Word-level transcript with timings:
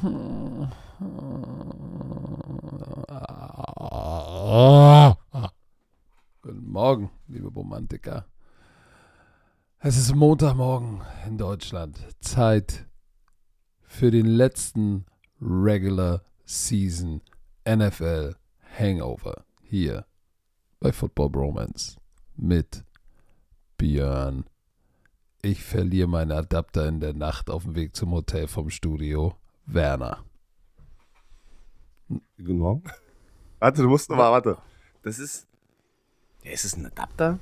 Guten 6.40 6.70
Morgen, 6.70 7.10
liebe 7.28 7.48
Romantiker. 7.48 8.24
Es 9.78 9.98
ist 9.98 10.14
Montagmorgen 10.14 11.02
in 11.26 11.36
Deutschland. 11.36 11.98
Zeit 12.20 12.86
für 13.82 14.10
den 14.10 14.24
letzten 14.24 15.04
Regular 15.38 16.22
Season 16.46 17.20
NFL 17.68 18.36
Hangover 18.78 19.44
hier 19.60 20.06
bei 20.78 20.92
Football 20.92 21.28
Bromance 21.28 21.98
mit 22.36 22.84
Björn. 23.76 24.46
Ich 25.42 25.62
verliere 25.62 26.08
meinen 26.08 26.32
Adapter 26.32 26.88
in 26.88 27.00
der 27.00 27.12
Nacht 27.12 27.50
auf 27.50 27.64
dem 27.64 27.74
Weg 27.74 27.94
zum 27.94 28.12
Hotel 28.12 28.46
vom 28.46 28.70
Studio. 28.70 29.36
Werner. 29.72 30.24
Guten 32.38 32.58
Morgen. 32.58 32.82
Warte, 33.58 33.82
du 33.82 33.88
musst 33.88 34.08
nochmal, 34.10 34.32
warte. 34.32 34.58
Das 35.02 35.18
ist. 35.18 35.46
Ja, 36.42 36.52
ist 36.52 36.64
es 36.64 36.76
ein 36.76 36.86
Adapter? 36.86 37.38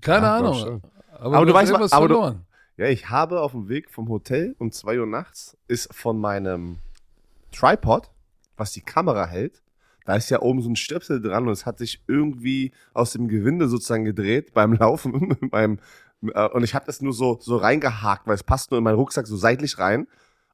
Keine 0.00 0.26
Ja, 0.26 0.36
Ahnung. 0.38 0.82
Aber, 1.12 1.36
Aber 1.36 1.40
du 1.46 1.52
du 1.52 1.54
weißt, 1.58 1.70
irgendwas 1.72 1.92
aber 1.92 2.08
du- 2.08 2.14
verloren. 2.14 2.46
Ja, 2.76 2.86
ich 2.86 3.10
habe 3.10 3.42
auf 3.42 3.52
dem 3.52 3.68
Weg 3.68 3.90
vom 3.90 4.08
Hotel 4.08 4.54
um 4.58 4.72
2 4.72 5.00
Uhr 5.00 5.06
nachts 5.06 5.54
ist 5.68 5.92
von 5.94 6.18
meinem 6.18 6.78
Tripod, 7.52 8.10
was 8.56 8.72
die 8.72 8.80
Kamera 8.80 9.26
hält, 9.26 9.62
da 10.06 10.14
ist 10.16 10.30
ja 10.30 10.40
oben 10.40 10.62
so 10.62 10.70
ein 10.70 10.76
Stöpsel 10.76 11.20
dran 11.20 11.46
und 11.46 11.52
es 11.52 11.66
hat 11.66 11.76
sich 11.76 12.02
irgendwie 12.06 12.72
aus 12.94 13.12
dem 13.12 13.28
Gewinde 13.28 13.68
sozusagen 13.68 14.06
gedreht 14.06 14.54
beim 14.54 14.72
Laufen. 14.78 15.36
beim, 15.50 15.78
äh, 16.22 16.48
und 16.48 16.62
ich 16.62 16.74
habe 16.74 16.86
das 16.86 17.02
nur 17.02 17.12
so, 17.12 17.38
so 17.42 17.56
reingehakt, 17.58 18.26
weil 18.26 18.34
es 18.34 18.44
passt 18.44 18.70
nur 18.70 18.78
in 18.78 18.84
meinen 18.84 18.94
Rucksack 18.96 19.26
so 19.26 19.36
seitlich 19.36 19.76
rein. 19.78 20.06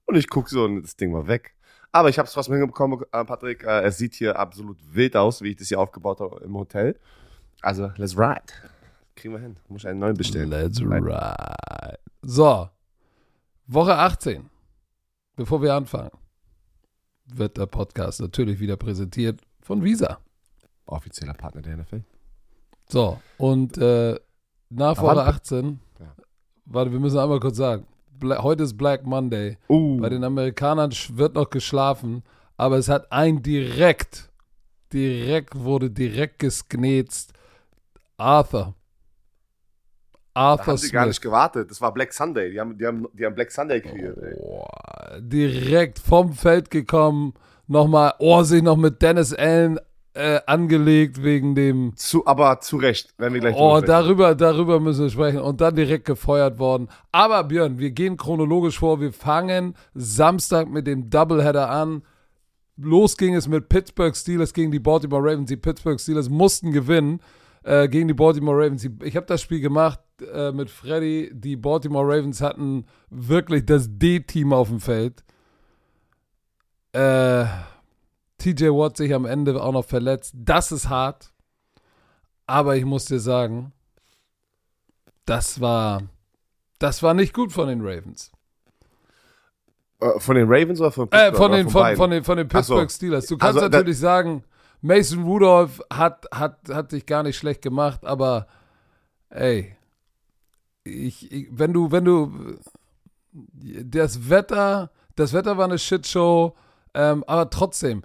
Und 0.07 0.15
ich 0.17 0.29
gucke 0.29 0.49
so 0.51 0.65
und 0.65 0.83
das 0.83 0.97
Ding 0.97 1.13
war 1.13 1.27
weg. 1.27 1.55
Aber 1.93 2.09
ich 2.09 2.19
habe 2.19 2.27
es 2.27 2.33
trotzdem 2.33 2.55
hingekommen, 2.57 3.01
äh, 3.13 3.25
Patrick. 3.25 3.65
Äh, 3.65 3.83
es 3.83 3.99
sieht 3.99 4.15
hier 4.15 4.39
absolut 4.39 4.79
wild 4.95 5.17
aus, 5.17 5.41
wie 5.43 5.51
ich 5.51 5.57
das 5.57 5.69
hier 5.69 5.81
aufgebaut 5.81 6.21
habe 6.21 6.43
im 6.45 6.55
Hotel. 6.57 6.99
Also, 7.63 7.91
let's 7.97 8.17
ride. 8.17 8.43
Kriegen 9.15 9.35
wir 9.35 9.41
hin. 9.41 9.57
Muss 9.69 9.83
ich 9.83 9.89
einen 9.89 9.99
neuen 10.01 10.17
bestellen. 10.17 10.51
Let's 10.51 10.81
ride. 10.81 11.99
So, 12.23 12.69
Woche 13.67 13.97
18. 13.97 14.49
Bevor 15.37 15.63
wir 15.63 15.75
anfangen, 15.75 16.11
wird 17.27 17.57
der 17.57 17.67
Podcast 17.67 18.21
natürlich 18.21 18.61
wieder 18.61 18.77
präsentiert 18.77 19.41
von 19.61 19.83
Visa. 19.83 20.19
Offizieller 20.87 21.35
Partner 21.35 21.63
der 21.63 21.77
NFL. 21.79 22.05
So, 22.89 23.21
und 23.39 23.77
äh, 23.79 24.19
nach 24.71 24.99
Aber 24.99 25.09
Woche 25.09 25.17
wann- 25.17 25.29
18, 25.29 25.81
Ja. 25.99 26.15
warte, 26.67 26.93
wir 26.93 27.01
müssen 27.01 27.19
einmal 27.19 27.41
kurz 27.41 27.57
sagen, 27.57 27.87
Bla 28.19 28.43
heute 28.43 28.65
ist 28.65 28.77
Black 28.77 29.05
Monday. 29.05 29.59
Uh. 29.69 30.01
Bei 30.01 30.09
den 30.09 30.25
Amerikanern 30.25 30.93
wird 31.13 31.35
noch 31.35 31.51
geschlafen, 31.51 32.23
aber 32.57 32.77
es 32.79 32.89
hat 32.89 33.11
ein 33.13 33.43
direkt, 33.43 34.31
direkt 34.93 35.55
wurde 35.57 35.91
direkt 35.91 36.39
gesknetzt. 36.39 37.33
Arthur. 38.17 38.75
Da 40.35 40.41
Arthur 40.41 40.67
haben 40.67 40.77
sie 40.77 40.91
gar 40.91 41.07
nicht 41.07 41.23
gewartet. 41.23 41.71
Das 41.71 41.81
war 41.81 41.93
Black 41.93 42.13
Sunday. 42.13 42.51
Die 42.51 42.61
haben, 42.61 42.77
die 42.77 42.87
haben, 42.87 43.07
die 43.13 43.25
haben 43.25 43.35
Black 43.35 43.51
Sunday 43.51 43.81
kreiert. 43.81 44.19
Boah, 44.39 45.19
direkt 45.19 45.99
vom 45.99 46.33
Feld 46.33 46.71
gekommen, 46.71 47.35
nochmal, 47.67 48.15
oh, 48.19 48.43
sich 48.43 48.63
noch 48.63 48.77
mit 48.77 49.01
Dennis 49.01 49.33
Allen 49.33 49.79
äh, 50.17 50.41
angelegt 50.47 51.23
wegen 51.23 51.55
dem, 51.55 51.93
Zu, 51.95 52.27
aber 52.27 52.61
zu 52.61 52.79
Recht, 52.79 53.13
wenn 53.19 53.35
wir 53.35 53.41
gleich 53.41 53.55
oh, 53.55 53.81
darüber, 53.81 54.35
darüber 54.35 54.81
müssen 54.81 55.05
wir 55.05 55.11
sprechen 55.11 55.41
und 55.41 55.61
dann 55.61 55.77
direkt 55.77 56.07
gefeuert 56.07 56.59
worden. 56.59 56.89
Aber 57.13 57.45
Björn, 57.45 57.79
wir 57.79 57.91
gehen 57.91 58.17
chronologisch 58.17 58.79
vor, 58.79 59.01
wir 59.01 59.13
fangen 59.13 59.75
Samstag 59.95 60.71
mit 60.71 60.87
dem 60.87 61.11
Doubleheader 61.11 61.69
an. 61.69 62.03
Los 62.79 63.19
ging 63.19 63.35
es 63.35 63.47
mit 63.47 63.69
Pittsburgh 63.69 64.17
Steelers 64.17 64.55
gegen 64.55 64.71
die 64.71 64.79
Baltimore 64.79 65.23
Ravens. 65.23 65.49
Die 65.49 65.57
Pittsburgh 65.57 66.01
Steelers 66.01 66.31
mussten 66.31 66.73
gewinnen 66.73 67.21
äh, 67.63 67.87
gegen 67.87 68.09
die 68.09 68.15
Baltimore 68.15 68.57
Ravens. 68.57 68.89
Ich 69.03 69.17
habe 69.17 69.27
das 69.27 69.43
Spiel 69.43 69.61
gemacht 69.61 70.01
äh, 70.33 70.51
mit 70.51 70.71
Freddy. 70.71 71.31
Die 71.35 71.57
Baltimore 71.57 72.07
Ravens 72.07 72.41
hatten 72.41 72.87
wirklich 73.11 73.67
das 73.67 73.87
D-Team 73.91 74.55
auf 74.55 74.69
dem 74.69 74.81
Feld. 74.81 75.25
Äh, 76.93 77.45
TJ 78.39 78.67
Watt 78.69 78.97
sich 78.97 79.15
am 79.15 79.25
Ende 79.25 79.63
auch 79.63 79.73
noch 79.73 79.85
verletzt. 79.85 80.35
Das 80.37 80.73
ist 80.73 80.89
hart. 80.89 81.33
Aber 82.47 82.77
ich 82.77 82.85
muss 82.85 83.07
dir 83.07 83.19
sagen, 83.21 83.73
das 85.25 85.61
war, 85.61 86.03
das 86.79 87.03
war 87.03 87.15
nicht 87.15 87.33
gut 87.35 87.53
von 87.53 87.69
den 87.69 87.81
Ravens. 87.81 88.31
Äh, 90.01 90.21
von 90.21 90.37
den 90.37 90.47
Ravens 90.49 90.81
oder 90.81 90.93
von 90.93 91.07
Äh, 91.07 91.31
Pittsburgh 91.31 91.37
von 91.37 91.51
oder 91.51 91.57
den, 91.57 91.71
von, 91.71 91.83
beiden? 91.83 91.97
von 91.97 92.11
den, 92.11 92.25
von 92.25 92.37
den 92.37 92.49
Ach 92.53 92.63
so. 92.65 92.75
Pittsburgh 92.75 92.91
Steelers. 92.91 93.27
Du 93.27 93.39
kannst 93.39 93.57
Also, 93.57 93.69
natürlich 93.69 93.99
sagen, 93.99 94.45
Mason 94.83 95.25
Rudolph 95.25 95.83
hat, 95.93 96.27
hat, 96.33 96.69
hat 96.69 96.91
sich 96.91 97.07
gar 97.07 97.23
nicht 97.23 97.37
schlecht 97.37 97.63
gemacht, 97.63 98.05
aber 98.05 98.47
ey, 99.31 99.75
ich, 100.85 101.33
ich, 101.33 101.49
wenn 101.51 101.73
du, 101.73 101.91
wenn 101.91 102.05
du, 102.05 102.59
das 103.33 104.29
Wetter, 104.31 104.91
das 105.17 105.33
Wetter 105.33 105.57
war 105.57 105.65
eine 105.65 105.79
Shitshow, 105.79 106.55
ähm, 106.95 107.25
aber 107.27 107.51
trotzdem, 107.51 108.03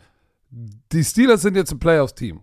die 0.51 1.03
Steelers 1.03 1.41
sind 1.41 1.55
jetzt 1.55 1.71
ein 1.71 1.79
Playoff-Team. 1.79 2.41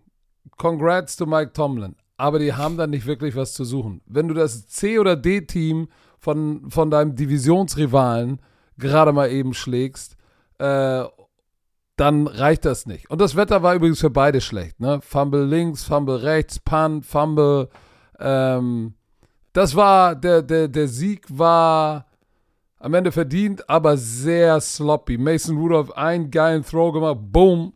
Congrats 0.57 1.17
to 1.17 1.27
Mike 1.27 1.53
Tomlin. 1.53 1.95
Aber 2.17 2.39
die 2.39 2.53
haben 2.53 2.77
dann 2.77 2.91
nicht 2.91 3.07
wirklich 3.07 3.37
was 3.37 3.53
zu 3.53 3.65
suchen. 3.65 4.01
Wenn 4.07 4.27
du 4.27 4.35
das 4.35 4.67
C- 4.67 4.99
oder 4.99 5.15
D-Team 5.15 5.89
von, 6.19 6.69
von 6.71 6.91
deinem 6.91 7.15
Divisionsrivalen 7.15 8.41
gerade 8.77 9.13
mal 9.13 9.31
eben 9.31 9.55
schlägst, 9.55 10.17
äh, 10.59 11.05
dann 11.97 12.27
reicht 12.27 12.65
das 12.65 12.87
nicht. 12.87 13.11
Und 13.11 13.21
das 13.21 13.37
Wetter 13.37 13.63
war 13.63 13.75
übrigens 13.75 14.01
für 14.01 14.11
beide 14.11 14.41
schlecht. 14.41 14.81
Ne? 14.81 15.01
Fumble 15.03 15.45
links, 15.45 15.85
Fumble 15.85 16.23
rechts, 16.23 16.59
Punt, 16.59 17.05
Fumble. 17.05 17.69
Ähm, 18.19 18.95
das 19.53 19.75
war, 19.75 20.15
der, 20.15 20.43
der, 20.43 20.69
der 20.69 20.89
Sieg 20.89 21.27
war 21.29 22.07
am 22.79 22.95
Ende 22.95 23.13
verdient, 23.13 23.69
aber 23.69 23.97
sehr 23.97 24.61
sloppy. 24.61 25.19
Mason 25.19 25.57
Rudolph 25.57 25.91
einen 25.93 26.31
geilen 26.31 26.65
Throw 26.65 26.93
gemacht, 26.93 27.19
boom. 27.21 27.73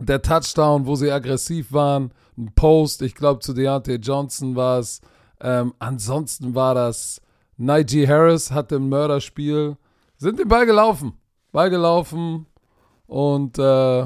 Der 0.00 0.22
Touchdown, 0.22 0.86
wo 0.86 0.96
sie 0.96 1.10
aggressiv 1.10 1.72
waren, 1.72 2.12
ein 2.38 2.52
Post, 2.54 3.02
ich 3.02 3.14
glaube 3.14 3.40
zu 3.40 3.52
Deontay 3.52 3.96
Johnson 3.96 4.56
war 4.56 4.78
es. 4.78 5.00
Ähm, 5.40 5.74
ansonsten 5.78 6.54
war 6.54 6.74
das 6.74 7.20
Najee 7.58 8.08
Harris 8.08 8.50
hatte 8.50 8.76
ein 8.76 8.88
Mörderspiel. 8.88 9.76
Sind 10.16 10.38
den 10.38 10.48
Ball 10.48 10.64
gelaufen. 10.64 11.12
Ball 11.52 11.68
gelaufen 11.68 12.46
und 13.06 13.58
äh, 13.58 14.02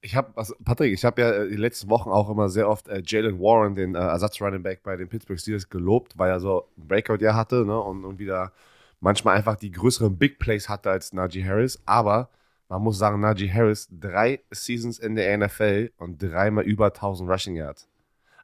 Ich 0.00 0.16
habe, 0.16 0.32
also 0.34 0.54
Patrick, 0.64 0.92
ich 0.92 1.04
habe 1.04 1.22
ja 1.22 1.30
äh, 1.30 1.48
die 1.48 1.56
letzten 1.56 1.88
Wochen 1.90 2.10
auch 2.10 2.28
immer 2.28 2.48
sehr 2.48 2.68
oft 2.68 2.88
äh, 2.88 3.00
Jalen 3.06 3.38
Warren, 3.38 3.76
den 3.76 3.94
äh, 3.94 3.98
Ersatz-Running 3.98 4.64
Back 4.64 4.82
bei 4.82 4.96
den 4.96 5.08
Pittsburgh 5.08 5.38
Steelers, 5.38 5.68
gelobt, 5.68 6.18
weil 6.18 6.30
er 6.30 6.40
so 6.40 6.66
ein 6.76 6.88
Breakout-Jahr 6.88 7.36
hatte 7.36 7.64
ne, 7.64 7.78
und, 7.78 8.04
und 8.04 8.18
wieder 8.18 8.52
manchmal 9.00 9.36
einfach 9.36 9.54
die 9.54 9.70
größeren 9.70 10.16
Big 10.18 10.40
Plays 10.40 10.68
hatte 10.68 10.90
als 10.90 11.12
Najee 11.12 11.44
Harris. 11.44 11.80
Aber 11.86 12.30
man 12.68 12.82
muss 12.82 12.98
sagen, 12.98 13.20
Najee 13.20 13.50
Harris, 13.50 13.88
drei 13.90 14.40
Seasons 14.50 14.98
in 14.98 15.14
der 15.16 15.36
NFL 15.38 15.90
und 15.98 16.22
dreimal 16.22 16.64
über 16.64 16.86
1000 16.86 17.28
Rushing 17.30 17.56
Yards. 17.56 17.88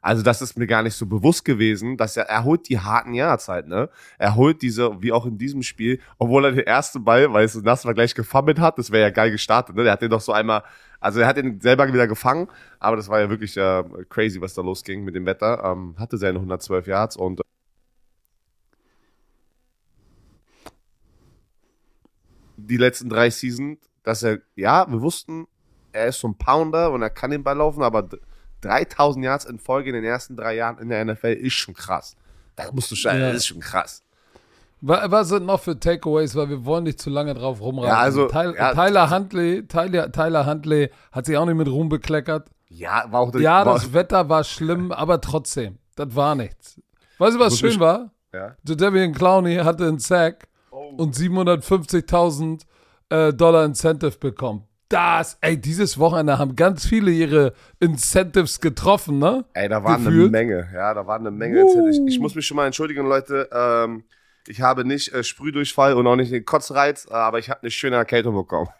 Also 0.01 0.21
das 0.21 0.39
ist 0.43 0.55
mir 0.55 0.67
gar 0.67 0.83
nicht 0.83 0.93
so 0.93 1.07
bewusst 1.07 1.45
gewesen, 1.45 1.97
dass 1.97 2.15
er, 2.15 2.25
er 2.29 2.43
holt 2.43 2.69
die 2.69 2.79
harten 2.79 3.15
Yards 3.15 3.47
halt, 3.47 3.67
ne? 3.67 3.89
Er 4.19 4.35
holt 4.35 4.61
diese, 4.61 5.01
wie 5.01 5.11
auch 5.11 5.25
in 5.25 5.39
diesem 5.39 5.63
Spiel, 5.63 5.99
obwohl 6.19 6.45
er 6.45 6.51
den 6.51 6.67
ersten 6.67 7.03
Ball, 7.03 7.33
weil 7.33 7.45
es 7.45 7.55
nass 7.55 7.85
war, 7.85 7.95
gleich 7.95 8.13
gefummelt 8.13 8.59
hat, 8.59 8.77
das 8.77 8.91
wäre 8.91 9.01
ja 9.01 9.09
geil 9.09 9.31
gestartet, 9.31 9.75
ne? 9.75 9.83
Der 9.83 9.93
hat 9.93 10.03
den 10.03 10.11
doch 10.11 10.21
so 10.21 10.31
einmal, 10.31 10.63
also 10.99 11.21
er 11.21 11.27
hat 11.27 11.37
den 11.37 11.59
selber 11.59 11.91
wieder 11.91 12.07
gefangen, 12.07 12.47
aber 12.79 12.97
das 12.97 13.09
war 13.09 13.19
ja 13.19 13.31
wirklich 13.31 13.57
äh, 13.57 13.83
crazy, 14.07 14.39
was 14.41 14.53
da 14.53 14.61
losging 14.61 15.03
mit 15.03 15.15
dem 15.15 15.25
Wetter. 15.25 15.63
Ähm, 15.63 15.95
hatte 15.97 16.19
seine 16.19 16.37
112 16.37 16.85
Yards 16.85 17.17
und 17.17 17.41
die 22.57 22.77
letzten 22.77 23.09
drei 23.09 23.31
Seasons, 23.31 23.79
dass 24.05 24.23
er, 24.23 24.39
ja, 24.55 24.89
wir 24.89 25.01
wussten, 25.01 25.47
er 25.91 26.07
ist 26.07 26.19
so 26.19 26.27
ein 26.29 26.37
Pounder 26.37 26.91
und 26.91 27.01
er 27.01 27.09
kann 27.09 27.31
den 27.31 27.43
Ball 27.43 27.57
laufen, 27.57 27.83
aber 27.83 28.03
d- 28.03 28.17
3000 28.61 29.23
Yards 29.25 29.45
in 29.45 29.59
Folge 29.59 29.89
in 29.89 29.95
den 29.95 30.03
ersten 30.05 30.35
drei 30.35 30.55
Jahren 30.55 30.77
in 30.79 30.89
der 30.89 31.03
NFL 31.05 31.33
ist 31.33 31.53
schon 31.53 31.73
krass. 31.73 32.15
Da 32.55 32.71
musst 32.71 32.89
du 32.91 32.95
schon, 32.95 33.13
Ja. 33.13 33.27
das 33.27 33.37
ist 33.37 33.47
schon 33.47 33.59
krass. 33.59 34.01
wa- 34.81 35.05
was 35.09 35.29
sind 35.29 35.45
noch 35.45 35.59
für 35.61 35.79
Takeaways, 35.79 36.35
weil 36.35 36.49
wir 36.49 36.63
wollen 36.65 36.83
nicht 36.83 36.99
zu 37.01 37.09
lange 37.09 37.33
drauf 37.33 37.59
rumreiten. 37.61 37.89
Ja, 37.89 37.99
also, 37.99 38.27
Tyler, 38.27 38.55
ja. 38.55 38.73
Tyler 38.73 39.09
Huntley, 39.09 39.67
Tyler, 39.67 40.11
Tyler 40.11 40.45
Huntley 40.45 40.89
hat 41.11 41.25
sich 41.25 41.35
auch 41.37 41.45
nicht 41.45 41.55
mit 41.55 41.67
Ruhm 41.67 41.89
bekleckert. 41.89 42.49
Ja, 42.69 43.05
war 43.11 43.21
auch 43.21 43.33
Ja, 43.35 43.65
war, 43.65 43.73
das 43.75 43.93
Wetter 43.93 44.29
war 44.29 44.43
schlimm, 44.43 44.91
aber 44.91 45.21
trotzdem, 45.21 45.77
das 45.95 46.15
war 46.15 46.35
nichts. 46.35 46.79
Weißt 47.17 47.35
du, 47.35 47.39
was 47.39 47.57
schön 47.57 47.69
mich- 47.69 47.79
war? 47.79 48.11
ja. 48.33 48.55
Jadavian 48.67 49.13
Clowney 49.13 49.55
hatte 49.57 49.87
einen 49.87 49.99
Sack 49.99 50.47
Oh. 50.71 50.93
und 50.97 51.15
750.000 51.15 52.65
äh, 53.09 53.33
Dollar 53.33 53.65
Incentive 53.65 54.17
bekommen. 54.19 54.63
Das, 54.89 55.37
ey, 55.41 55.59
dieses 55.59 55.97
Wochenende 55.97 56.37
haben 56.37 56.55
ganz 56.55 56.85
viele 56.85 57.09
ihre 57.11 57.53
Incentives 57.79 58.61
getroffen, 58.61 59.17
ne? 59.17 59.43
Ey, 59.53 59.67
da 59.67 59.83
war 59.83 59.95
eine 59.95 60.05
Gefühlt. 60.05 60.31
Menge. 60.31 60.69
Ja, 60.73 60.93
da 60.93 61.07
war 61.07 61.19
eine 61.19 61.31
Menge. 61.31 61.63
Uh. 61.65 61.87
Ich, 61.89 61.99
ich 62.15 62.19
muss 62.19 62.35
mich 62.35 62.45
schon 62.45 62.55
mal 62.57 62.67
entschuldigen, 62.67 63.07
Leute. 63.07 63.49
Ähm, 63.51 64.03
Ich 64.47 64.61
habe 64.61 64.85
nicht 64.85 65.11
äh, 65.11 65.23
Sprühdurchfall 65.23 65.93
und 65.95 66.05
auch 66.05 66.15
nicht 66.15 66.31
den 66.31 66.45
Kotzreiz, 66.45 67.07
äh, 67.09 67.13
aber 67.13 67.39
ich 67.39 67.49
habe 67.49 67.61
eine 67.63 67.71
schöne 67.71 67.95
Erkältung 67.95 68.35
bekommen. 68.35 68.69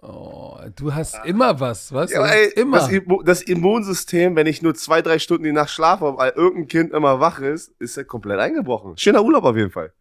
Oh, 0.00 0.56
du 0.76 0.94
hast 0.94 1.18
immer 1.24 1.58
was, 1.58 1.92
was? 1.92 2.12
Ja, 2.12 2.24
ey, 2.24 2.52
immer. 2.54 2.78
Das, 2.78 2.90
das, 3.24 3.42
Immunsystem, 3.42 4.36
wenn 4.36 4.46
ich 4.46 4.62
nur 4.62 4.76
zwei, 4.76 5.02
drei 5.02 5.18
Stunden 5.18 5.42
die 5.42 5.50
Nacht 5.50 5.70
schlafe, 5.70 6.16
weil 6.16 6.30
irgendein 6.36 6.68
Kind 6.68 6.92
immer 6.92 7.18
wach 7.18 7.40
ist, 7.40 7.72
ist 7.80 7.96
ja 7.96 8.04
komplett 8.04 8.38
eingebrochen. 8.38 8.96
Schöner 8.96 9.24
Urlaub 9.24 9.42
auf 9.42 9.56
jeden 9.56 9.72
Fall. 9.72 9.92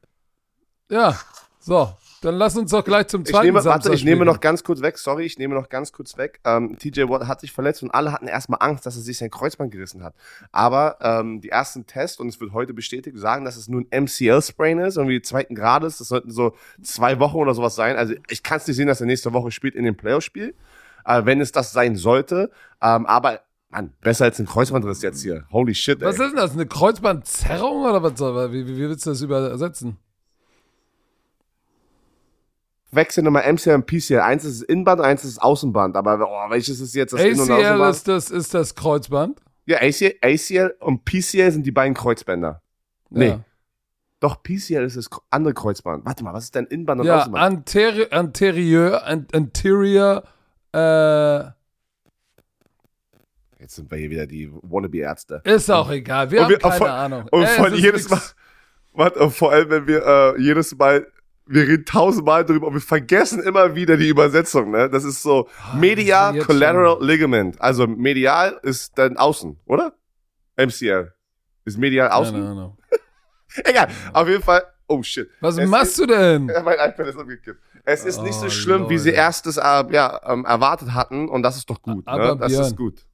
Ja, 0.91 1.19
so. 1.59 1.89
Dann 2.21 2.35
lass 2.35 2.57
uns 2.57 2.71
doch 2.71 2.83
gleich 2.83 3.07
zum 3.07 3.25
zweiten 3.25 3.37
ich 3.37 3.43
nehme, 3.45 3.61
Samstag 3.61 3.91
Warte, 3.91 3.95
ich 3.95 4.03
nehme 4.03 4.25
noch 4.25 4.39
ganz 4.39 4.63
kurz 4.63 4.81
weg, 4.81 4.97
sorry, 4.97 5.25
ich 5.25 5.37
nehme 5.37 5.53
noch 5.53 5.69
ganz 5.69 5.91
kurz 5.91 6.17
weg. 6.17 6.39
Ähm, 6.45 6.77
TJ 6.77 7.09
Watt 7.09 7.27
hat 7.27 7.41
sich 7.41 7.51
verletzt 7.51 7.83
und 7.83 7.91
alle 7.91 8.11
hatten 8.11 8.27
erstmal 8.27 8.59
Angst, 8.61 8.85
dass 8.85 8.95
er 8.95 9.03
sich 9.03 9.17
sein 9.17 9.29
Kreuzband 9.29 9.71
gerissen 9.71 10.03
hat. 10.03 10.15
Aber 10.51 10.97
ähm, 11.01 11.41
die 11.41 11.49
ersten 11.49 11.85
Tests, 11.85 12.19
und 12.19 12.27
es 12.27 12.39
wird 12.39 12.53
heute 12.53 12.73
bestätigt, 12.73 13.17
sagen, 13.17 13.45
dass 13.45 13.55
es 13.55 13.67
nur 13.67 13.81
ein 13.81 14.03
MCL-Sprain 14.03 14.79
ist, 14.79 14.97
irgendwie 14.97 15.21
zweiten 15.21 15.53
Grades. 15.53 15.99
Das 15.99 16.07
sollten 16.07 16.31
so 16.31 16.55
zwei 16.81 17.19
Wochen 17.19 17.37
oder 17.37 17.53
sowas 17.53 17.75
sein. 17.75 17.97
Also 17.97 18.15
ich 18.29 18.41
kann 18.41 18.57
es 18.57 18.67
nicht 18.67 18.77
sehen, 18.77 18.87
dass 18.87 18.99
er 18.99 19.07
nächste 19.07 19.33
Woche 19.33 19.51
spielt 19.51 19.75
in 19.75 19.83
dem 19.83 19.95
Playoff-Spiel, 19.95 20.55
äh, 21.05 21.25
wenn 21.25 21.39
es 21.39 21.51
das 21.51 21.71
sein 21.71 21.95
sollte. 21.95 22.49
Ähm, 22.81 23.05
aber 23.05 23.41
Mann, 23.69 23.93
besser 24.01 24.25
als 24.25 24.39
ein 24.39 24.45
Kreuzbandriss 24.45 25.01
jetzt 25.01 25.21
hier. 25.21 25.45
Holy 25.51 25.75
shit, 25.75 26.01
ey. 26.01 26.07
Was 26.07 26.17
ist 26.17 26.21
denn 26.21 26.35
das? 26.35 26.53
Eine 26.53 26.65
Kreuzbandzerrung 26.65 27.83
oder 27.83 28.01
was? 28.01 28.19
Wie, 28.51 28.65
wie, 28.65 28.77
wie 28.77 28.89
willst 28.89 29.05
du 29.05 29.09
das 29.11 29.21
übersetzen? 29.21 29.97
Wechseln 32.91 33.25
nochmal 33.25 33.51
MCL 33.51 33.75
und 33.75 33.85
PCL. 33.85 34.19
Eins 34.19 34.45
ist 34.45 34.61
Innenband, 34.63 35.01
eins 35.01 35.23
ist 35.23 35.41
Außenband. 35.41 35.95
Aber 35.95 36.19
oh, 36.19 36.49
welches 36.49 36.79
ist 36.79 36.95
jetzt 36.95 37.13
das 37.13 37.21
ACL 37.21 37.39
und 37.39 37.51
Außenband? 37.51 37.95
Ist 37.95 38.07
das, 38.07 38.31
ist 38.31 38.53
das 38.53 38.75
Kreuzband? 38.75 39.39
Ja, 39.65 39.77
ACL, 39.77 40.15
ACL 40.21 40.75
und 40.79 41.05
PCL 41.05 41.51
sind 41.51 41.65
die 41.65 41.71
beiden 41.71 41.93
Kreuzbänder. 41.93 42.61
Nee. 43.09 43.27
Ja. 43.27 43.43
Doch, 44.19 44.41
PCL 44.41 44.83
ist 44.83 44.97
das 44.97 45.09
andere 45.29 45.53
Kreuzband. 45.53 46.05
Warte 46.05 46.23
mal, 46.23 46.33
was 46.33 46.45
ist 46.45 46.55
denn 46.55 46.65
Innenband 46.65 47.01
und 47.01 47.07
ja, 47.07 47.19
Außenband? 47.19 47.43
Anteri 47.43 48.07
anterior, 48.09 49.03
an 49.03 49.27
anterior, 49.31 50.23
äh, 50.73 51.57
Jetzt 53.59 53.75
sind 53.75 53.89
wir 53.89 53.97
hier 53.97 54.09
wieder 54.09 54.27
die 54.27 54.49
Wannabe-Ärzte. 54.61 55.41
Ist 55.43 55.69
auch 55.69 55.89
egal, 55.89 56.31
wir 56.31 56.39
und 56.39 56.43
haben 56.45 56.51
wir, 56.51 56.59
keine 56.59 56.75
vor, 56.75 56.89
Ahnung. 56.89 57.27
Und 57.31 57.47
vor, 57.49 57.69
jedes 57.73 58.09
Mal, 58.09 58.21
warte, 58.93 59.29
vor 59.31 59.51
allem, 59.51 59.69
wenn 59.69 59.87
wir 59.87 60.05
äh, 60.05 60.41
jedes 60.41 60.75
Mal 60.77 61.07
wir 61.47 61.67
reden 61.67 61.85
tausendmal 61.85 62.45
darüber 62.45 62.67
und 62.67 62.73
wir 62.73 62.81
vergessen 62.81 63.41
immer 63.41 63.75
wieder 63.75 63.97
die 63.97 64.07
Übersetzung, 64.07 64.71
ne? 64.71 64.89
Das 64.89 65.03
ist 65.03 65.21
so 65.21 65.47
ah, 65.61 65.75
Medial 65.75 66.39
Collateral 66.39 66.97
schon. 66.97 67.07
Ligament. 67.07 67.61
Also 67.61 67.87
medial 67.87 68.59
ist 68.63 68.97
dann 68.97 69.17
außen, 69.17 69.57
oder? 69.65 69.93
MCL. 70.57 71.13
Ist 71.65 71.77
medial 71.77 72.09
außen? 72.09 72.39
No, 72.39 72.53
no, 72.53 72.55
no. 72.55 72.77
Egal, 73.63 73.89
auf 74.13 74.27
jeden 74.27 74.43
Fall. 74.43 74.63
Oh 74.87 75.03
shit. 75.03 75.29
Was 75.41 75.57
es 75.57 75.69
machst 75.69 75.91
ist, 75.91 75.99
du 75.99 76.05
denn? 76.05 76.45
Mein 76.63 76.75
iPad 76.75 77.07
ist 77.07 77.17
umgekippt. 77.17 77.61
Es 77.83 78.05
ist 78.05 78.19
oh, 78.19 78.23
nicht 78.23 78.33
so 78.33 78.47
oh, 78.47 78.49
schlimm, 78.49 78.81
Leute. 78.81 78.89
wie 78.91 78.97
sie 78.97 79.11
erstes 79.11 79.57
äh, 79.57 79.61
ja, 79.61 80.21
ähm, 80.25 80.45
erwartet 80.45 80.93
hatten 80.93 81.29
und 81.29 81.43
das 81.43 81.57
ist 81.57 81.69
doch 81.69 81.81
gut. 81.81 82.07
Aber 82.07 82.35
ne? 82.35 82.37
Das 82.37 82.51
Björn, 82.51 82.65
ist 82.65 82.75
gut. 82.75 83.05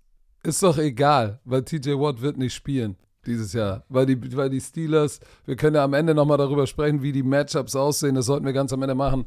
Ist 0.43 0.61
doch 0.61 0.77
egal, 0.77 1.39
weil 1.45 1.63
TJ 1.63 1.91
Watt 1.91 2.21
wird 2.21 2.37
nicht 2.37 2.53
spielen 2.53 2.97
dieses 3.25 3.53
Jahr. 3.53 3.85
Weil 3.89 4.05
die, 4.05 4.35
weil 4.35 4.49
die 4.49 4.61
Steelers, 4.61 5.19
wir 5.45 5.55
können 5.55 5.75
ja 5.75 5.83
am 5.83 5.93
Ende 5.93 6.13
nochmal 6.13 6.37
darüber 6.37 6.67
sprechen, 6.67 7.01
wie 7.01 7.11
die 7.11 7.23
Matchups 7.23 7.75
aussehen. 7.75 8.15
Das 8.15 8.25
sollten 8.25 8.45
wir 8.45 8.53
ganz 8.53 8.73
am 8.73 8.81
Ende 8.81 8.95
machen. 8.95 9.25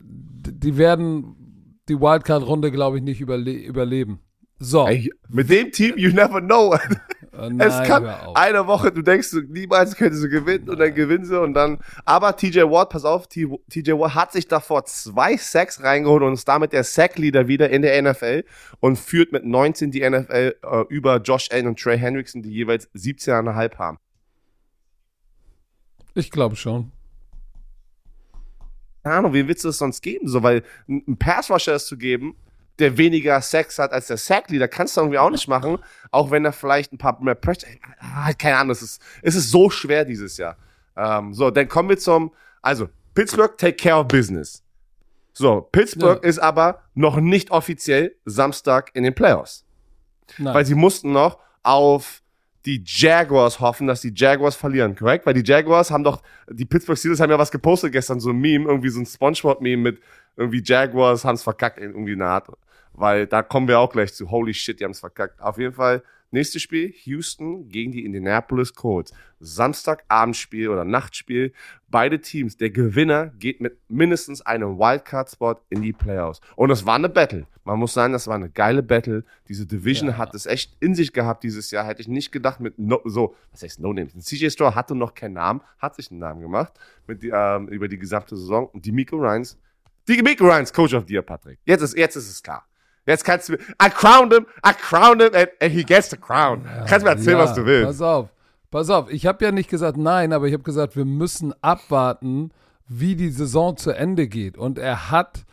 Die 0.00 0.76
werden 0.76 1.36
die 1.88 2.00
Wildcard-Runde, 2.00 2.70
glaube 2.70 2.98
ich, 2.98 3.02
nicht 3.02 3.20
überle 3.20 3.52
überleben. 3.52 4.20
So. 4.64 4.86
Ey, 4.86 5.12
mit 5.28 5.50
dem 5.50 5.70
Team, 5.70 5.94
you 5.96 6.10
never 6.10 6.40
know. 6.40 6.76
Oh 7.36 7.48
nein, 7.50 7.60
es 7.68 7.88
kann 7.88 8.06
eine 8.34 8.68
Woche, 8.68 8.92
du 8.92 9.02
denkst, 9.02 9.32
niemals 9.48 9.96
könnte 9.96 10.16
sie 10.16 10.28
gewinnen 10.28 10.68
und 10.68 10.78
dann 10.78 10.94
gewinnen 10.94 11.24
sie 11.24 11.40
und 11.40 11.54
dann. 11.54 11.78
Aber 12.04 12.36
TJ 12.36 12.60
Watt, 12.60 12.90
pass 12.90 13.04
auf, 13.04 13.26
TJ 13.26 13.90
Watt 13.90 14.14
hat 14.14 14.30
sich 14.30 14.46
davor 14.46 14.84
zwei 14.84 15.36
Sacks 15.36 15.82
reingeholt 15.82 16.22
und 16.22 16.34
ist 16.34 16.46
damit 16.46 16.72
der 16.72 16.84
Sack-Leader 16.84 17.48
wieder 17.48 17.70
in 17.70 17.82
der 17.82 18.00
NFL 18.00 18.44
und 18.78 19.00
führt 19.00 19.32
mit 19.32 19.44
19 19.44 19.90
die 19.90 20.08
NFL 20.08 20.54
äh, 20.62 20.84
über 20.90 21.16
Josh 21.16 21.48
Allen 21.50 21.66
und 21.66 21.76
Trey 21.76 21.98
Hendrickson, 21.98 22.40
die 22.40 22.50
jeweils 22.50 22.88
17,5 22.94 23.78
haben. 23.78 23.98
Ich 26.14 26.30
glaube 26.30 26.54
schon. 26.54 26.92
Keine 29.02 29.16
Ahnung, 29.16 29.34
wie 29.34 29.48
willst 29.48 29.64
du 29.64 29.68
das 29.68 29.78
sonst 29.78 30.02
geben? 30.02 30.28
So, 30.28 30.44
weil 30.44 30.62
ein 30.88 31.16
Pass-Rusher 31.18 31.74
ist 31.74 31.88
zu 31.88 31.98
geben, 31.98 32.36
der 32.78 32.98
weniger 32.98 33.40
Sex 33.40 33.78
hat 33.78 33.92
als 33.92 34.08
der 34.08 34.16
Sackleader, 34.16 34.68
kannst 34.68 34.96
du 34.96 35.02
irgendwie 35.02 35.18
auch 35.18 35.30
nicht 35.30 35.48
machen, 35.48 35.78
auch 36.10 36.30
wenn 36.30 36.44
er 36.44 36.52
vielleicht 36.52 36.92
ein 36.92 36.98
paar 36.98 37.20
mehr 37.22 37.34
Pressure, 37.34 37.68
ah, 38.00 38.32
keine 38.32 38.56
Ahnung, 38.56 38.72
es 38.72 38.82
ist, 38.82 39.02
es 39.22 39.34
ist 39.36 39.50
so 39.50 39.70
schwer 39.70 40.04
dieses 40.04 40.36
Jahr. 40.36 40.56
Ähm, 40.96 41.34
so, 41.34 41.50
dann 41.50 41.68
kommen 41.68 41.88
wir 41.88 41.98
zum, 41.98 42.32
also, 42.62 42.88
Pittsburgh 43.14 43.56
take 43.56 43.76
care 43.76 44.00
of 44.00 44.08
business. 44.08 44.62
So, 45.32 45.68
Pittsburgh 45.72 46.22
ja. 46.22 46.28
ist 46.28 46.38
aber 46.38 46.82
noch 46.94 47.16
nicht 47.16 47.50
offiziell 47.50 48.16
Samstag 48.24 48.90
in 48.94 49.04
den 49.04 49.14
Playoffs. 49.14 49.64
Nein. 50.38 50.54
Weil 50.54 50.64
sie 50.64 50.74
mussten 50.74 51.12
noch 51.12 51.38
auf 51.62 52.22
die 52.64 52.82
Jaguars 52.84 53.60
hoffen, 53.60 53.86
dass 53.86 54.00
die 54.00 54.12
Jaguars 54.14 54.54
verlieren, 54.56 54.96
korrekt? 54.96 55.26
Weil 55.26 55.34
die 55.34 55.44
Jaguars 55.44 55.90
haben 55.90 56.02
doch, 56.02 56.22
die 56.48 56.64
Pittsburgh 56.64 56.98
Steelers 56.98 57.20
haben 57.20 57.30
ja 57.30 57.38
was 57.38 57.50
gepostet 57.50 57.92
gestern, 57.92 58.20
so 58.20 58.30
ein 58.30 58.38
Meme, 58.38 58.66
irgendwie 58.66 58.88
so 58.88 59.00
ein 59.00 59.06
Spongebob-Meme 59.06 59.82
mit 59.82 60.00
irgendwie 60.36 60.62
Jaguars 60.64 61.24
haben 61.24 61.34
es 61.34 61.42
verkackt, 61.42 61.78
irgendwie 61.78 62.12
eine 62.12 62.26
Art 62.26 62.48
weil 62.94 63.26
da 63.26 63.42
kommen 63.42 63.68
wir 63.68 63.78
auch 63.78 63.92
gleich 63.92 64.14
zu. 64.14 64.30
Holy 64.30 64.54
shit, 64.54 64.80
die 64.80 64.84
haben 64.84 64.92
es 64.92 65.00
verkackt. 65.00 65.40
Auf 65.40 65.58
jeden 65.58 65.74
Fall, 65.74 66.02
nächstes 66.30 66.62
Spiel, 66.62 66.92
Houston 67.04 67.68
gegen 67.68 67.92
die 67.92 68.04
Indianapolis 68.04 68.74
Colts. 68.74 69.12
Samstagabendspiel 69.40 70.68
oder 70.68 70.84
Nachtspiel. 70.84 71.52
Beide 71.88 72.20
Teams, 72.20 72.56
der 72.56 72.70
Gewinner 72.70 73.26
geht 73.38 73.60
mit 73.60 73.78
mindestens 73.88 74.42
einem 74.42 74.78
Wildcard-Spot 74.78 75.56
in 75.70 75.82
die 75.82 75.92
Playoffs. 75.92 76.40
Und 76.56 76.70
es 76.70 76.86
war 76.86 76.94
eine 76.96 77.08
Battle. 77.08 77.46
Man 77.64 77.78
muss 77.78 77.94
sagen, 77.94 78.12
das 78.12 78.26
war 78.26 78.34
eine 78.34 78.50
geile 78.50 78.82
Battle. 78.82 79.24
Diese 79.48 79.66
Division 79.66 80.10
ja. 80.10 80.18
hat 80.18 80.34
es 80.34 80.46
echt 80.46 80.76
in 80.80 80.94
sich 80.94 81.12
gehabt 81.12 81.44
dieses 81.44 81.70
Jahr. 81.70 81.86
Hätte 81.86 82.02
ich 82.02 82.08
nicht 82.08 82.30
gedacht 82.30 82.60
mit 82.60 82.78
no, 82.78 83.00
so, 83.04 83.34
was 83.52 83.62
heißt 83.62 83.80
No 83.80 83.92
Names? 83.92 84.12
CJ 84.14 84.50
Straw 84.50 84.74
hatte 84.74 84.94
noch 84.94 85.14
keinen 85.14 85.34
Namen, 85.34 85.60
hat 85.78 85.96
sich 85.96 86.10
einen 86.10 86.20
Namen 86.20 86.40
gemacht 86.40 86.72
mit 87.06 87.22
ähm, 87.24 87.68
über 87.68 87.88
die 87.88 87.98
gesamte 87.98 88.36
Saison. 88.36 88.66
Und 88.66 88.84
die 88.84 88.92
Miko 88.92 89.16
Ryans, 89.16 89.58
die 90.06 90.20
Miko 90.22 90.44
Ryans, 90.44 90.72
Coach 90.72 90.94
of 90.94 91.04
the 91.06 91.14
Year, 91.14 91.22
Patrick. 91.22 91.58
Jetzt 91.64 91.82
ist, 91.82 91.96
jetzt 91.96 92.16
ist 92.16 92.28
es 92.28 92.42
klar. 92.42 92.66
Jetzt 93.06 93.24
kannst 93.24 93.48
du, 93.50 93.54
I 93.54 93.90
crowned 93.90 94.32
him, 94.32 94.46
I 94.66 94.72
crowned 94.72 95.22
him 95.22 95.34
and, 95.34 95.48
and 95.60 95.72
he 95.72 95.84
gets 95.84 96.10
the 96.10 96.16
crown. 96.16 96.64
Ja, 96.64 96.84
kannst 96.84 97.06
du 97.06 97.10
mir 97.10 97.16
erzählen, 97.16 97.38
ja, 97.38 97.44
was 97.44 97.54
du 97.54 97.66
willst. 97.66 97.86
Pass 97.86 98.00
auf, 98.00 98.28
pass 98.70 98.90
auf. 98.90 99.10
Ich 99.10 99.26
habe 99.26 99.44
ja 99.44 99.52
nicht 99.52 99.68
gesagt 99.68 99.96
nein, 99.96 100.32
aber 100.32 100.46
ich 100.46 100.54
habe 100.54 100.62
gesagt, 100.62 100.96
wir 100.96 101.04
müssen 101.04 101.54
abwarten, 101.62 102.50
wie 102.88 103.14
die 103.16 103.30
Saison 103.30 103.76
zu 103.76 103.90
Ende 103.90 104.26
geht. 104.28 104.56
Und 104.56 104.78
er 104.78 105.10
hat 105.10 105.44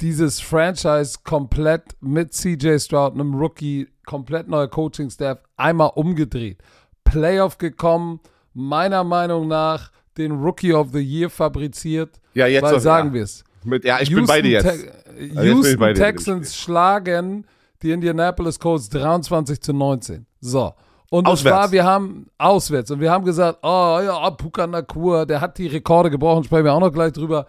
dieses 0.00 0.40
Franchise 0.40 1.18
komplett 1.24 1.96
mit 2.00 2.32
CJ 2.32 2.78
Stroud, 2.78 3.14
einem 3.14 3.34
Rookie, 3.34 3.88
komplett 4.06 4.48
neuer 4.48 4.68
Coaching-Staff, 4.68 5.40
einmal 5.56 5.90
umgedreht. 5.94 6.62
Playoff 7.04 7.58
gekommen, 7.58 8.20
meiner 8.54 9.04
Meinung 9.04 9.48
nach 9.48 9.90
den 10.16 10.32
Rookie 10.32 10.72
of 10.72 10.88
the 10.92 11.00
Year 11.00 11.30
fabriziert. 11.30 12.20
Ja, 12.34 12.46
jetzt 12.46 12.64
weil, 12.64 12.80
sagen 12.80 13.08
ja. 13.08 13.14
wir 13.14 13.22
es. 13.22 13.44
Mit, 13.64 13.84
ja, 13.84 14.00
ich 14.00 14.08
Houston 14.10 14.26
bin 14.26 14.26
bei 14.26 14.42
dir 14.42 14.50
jetzt. 14.50 14.64
Te 14.64 14.92
also 15.36 15.42
Houston 15.42 15.82
jetzt 15.82 15.98
Texans 15.98 16.56
schlagen 16.56 17.46
die 17.82 17.92
Indianapolis 17.92 18.58
Colts 18.58 18.88
23 18.88 19.60
zu 19.60 19.72
19. 19.72 20.26
So. 20.40 20.74
Und 21.10 21.26
auswärts. 21.26 21.42
das 21.42 21.52
war, 21.52 21.72
wir 21.72 21.84
haben 21.84 22.26
auswärts 22.36 22.90
und 22.90 23.00
wir 23.00 23.10
haben 23.10 23.24
gesagt, 23.24 23.60
oh 23.62 23.98
ja, 24.02 24.30
Puka 24.30 24.66
Nakur, 24.66 25.24
der 25.24 25.40
hat 25.40 25.56
die 25.56 25.66
Rekorde 25.66 26.10
gebrochen, 26.10 26.44
sprechen 26.44 26.64
wir 26.64 26.74
auch 26.74 26.80
noch 26.80 26.92
gleich 26.92 27.12
drüber. 27.12 27.46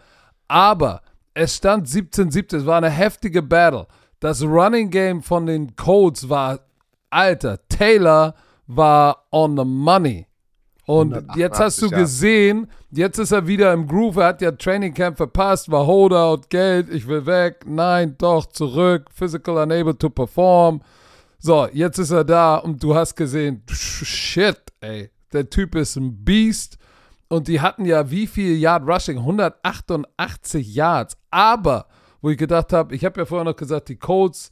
Aber 0.48 1.02
es 1.34 1.58
stand 1.58 1.88
17-17, 1.88 2.58
es 2.58 2.66
war 2.66 2.78
eine 2.78 2.90
heftige 2.90 3.42
Battle. 3.42 3.88
Das 4.22 4.42
Running 4.42 4.90
Game 4.90 5.22
von 5.22 5.46
den 5.46 5.76
Colts 5.76 6.30
war, 6.30 6.60
alter, 7.10 7.60
Taylor 7.68 8.34
war 8.68 9.26
on 9.32 9.58
the 9.58 9.66
money. 9.66 10.26
Und 10.86 11.22
jetzt 11.36 11.60
hast 11.60 11.82
du 11.82 11.90
gesehen, 11.90 12.68
jetzt 12.92 13.20
ist 13.20 13.32
er 13.32 13.48
wieder 13.48 13.74
im 13.74 13.88
Groove. 13.88 14.18
Er 14.18 14.28
hat 14.28 14.42
ja 14.42 14.52
Training 14.52 14.94
Camp 14.94 15.18
verpasst, 15.18 15.72
war 15.72 15.86
Holdout, 15.86 16.48
Geld, 16.50 16.90
ich 16.90 17.08
will 17.08 17.26
weg, 17.26 17.66
nein, 17.66 18.16
doch, 18.18 18.46
zurück, 18.48 19.10
physical 19.14 19.58
unable 19.58 19.98
to 19.98 20.10
perform. 20.10 20.82
So, 21.40 21.68
jetzt 21.72 22.00
ist 22.00 22.12
er 22.12 22.26
da 22.26 22.58
und 22.58 22.84
du 22.84 22.96
hast 22.96 23.16
gesehen, 23.16 23.64
shit, 23.70 24.60
ey, 24.82 25.10
der 25.32 25.50
Typ 25.50 25.76
ist 25.76 25.96
ein 25.96 26.24
Beast. 26.24 26.78
Und 27.30 27.48
die 27.48 27.62
hatten 27.62 27.86
ja 27.86 28.10
wie 28.10 28.26
viel 28.26 28.58
Yard 28.58 28.88
Rushing? 28.88 29.20
188 29.20 30.74
Yards. 30.74 31.16
Aber, 31.30 31.86
wo 32.22 32.32
ich 32.32 32.38
gedacht 32.38 32.74
habe, 32.74 32.96
ich 32.96 33.06
habe 33.06 33.22
ja 33.22 33.26
vorher 33.26 33.46
noch 33.46 33.56
gesagt, 33.56 33.90
die 33.90 33.98
Colts 33.98 34.50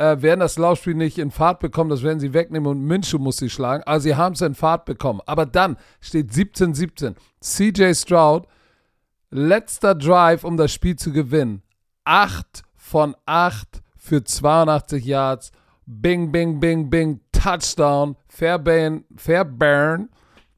äh, 0.00 0.22
werden 0.22 0.40
das 0.40 0.56
Laufspiel 0.56 0.94
nicht 0.94 1.18
in 1.18 1.30
Fahrt 1.30 1.60
bekommen, 1.60 1.90
das 1.90 2.02
werden 2.02 2.20
sie 2.20 2.32
wegnehmen 2.32 2.66
und 2.66 2.80
Minshew 2.80 3.18
muss 3.18 3.36
sie 3.36 3.50
schlagen. 3.50 3.82
Also 3.84 4.04
sie 4.04 4.16
haben 4.16 4.32
es 4.32 4.40
in 4.40 4.54
Fahrt 4.54 4.86
bekommen. 4.86 5.20
Aber 5.26 5.44
dann 5.44 5.76
steht 6.00 6.30
17-17. 6.30 7.14
CJ 7.40 7.94
Stroud, 7.94 8.46
letzter 9.30 9.94
Drive, 9.94 10.42
um 10.42 10.56
das 10.56 10.72
Spiel 10.72 10.96
zu 10.96 11.12
gewinnen. 11.12 11.62
8 12.06 12.62
von 12.76 13.14
8 13.26 13.82
für 13.98 14.24
82 14.24 15.04
Yards. 15.04 15.52
Bing, 15.84 16.32
bing, 16.32 16.60
bing, 16.60 16.88
bing. 16.88 17.20
Touchdown. 17.32 18.16
Fairbairn, 18.28 19.04
Fairbairn 19.16 20.08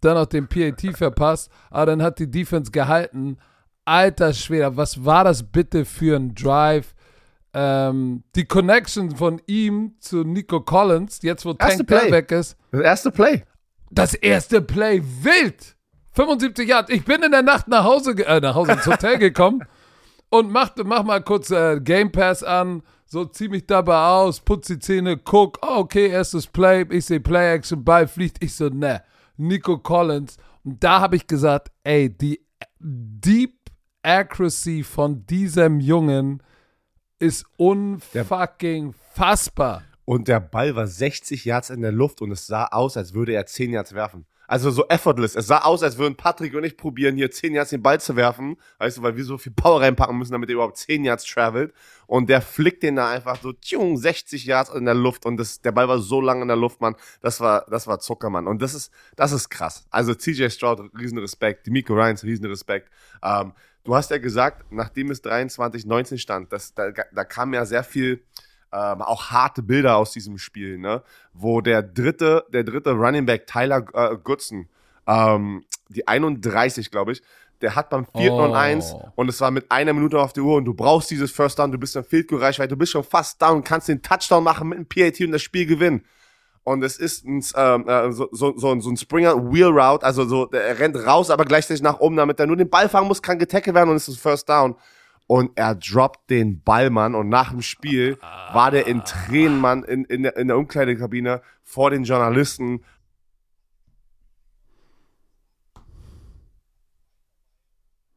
dann 0.02 0.16
noch 0.16 0.26
den 0.26 0.49
PAT 0.49 0.96
verpasst, 0.96 1.50
aber 1.70 1.87
dann 1.87 2.02
hat 2.02 2.18
die 2.18 2.30
Defense 2.30 2.70
gehalten. 2.70 3.38
Alter 3.84 4.32
Schwede, 4.32 4.76
was 4.76 5.04
war 5.04 5.25
das 5.25 5.42
bitte 5.42 5.84
für 5.84 6.16
ein 6.16 6.34
Drive? 6.34 6.94
Ähm, 7.54 8.23
die 8.35 8.44
Connection 8.47 9.14
von 9.14 9.40
ihm 9.47 9.94
zu 9.99 10.25
Nico 10.25 10.61
Collins, 10.61 11.21
jetzt 11.23 11.44
wo 11.44 11.50
Erste 11.59 11.85
Tank 11.85 11.87
Play. 11.87 12.11
weg 12.12 12.32
ist, 12.32 12.56
Das 12.71 12.80
erste 12.80 13.11
Play. 13.11 13.44
das 13.90 14.14
erste 14.14 14.62
Play 14.62 15.02
wild. 15.23 15.76
75 16.12 16.68
Yards. 16.68 16.90
Ich 16.90 17.04
bin 17.04 17.23
in 17.23 17.30
der 17.30 17.42
Nacht 17.42 17.68
nach 17.68 17.85
Hause, 17.85 18.12
äh, 18.26 18.40
nach 18.40 18.54
Hause 18.54 18.73
ins 18.73 18.87
Hotel 18.87 19.18
gekommen 19.18 19.62
und 20.30 20.50
mach, 20.50 20.73
mach 20.85 21.02
mal 21.04 21.23
kurz 21.23 21.50
äh, 21.50 21.78
Game 21.80 22.11
Pass 22.12 22.42
an, 22.42 22.82
so 23.06 23.25
zieh 23.26 23.49
mich 23.49 23.66
dabei 23.66 24.06
aus, 24.06 24.40
putz 24.40 24.66
die 24.68 24.78
Zähne, 24.78 25.18
guck, 25.18 25.59
oh, 25.62 25.76
okay, 25.80 26.09
erstes 26.09 26.47
Play, 26.47 26.87
ich 26.90 27.04
sehe 27.06 27.21
Play 27.21 27.54
Action, 27.54 27.85
Ball 27.85 28.09
fliegt, 28.09 28.42
ich 28.42 28.54
so, 28.54 28.68
ne, 28.71 29.02
Nico 29.37 29.76
Collins. 29.78 30.37
Und 30.64 30.82
da 30.82 31.00
habe 31.00 31.16
ich 31.16 31.26
gesagt, 31.26 31.71
ey, 31.85 32.09
die 32.09 32.40
Deep 32.78 33.54
Accuracy 34.02 34.82
von 34.82 35.26
diesem 35.26 35.80
Jungen 35.80 36.42
ist 37.22 37.46
unfucking 37.56 38.94
fassbar. 39.14 39.84
Und 40.04 40.26
der 40.26 40.40
Ball 40.40 40.74
war 40.74 40.88
60 40.88 41.44
Yards 41.44 41.70
in 41.70 41.80
der 41.80 41.92
Luft 41.92 42.20
und 42.20 42.32
es 42.32 42.48
sah 42.48 42.66
aus, 42.66 42.96
als 42.96 43.14
würde 43.14 43.32
er 43.32 43.46
10 43.46 43.72
Yards 43.72 43.94
werfen. 43.94 44.26
Also 44.48 44.72
so 44.72 44.86
effortless. 44.88 45.36
Es 45.36 45.46
sah 45.46 45.58
aus, 45.58 45.84
als 45.84 45.96
würden 45.98 46.16
Patrick 46.16 46.52
und 46.54 46.64
ich 46.64 46.76
probieren, 46.76 47.16
hier 47.16 47.30
10 47.30 47.54
Yards 47.54 47.70
den 47.70 47.80
Ball 47.80 48.00
zu 48.00 48.16
werfen. 48.16 48.56
Weißt 48.78 48.98
du, 48.98 49.02
weil 49.02 49.16
wir 49.16 49.24
so 49.24 49.38
viel 49.38 49.52
Power 49.52 49.80
reinpacken 49.80 50.18
müssen, 50.18 50.32
damit 50.32 50.50
er 50.50 50.54
überhaupt 50.54 50.76
10 50.78 51.04
Yards 51.04 51.24
travelt. 51.24 51.72
Und 52.08 52.28
der 52.28 52.42
flickt 52.42 52.82
den 52.82 52.96
da 52.96 53.08
einfach 53.08 53.40
so, 53.40 53.52
tschung, 53.52 53.96
60 53.96 54.44
Yards 54.44 54.70
in 54.70 54.84
der 54.84 54.94
Luft. 54.94 55.24
Und 55.24 55.36
das, 55.36 55.60
der 55.62 55.72
Ball 55.72 55.86
war 55.86 56.00
so 56.00 56.20
lang 56.20 56.42
in 56.42 56.48
der 56.48 56.56
Luft, 56.56 56.80
Mann. 56.80 56.96
Das 57.20 57.40
war, 57.40 57.64
das 57.70 57.86
war 57.86 58.00
Zucker, 58.00 58.30
Mann. 58.30 58.48
Und 58.48 58.60
das 58.60 58.74
ist, 58.74 58.92
das 59.14 59.30
ist 59.30 59.48
krass. 59.48 59.86
Also 59.90 60.12
CJ 60.12 60.50
Stroud, 60.50 60.90
riesen 60.98 61.18
Respekt. 61.18 61.68
Miko 61.68 61.94
Ryans, 61.94 62.24
riesen 62.24 62.46
Respekt. 62.46 62.90
Ähm, 63.22 63.52
du 63.84 63.94
hast 63.94 64.10
ja 64.10 64.18
gesagt, 64.18 64.64
nachdem 64.70 65.10
es 65.10 65.22
23-19 65.24 66.18
stand, 66.18 66.52
das, 66.52 66.74
da, 66.74 66.90
da 66.90 67.24
kam 67.24 67.54
ja 67.54 67.64
sehr 67.64 67.84
viel, 67.84 68.22
ähm, 68.72 69.02
auch 69.02 69.30
harte 69.30 69.62
Bilder 69.62 69.96
aus 69.96 70.12
diesem 70.12 70.38
Spiel, 70.38 70.78
ne? 70.78 71.02
Wo 71.34 71.60
der 71.60 71.82
dritte, 71.82 72.44
der 72.52 72.64
dritte 72.64 72.92
Running 72.92 73.26
Back 73.26 73.46
Tyler 73.46 73.84
äh, 73.92 74.16
Goodson, 74.16 74.68
ähm, 75.06 75.64
die 75.88 76.08
31, 76.08 76.90
glaube 76.90 77.12
ich, 77.12 77.22
der 77.60 77.76
hat 77.76 77.90
beim 77.90 78.06
vierten 78.06 78.40
Oh. 78.40 78.44
und 78.44 78.54
eins 78.54 78.94
und 79.14 79.28
es 79.28 79.40
war 79.40 79.50
mit 79.50 79.70
einer 79.70 79.92
Minute 79.92 80.18
auf 80.18 80.32
der 80.32 80.42
Uhr 80.42 80.56
und 80.56 80.64
du 80.64 80.74
brauchst 80.74 81.10
dieses 81.10 81.30
First 81.30 81.58
Down, 81.58 81.70
du 81.70 81.78
bist 81.78 81.94
im 81.96 82.04
Field 82.04 82.28
Goal 82.28 82.40
Reichweite, 82.42 82.70
du 82.70 82.76
bist 82.76 82.92
schon 82.92 83.04
fast 83.04 83.40
down, 83.40 83.62
kannst 83.62 83.88
den 83.88 84.02
Touchdown 84.02 84.42
machen 84.42 84.68
mit 84.68 84.78
dem 84.78 84.86
PAT 84.86 85.20
und 85.20 85.32
das 85.32 85.42
Spiel 85.42 85.66
gewinnen. 85.66 86.04
Und 86.64 86.83
es 86.85 86.97
ist 86.97 87.25
ein, 87.25 87.45
ähm, 87.57 87.88
äh, 87.88 88.12
so, 88.12 88.28
so, 88.31 88.57
so, 88.57 88.71
ein- 88.71 88.97
Springer 88.97 89.52
Wheel 89.52 89.66
Route, 89.66 90.04
also 90.07 90.25
so, 90.25 90.49
er 90.50 90.78
rennt 90.78 90.97
raus, 90.97 91.31
aber 91.31 91.45
gleichzeitig 91.45 91.83
nach 91.83 91.99
oben, 91.99 92.16
damit 92.16 92.38
er 92.38 92.47
nur 92.47 92.57
den 92.57 92.71
Ball 92.71 92.88
fangen 92.88 93.09
muss, 93.09 93.21
kann 93.23 93.38
getackelt 93.38 93.75
werden 93.75 93.90
und 93.90 93.97
es 93.97 94.09
ist 94.09 94.21
First 94.21 94.49
Down. 94.49 94.76
Und 95.26 95.52
er 95.57 95.75
droppt 95.75 96.28
den 96.31 96.62
Ball, 96.62 96.90
Mann. 96.90 97.14
Und 97.14 97.28
nach 97.28 97.50
dem 97.50 97.62
Spiel 97.62 98.19
war 98.52 98.71
der 98.71 98.87
in 98.87 99.02
Tränen, 99.04 99.61
Mann, 99.61 99.83
in, 99.85 100.04
in, 100.04 100.25
der, 100.25 100.37
in 100.37 100.49
der 100.49 100.59
Umkleidekabine 100.59 101.40
vor 101.62 101.90
den 101.90 102.04
Journalisten. 102.04 102.85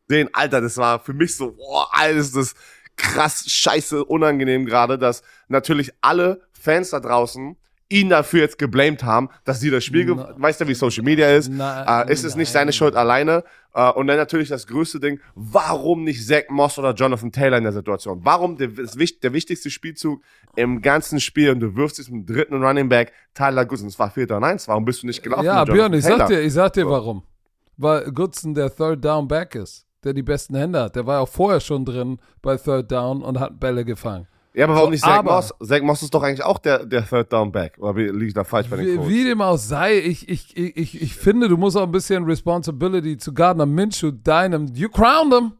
Sehen, 0.07 0.29
Alter, 0.33 0.61
das 0.61 0.77
war 0.77 0.99
für 0.99 1.13
mich 1.13 1.35
so, 1.35 1.53
boah, 1.53 1.87
alles 1.91 2.31
das 2.31 2.53
krass 2.95 3.45
scheiße 3.49 4.05
unangenehm 4.05 4.65
gerade, 4.65 4.97
dass 4.97 5.23
natürlich 5.47 5.91
alle 6.01 6.41
Fans 6.53 6.91
da 6.91 6.99
draußen 6.99 7.57
ihn 7.87 8.09
dafür 8.09 8.39
jetzt 8.41 8.57
geblamed 8.57 9.03
haben, 9.03 9.29
dass 9.43 9.59
sie 9.59 9.69
das 9.69 9.83
Spiel, 9.83 10.09
weißt 10.17 10.61
du, 10.61 10.67
wie 10.67 10.73
Social 10.73 11.03
Media 11.03 11.29
ist, 11.29 11.49
Na- 11.51 12.01
äh, 12.03 12.11
ist 12.11 12.23
es 12.23 12.35
nicht 12.35 12.47
nein. 12.47 12.53
seine 12.53 12.73
Schuld 12.73 12.95
alleine. 12.95 13.43
Äh, 13.75 13.91
und 13.91 14.07
dann 14.07 14.17
natürlich 14.17 14.49
das 14.49 14.65
größte 14.65 14.99
Ding, 14.99 15.19
warum 15.35 16.03
nicht 16.03 16.25
Zach 16.25 16.43
Moss 16.49 16.79
oder 16.79 16.93
Jonathan 16.93 17.31
Taylor 17.31 17.57
in 17.59 17.63
der 17.63 17.73
Situation? 17.73 18.21
Warum 18.23 18.57
der, 18.57 18.69
der 18.69 19.33
wichtigste 19.33 19.69
Spielzug 19.69 20.21
im 20.55 20.81
ganzen 20.81 21.19
Spiel 21.19 21.51
und 21.51 21.59
du 21.59 21.75
wirfst 21.75 21.99
es 21.99 22.09
mit 22.09 22.27
dem 22.27 22.35
dritten 22.35 22.63
Running 22.63 22.89
Back, 22.89 23.11
Tyler 23.35 23.65
Goodson, 23.65 23.87
es 23.87 23.99
war 23.99 24.09
4. 24.09 24.31
und 24.31 24.43
1, 24.43 24.67
warum 24.67 24.83
bist 24.85 25.03
du 25.03 25.07
nicht 25.07 25.21
gelaufen? 25.21 25.45
Ja, 25.45 25.63
Björn, 25.63 25.93
ich 25.93 26.03
sag 26.05 26.27
dir, 26.27 26.41
ich 26.41 26.53
sag 26.53 26.73
dir 26.73 26.85
So. 26.85 26.89
warum. 26.89 27.23
Weil 27.77 28.11
Goodson 28.11 28.55
der 28.55 28.73
Third 28.73 29.03
Down 29.05 29.27
Back 29.27 29.53
ist, 29.55 29.85
der 30.03 30.13
die 30.13 30.23
besten 30.23 30.55
Hände 30.55 30.81
hat. 30.81 30.95
Der 30.95 31.05
war 31.05 31.19
auch 31.21 31.27
vorher 31.29 31.59
schon 31.59 31.83
drin 31.85 32.17
bei 32.41 32.55
Third 32.57 32.91
Down 32.91 33.21
und 33.21 33.39
hat 33.39 33.59
Bälle 33.59 33.83
gefangen. 33.85 34.27
Ja, 34.55 34.65
aber 34.65 34.75
warum 34.75 34.87
So, 34.87 34.91
nicht 34.91 35.03
Zach 35.03 35.21
Moss? 35.23 35.53
Zach 35.61 35.81
Moss 35.81 36.01
ist 36.01 36.13
doch 36.13 36.23
eigentlich 36.23 36.43
auch 36.43 36.59
der, 36.59 36.85
der 36.85 37.05
Third 37.07 37.31
Down 37.33 37.51
Back. 37.51 37.77
Oder 37.77 37.95
wie- 37.97 38.07
liege 38.09 38.27
ich 38.27 38.33
da 38.33 38.43
falsch 38.43 38.69
bei 38.69 38.77
den 38.77 38.85
Wie, 38.87 38.95
Codes? 38.95 39.09
wie 39.09 39.23
dem 39.25 39.41
auch 39.41 39.57
sei, 39.57 39.97
ich, 39.99 40.29
ich, 40.29 40.55
ich, 40.55 40.77
ich, 40.77 41.01
ich 41.01 41.15
finde, 41.15 41.49
du 41.49 41.57
musst 41.57 41.75
auch 41.75 41.83
ein 41.83 41.91
bisschen 41.91 42.23
Responsibility 42.23 43.17
zu 43.17 43.33
Gardner 43.33 43.65
Minshew, 43.65 44.11
deinem. 44.11 44.67
You 44.73 44.87
crowned 44.89 45.33
him. 45.33 45.51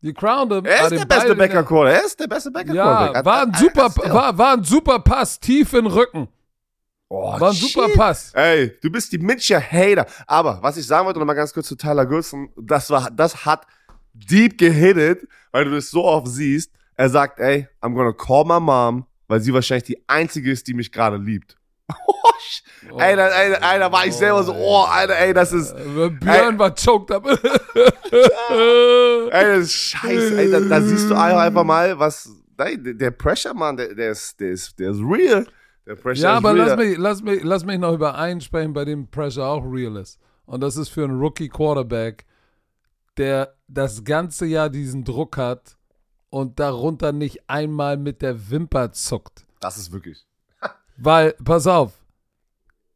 You 0.00 0.12
crowned 0.12 0.52
him. 0.52 0.64
er 0.64 0.82
ist 0.82 0.90
der 1.00 1.04
beste 1.06 1.34
Backer 1.36 1.62
Quarterback. 1.62 2.00
Er 2.00 2.04
ist 2.06 2.20
der 2.20 2.26
beste 2.26 2.50
Backer 2.50 2.74
Ja, 2.74 2.84
Quarterback. 3.12 3.24
war 3.24 3.42
ein, 3.42 3.54
super, 3.54 4.12
war, 4.12 4.36
war 4.38 4.52
ein 4.54 4.64
super 4.64 4.98
Pass, 4.98 5.38
tief 5.40 5.72
in 5.72 5.84
den 5.84 5.92
Rücken. 5.92 6.28
oh, 7.08 7.40
War 7.40 7.50
ein 7.50 7.54
super 7.54 7.86
shit. 7.86 7.96
Pass. 7.96 8.32
Ey, 8.34 8.72
du 8.82 8.90
bist 8.90 9.12
die 9.12 9.18
Minshew 9.18 9.60
Hater. 9.60 10.06
Aber 10.26 10.58
was 10.60 10.76
ich 10.76 10.86
sagen 10.86 11.06
wollte, 11.06 11.20
noch 11.20 11.26
mal 11.26 11.34
ganz 11.34 11.54
kurz 11.54 11.68
zu 11.68 11.76
Tyler 11.76 12.04
Goodson, 12.04 12.48
das 12.56 12.90
war, 12.90 13.10
das 13.12 13.46
hat 13.46 13.64
deep 14.12 14.58
gehittet, 14.58 15.26
weil 15.52 15.64
du 15.66 15.70
das 15.70 15.90
so 15.90 16.04
oft 16.04 16.26
siehst. 16.28 16.72
Er 16.96 17.08
sagt, 17.08 17.40
ey, 17.40 17.66
I'm 17.82 17.94
gonna 17.94 18.12
call 18.12 18.44
my 18.44 18.60
mom, 18.60 19.06
weil 19.28 19.40
sie 19.40 19.52
wahrscheinlich 19.52 19.84
die 19.84 20.02
einzige 20.08 20.50
ist, 20.50 20.66
die 20.66 20.74
mich 20.74 20.92
gerade 20.92 21.16
liebt. 21.16 21.56
Oh, 22.06 22.22
ey, 22.98 23.16
da, 23.16 23.28
ey, 23.28 23.52
ey, 23.52 23.78
da 23.78 23.90
war 23.92 24.06
ich 24.06 24.14
selber 24.14 24.42
so, 24.42 24.54
oh, 24.54 24.84
Alter, 24.84 25.16
ey, 25.18 25.34
das 25.34 25.52
ist, 25.52 25.72
Äh, 25.72 26.10
Björn 26.10 26.58
war 26.58 26.74
choked 26.74 27.10
up. 27.10 27.26
ey, 27.26 27.38
das 29.30 29.58
ist 29.64 29.72
scheiße, 29.72 30.38
ey, 30.38 30.50
da, 30.50 30.60
da 30.60 30.80
siehst 30.80 31.10
du 31.10 31.14
einfach 31.14 31.64
mal, 31.64 31.98
was, 31.98 32.28
der 32.58 32.76
der 32.76 33.10
Pressure, 33.10 33.54
Mann, 33.54 33.76
der, 33.76 33.94
der 33.94 34.10
ist, 34.12 34.38
der 34.40 34.50
ist, 34.50 34.78
der 34.78 34.90
ist 34.92 35.00
real. 35.00 35.46
Der 35.86 35.96
Pressure 35.96 36.22
Ja, 36.24 36.32
ist 36.32 36.36
aber 36.38 36.54
real. 36.54 36.66
lass 36.68 36.76
mich, 36.78 36.96
lass, 36.98 37.22
mich, 37.22 37.42
lass 37.42 37.64
mich 37.64 37.78
noch 37.78 37.92
über 37.94 38.14
einen 38.16 38.40
sprechen, 38.40 38.72
bei 38.72 38.84
dem 38.84 39.08
Pressure 39.10 39.44
auch 39.46 39.64
real 39.64 39.96
ist. 39.96 40.18
Und 40.46 40.60
das 40.62 40.76
ist 40.76 40.88
für 40.90 41.04
einen 41.04 41.18
Rookie-Quarterback, 41.18 42.24
der 43.16 43.54
das 43.68 44.04
ganze 44.04 44.46
Jahr 44.46 44.70
diesen 44.70 45.04
Druck 45.04 45.36
hat 45.36 45.76
und 46.34 46.58
darunter 46.58 47.12
nicht 47.12 47.48
einmal 47.48 47.96
mit 47.96 48.20
der 48.20 48.50
Wimper 48.50 48.90
zuckt. 48.90 49.46
Das 49.60 49.78
ist 49.78 49.92
wirklich. 49.92 50.26
Weil, 50.96 51.34
pass 51.34 51.68
auf, 51.68 51.92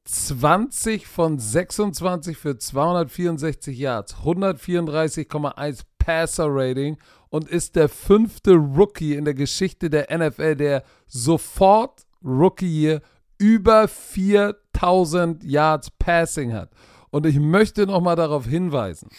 20 0.07 1.07
von 1.07 1.39
26 1.39 2.37
für 2.37 2.59
264 2.59 3.79
Yards, 3.79 4.17
134,1 4.17 5.83
Passer-Rating 6.01 6.97
und 7.29 7.49
ist 7.49 7.77
der 7.77 7.89
fünfte 7.89 8.55
Rookie 8.55 9.15
in 9.15 9.25
der 9.25 9.35
Geschichte 9.35 9.89
der 9.89 10.09
NFL, 10.19 10.57
der 10.57 10.83
sofort 11.07 12.07
Rookie-Year 12.25 13.03
über 13.39 13.87
4000 13.87 15.45
Yards 15.45 15.93
Passing 15.93 16.55
hat. 16.55 16.73
Und 17.11 17.25
ich 17.25 17.39
möchte 17.39 17.87
nochmal 17.87 18.17
darauf 18.17 18.47
hinweisen, 18.47 19.11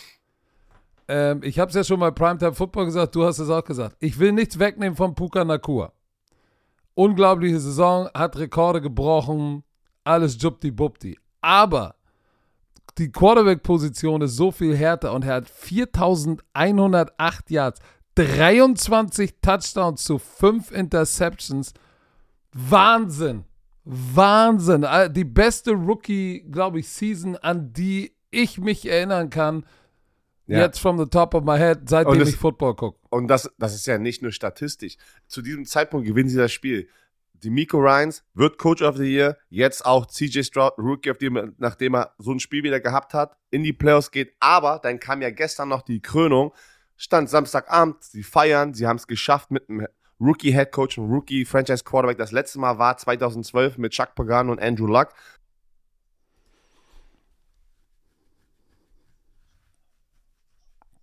ähm, 1.09 1.41
ich 1.43 1.59
habe 1.59 1.69
es 1.69 1.75
ja 1.75 1.83
schon 1.83 1.99
bei 1.99 2.11
Primetime 2.11 2.53
Football 2.53 2.85
gesagt, 2.85 3.15
du 3.15 3.25
hast 3.25 3.39
es 3.39 3.49
auch 3.49 3.63
gesagt, 3.63 3.97
ich 3.99 4.19
will 4.19 4.31
nichts 4.31 4.59
wegnehmen 4.59 4.95
von 4.95 5.15
Puka 5.15 5.43
Nakua 5.43 5.91
unglaubliche 6.99 7.59
Saison, 7.61 8.09
hat 8.13 8.37
Rekorde 8.37 8.81
gebrochen, 8.81 9.63
alles 10.03 10.37
jubti-bubti. 10.41 11.17
Aber 11.39 11.95
die 12.97 13.09
Quarterback-Position 13.09 14.23
ist 14.23 14.35
so 14.35 14.51
viel 14.51 14.75
härter 14.75 15.13
und 15.13 15.23
er 15.23 15.35
hat 15.35 15.49
4108 15.49 17.51
Yards, 17.51 17.79
23 18.15 19.35
Touchdowns 19.41 20.03
zu 20.03 20.19
5 20.19 20.71
Interceptions. 20.71 21.73
Wahnsinn. 22.51 23.45
Wahnsinn. 23.85 24.83
Äh, 24.83 25.09
Die 25.09 25.23
beste 25.23 25.71
Rookie, 25.71 26.45
glaube 26.51 26.79
ich, 26.79 26.89
Season, 26.89 27.37
an 27.37 27.71
die 27.71 28.11
ich 28.29 28.59
mich 28.59 28.89
erinnern 28.89 29.29
kann. 29.29 29.63
Ja. 30.49 30.59
Jetzt 30.61 30.79
from 30.79 30.97
the 30.97 31.05
top 31.05 31.33
of 31.35 31.43
my 31.43 31.57
head, 31.57 31.87
seitdem 31.87 32.13
Und 32.13 32.21
es- 32.21 32.29
ich 32.29 32.35
Football 32.35 32.75
gucke. 32.75 32.99
Und 33.09 33.27
das, 33.27 33.49
das 33.59 33.75
ist 33.75 33.85
ja 33.85 33.97
nicht 33.97 34.21
nur 34.23 34.31
statistisch. 34.31 34.95
Zu 35.27 35.41
diesem 35.41 35.65
Zeitpunkt 35.65 36.07
gewinnen 36.07 36.27
sie 36.29 36.37
das 36.37 36.51
Spiel. 36.51 36.89
Die 37.33 37.49
Miko 37.51 37.77
Ryans 37.77 38.23
wird 38.33 38.57
Coach 38.57 38.81
of 38.81 38.97
the 38.97 39.03
Year, 39.05 39.37
jetzt 39.49 39.85
auch 39.85 40.07
CJ 40.07 40.43
Stroud, 40.43 40.73
Rookie 40.77 41.11
of 41.11 41.17
the 41.19 41.27
Year, 41.27 41.53
nachdem 41.57 41.95
er 41.95 42.13
so 42.17 42.31
ein 42.31 42.39
Spiel 42.39 42.63
wieder 42.63 42.79
gehabt 42.79 43.13
hat, 43.13 43.37
in 43.51 43.63
die 43.63 43.71
Playoffs 43.73 44.11
geht. 44.11 44.33
Aber 44.39 44.79
dann 44.83 44.99
kam 44.99 45.21
ja 45.21 45.29
gestern 45.29 45.69
noch 45.69 45.83
die 45.83 46.01
Krönung, 46.01 46.51
stand 46.97 47.29
Samstagabend, 47.29 48.03
sie 48.03 48.23
feiern, 48.23 48.73
sie 48.73 48.87
haben 48.87 48.97
es 48.97 49.07
geschafft 49.07 49.51
mit 49.51 49.69
einem 49.69 49.87
Rookie 50.19 50.51
Head 50.51 50.71
Coach, 50.73 50.97
einem 50.97 51.09
Rookie 51.09 51.45
Franchise 51.45 51.83
Quarterback. 51.85 52.17
Das 52.17 52.33
letzte 52.33 52.59
Mal 52.59 52.77
war 52.77 52.97
2012 52.97 53.77
mit 53.77 53.93
Chuck 53.93 54.15
Pagano 54.15 54.51
und 54.51 54.61
Andrew 54.61 54.87
Luck. 54.87 55.09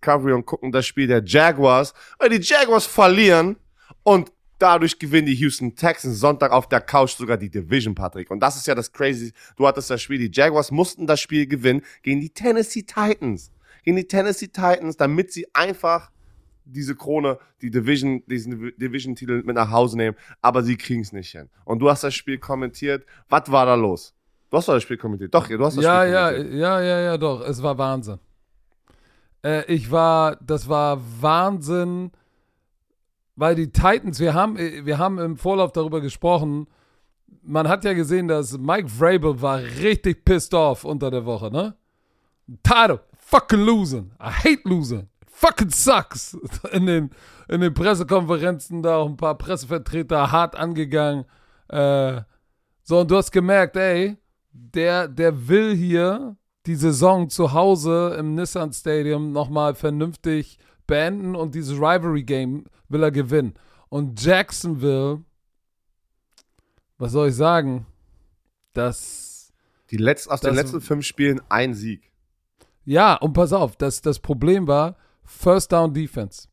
Recovery 0.01 0.33
und 0.33 0.45
gucken 0.45 0.71
das 0.71 0.85
Spiel 0.85 1.07
der 1.07 1.23
Jaguars, 1.23 1.93
weil 2.19 2.29
die 2.29 2.41
Jaguars 2.41 2.85
verlieren 2.85 3.57
und 4.03 4.31
Dadurch 4.59 4.97
gewinnen 4.97 5.27
die 5.27 5.35
Houston 5.35 5.75
Texans 5.75 6.19
Sonntag 6.19 6.51
auf 6.51 6.67
der 6.67 6.81
Couch 6.81 7.11
sogar 7.11 7.37
die 7.37 7.49
Division, 7.49 7.93
Patrick. 7.93 8.31
Und 8.31 8.39
das 8.39 8.57
ist 8.57 8.65
ja 8.65 8.73
das 8.73 8.91
Crazy. 8.91 9.31
Du 9.55 9.67
hattest 9.67 9.89
das 9.91 10.01
Spiel, 10.01 10.17
die 10.17 10.31
Jaguars 10.33 10.71
mussten 10.71 11.05
das 11.05 11.19
Spiel 11.19 11.45
gewinnen 11.45 11.83
gegen 12.01 12.21
die 12.21 12.31
Tennessee 12.31 12.81
Titans. 12.81 13.51
Gegen 13.83 13.97
die 13.97 14.07
Tennessee 14.07 14.47
Titans, 14.47 14.97
damit 14.97 15.31
sie 15.31 15.45
einfach 15.53 16.09
diese 16.65 16.95
Krone, 16.95 17.37
die 17.61 17.69
Division, 17.69 18.23
diesen 18.25 18.73
Division-Titel 18.77 19.43
mit 19.45 19.55
nach 19.55 19.69
Hause 19.69 19.95
nehmen. 19.95 20.17
Aber 20.41 20.63
sie 20.63 20.75
kriegen 20.75 21.01
es 21.01 21.13
nicht 21.13 21.31
hin. 21.31 21.49
Und 21.63 21.77
du 21.77 21.89
hast 21.91 22.03
das 22.03 22.15
Spiel 22.15 22.39
kommentiert. 22.39 23.05
Was 23.29 23.51
war 23.51 23.67
da 23.67 23.75
los? 23.75 24.15
Du 24.49 24.57
hast 24.57 24.67
doch 24.67 24.73
das 24.73 24.83
Spiel 24.83 24.97
kommentiert. 24.97 25.35
Doch, 25.35 25.47
du 25.47 25.63
hast 25.63 25.77
das 25.77 25.83
ja, 25.83 26.01
Spiel 26.01 26.13
ja, 26.13 26.31
kommentiert. 26.31 26.59
ja, 26.59 26.81
ja, 26.81 26.99
ja, 27.01 27.17
doch. 27.17 27.47
Es 27.47 27.61
war 27.61 27.77
Wahnsinn. 27.77 28.17
Äh, 29.43 29.65
ich 29.71 29.91
war, 29.91 30.37
das 30.37 30.67
war 30.69 30.99
Wahnsinn, 31.21 32.11
weil 33.35 33.55
die 33.55 33.71
Titans, 33.71 34.19
wir 34.19 34.33
haben, 34.33 34.57
äh, 34.57 34.85
wir 34.85 34.97
haben 34.97 35.19
im 35.19 35.37
Vorlauf 35.37 35.71
darüber 35.71 36.01
gesprochen. 36.01 36.67
Man 37.43 37.67
hat 37.67 37.83
ja 37.85 37.93
gesehen, 37.93 38.27
dass 38.27 38.57
Mike 38.57 38.89
Vrabel 38.89 39.41
war 39.41 39.59
richtig 39.59 40.25
pissed 40.25 40.53
off 40.53 40.83
unter 40.83 41.11
der 41.11 41.25
Woche, 41.25 41.51
ne? 41.51 41.75
Title, 42.63 43.01
fucking 43.17 43.61
losing. 43.61 44.11
I 44.19 44.29
hate 44.29 44.61
losing. 44.65 45.07
Fucking 45.27 45.69
sucks. 45.69 46.37
In 46.71 46.85
den, 46.85 47.11
in 47.47 47.61
den 47.61 47.73
Pressekonferenzen 47.73 48.81
da 48.81 48.97
auch 48.97 49.07
ein 49.07 49.17
paar 49.17 49.37
Pressevertreter 49.37 50.31
hart 50.31 50.55
angegangen. 50.55 51.25
Äh, 51.69 52.21
so, 52.83 53.01
und 53.01 53.11
du 53.11 53.17
hast 53.17 53.31
gemerkt, 53.31 53.75
ey, 53.77 54.17
der, 54.51 55.07
der 55.07 55.47
will 55.47 55.75
hier 55.75 56.35
die 56.67 56.75
Saison 56.75 57.29
zu 57.29 57.53
Hause 57.53 58.15
im 58.19 58.35
Nissan 58.35 58.73
Stadium 58.73 59.31
nochmal 59.31 59.73
vernünftig 59.73 60.59
beenden 60.85 61.35
und 61.35 61.55
dieses 61.55 61.77
Rivalry 61.77 62.23
Game 62.23 62.65
will 62.89 63.03
er 63.03 63.11
gewinnen. 63.11 63.53
Und 63.89 64.21
Jacksonville, 64.21 65.23
was 66.97 67.11
soll 67.13 67.29
ich 67.29 67.35
sagen? 67.35 67.85
Das. 68.73 69.53
Die 69.91 69.97
Letz-, 69.97 70.27
aus 70.27 70.41
den 70.41 70.49
Das- 70.55 70.63
letzten 70.63 70.81
fünf 70.81 71.05
Spielen 71.05 71.41
ein 71.49 71.73
Sieg. 71.73 72.11
Ja, 72.83 73.15
und 73.15 73.33
pass 73.33 73.53
auf, 73.53 73.75
das, 73.75 74.01
das 74.01 74.19
Problem 74.19 74.67
war 74.67 74.95
First 75.23 75.71
Down 75.71 75.93
Defense. 75.93 76.47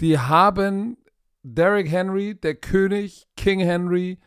Die 0.00 0.18
haben 0.18 0.96
Derrick 1.42 1.88
Henry, 1.90 2.34
der 2.34 2.54
König, 2.56 3.26
King 3.36 3.60
Henry, 3.60 4.18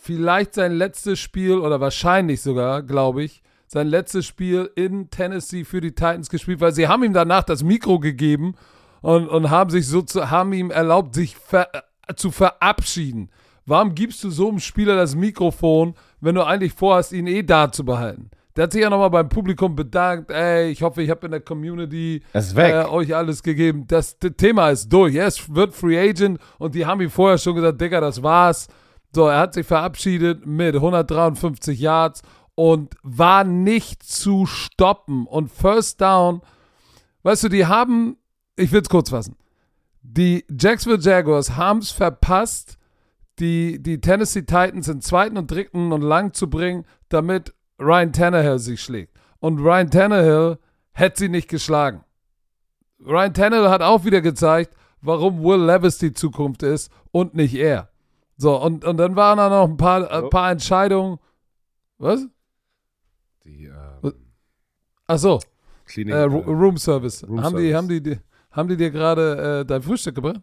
vielleicht 0.00 0.54
sein 0.54 0.72
letztes 0.72 1.18
Spiel 1.18 1.58
oder 1.58 1.80
wahrscheinlich 1.80 2.40
sogar, 2.42 2.82
glaube 2.82 3.22
ich, 3.24 3.42
sein 3.66 3.88
letztes 3.88 4.26
Spiel 4.26 4.70
in 4.74 5.10
Tennessee 5.10 5.64
für 5.64 5.80
die 5.80 5.92
Titans 5.92 6.30
gespielt, 6.30 6.60
weil 6.60 6.72
sie 6.72 6.88
haben 6.88 7.04
ihm 7.04 7.12
danach 7.12 7.44
das 7.44 7.62
Mikro 7.62 7.98
gegeben 7.98 8.54
und, 9.02 9.28
und 9.28 9.50
haben 9.50 9.70
sich 9.70 9.86
so 9.86 10.02
zu, 10.02 10.30
haben 10.30 10.52
ihm 10.52 10.70
erlaubt, 10.70 11.14
sich 11.14 11.36
ver, 11.36 11.68
äh, 11.74 12.14
zu 12.14 12.30
verabschieden. 12.30 13.30
Warum 13.64 13.94
gibst 13.94 14.22
du 14.22 14.30
so 14.30 14.48
einem 14.48 14.60
Spieler 14.60 14.94
das 14.94 15.16
Mikrofon, 15.16 15.94
wenn 16.20 16.36
du 16.36 16.44
eigentlich 16.44 16.72
vorhast, 16.72 17.12
ihn 17.12 17.26
eh 17.26 17.42
da 17.42 17.70
zu 17.72 17.84
behalten? 17.84 18.30
Der 18.54 18.64
hat 18.64 18.72
sich 18.72 18.82
ja 18.82 18.88
nochmal 18.88 19.10
beim 19.10 19.28
Publikum 19.28 19.76
bedankt. 19.76 20.30
Ey, 20.30 20.70
ich 20.70 20.82
hoffe, 20.82 21.02
ich 21.02 21.10
habe 21.10 21.26
in 21.26 21.32
der 21.32 21.40
Community. 21.40 22.22
Äh, 22.72 22.88
euch 22.88 23.14
alles 23.14 23.42
gegeben. 23.42 23.84
Das, 23.86 24.18
das 24.18 24.32
Thema 24.36 24.70
ist 24.70 24.88
durch. 24.88 25.14
Er 25.14 25.26
ist, 25.26 25.54
wird 25.54 25.74
Free 25.74 25.98
Agent 25.98 26.40
und 26.58 26.74
die 26.74 26.86
haben 26.86 27.00
ihm 27.02 27.10
vorher 27.10 27.36
schon 27.36 27.56
gesagt, 27.56 27.80
Digga, 27.80 28.00
das 28.00 28.22
war's. 28.22 28.68
So, 29.14 29.26
er 29.28 29.40
hat 29.40 29.54
sich 29.54 29.66
verabschiedet 29.66 30.46
mit 30.46 30.74
153 30.74 31.78
Yards 31.78 32.22
und 32.56 32.96
war 33.04 33.44
nicht 33.44 34.02
zu 34.02 34.46
stoppen. 34.46 35.26
Und 35.28 35.52
First 35.52 36.00
Down, 36.00 36.42
weißt 37.22 37.44
du, 37.44 37.48
die 37.48 37.66
haben, 37.66 38.16
ich 38.56 38.72
will 38.72 38.82
es 38.82 38.88
kurz 38.88 39.10
fassen, 39.10 39.36
die 40.02 40.44
Jacksonville 40.50 41.02
Jaguars 41.02 41.56
haben 41.56 41.78
es 41.78 41.90
verpasst, 41.92 42.78
die, 43.38 43.80
die 43.82 44.00
Tennessee 44.00 44.42
Titans 44.42 44.88
in 44.88 45.00
zweiten 45.02 45.36
und 45.36 45.50
dritten 45.50 45.92
und 45.92 46.02
lang 46.02 46.32
zu 46.32 46.48
bringen, 46.50 46.86
damit 47.10 47.54
Ryan 47.78 48.12
Tannehill 48.12 48.58
sich 48.58 48.80
schlägt. 48.82 49.14
Und 49.38 49.58
Ryan 49.58 49.90
Tannehill 49.90 50.58
hätte 50.92 51.18
sie 51.20 51.28
nicht 51.28 51.48
geschlagen. 51.48 52.02
Ryan 53.04 53.34
Tannehill 53.34 53.68
hat 53.68 53.82
auch 53.82 54.04
wieder 54.06 54.22
gezeigt, 54.22 54.74
warum 55.02 55.42
Will 55.44 55.62
Levis 55.62 55.98
die 55.98 56.14
Zukunft 56.14 56.62
ist 56.62 56.90
und 57.12 57.34
nicht 57.34 57.54
er. 57.54 57.90
So, 58.38 58.56
und, 58.60 58.84
und 58.84 58.96
dann 58.96 59.16
waren 59.16 59.36
da 59.36 59.50
noch 59.50 59.68
ein 59.68 59.76
paar, 59.76 60.10
ein 60.10 60.24
Oh. 60.24 60.28
paar 60.30 60.50
Entscheidungen. 60.50 61.18
Was? 61.98 62.26
Die 63.46 63.66
ähm, 63.66 64.12
Ach 65.06 65.18
so, 65.18 65.38
Klinik. 65.86 66.14
äh, 66.14 66.24
Ru- 66.24 66.44
Room 66.46 66.76
Service. 66.78 67.22
Room 67.26 67.42
haben, 67.42 67.56
Die, 67.56 67.70
Service. 67.70 67.76
haben, 67.76 67.88
die, 67.88 68.02
die, 68.02 68.18
haben 68.50 68.68
die 68.68 68.76
dir 68.76 68.90
gerade 68.90 69.60
äh, 69.60 69.64
dein 69.64 69.82
Frühstück 69.82 70.14
gebracht? 70.16 70.40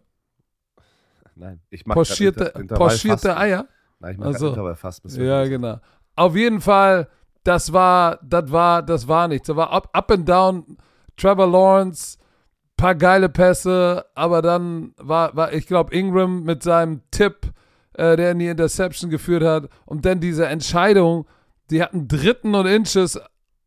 nein, 1.36 1.60
ich 1.70 1.84
mache 1.86 1.98
Pochierte, 1.98 2.52
pochierte 2.74 3.36
Eier? 3.36 3.66
Nein, 4.00 4.12
ich 4.12 4.18
mache 4.18 4.30
Ach 4.30 4.38
so. 4.38 4.48
Intervallfasten. 4.48 5.24
Ja, 5.24 5.44
genau. 5.44 5.80
Auf 6.16 6.36
jeden 6.36 6.60
Fall, 6.60 7.08
das 7.42 7.72
war, 7.72 8.18
das 8.22 8.50
war, 8.50 8.82
das 8.82 9.06
war 9.08 9.28
nichts. 9.28 9.48
Das 9.48 9.56
war 9.56 9.70
up, 9.72 9.88
up 9.92 10.10
and 10.10 10.28
down. 10.28 10.76
Trevor 11.16 11.46
Lawrence, 11.46 12.18
paar 12.76 12.94
geile 12.94 13.28
Pässe, 13.28 14.04
aber 14.14 14.42
dann 14.42 14.94
war, 14.96 15.34
war 15.36 15.52
ich 15.52 15.66
glaube, 15.66 15.94
Ingram 15.94 16.42
mit 16.42 16.62
seinem 16.62 17.02
Tipp, 17.10 17.52
äh, 17.94 18.16
der 18.16 18.32
in 18.32 18.38
die 18.40 18.48
Interception 18.48 19.10
geführt 19.10 19.42
hat. 19.44 19.68
Und 19.86 20.04
dann 20.04 20.20
diese 20.20 20.46
Entscheidung, 20.46 21.26
die 21.70 21.82
hatten 21.82 22.08
dritten 22.08 22.54
und 22.54 22.66
Inches, 22.66 23.18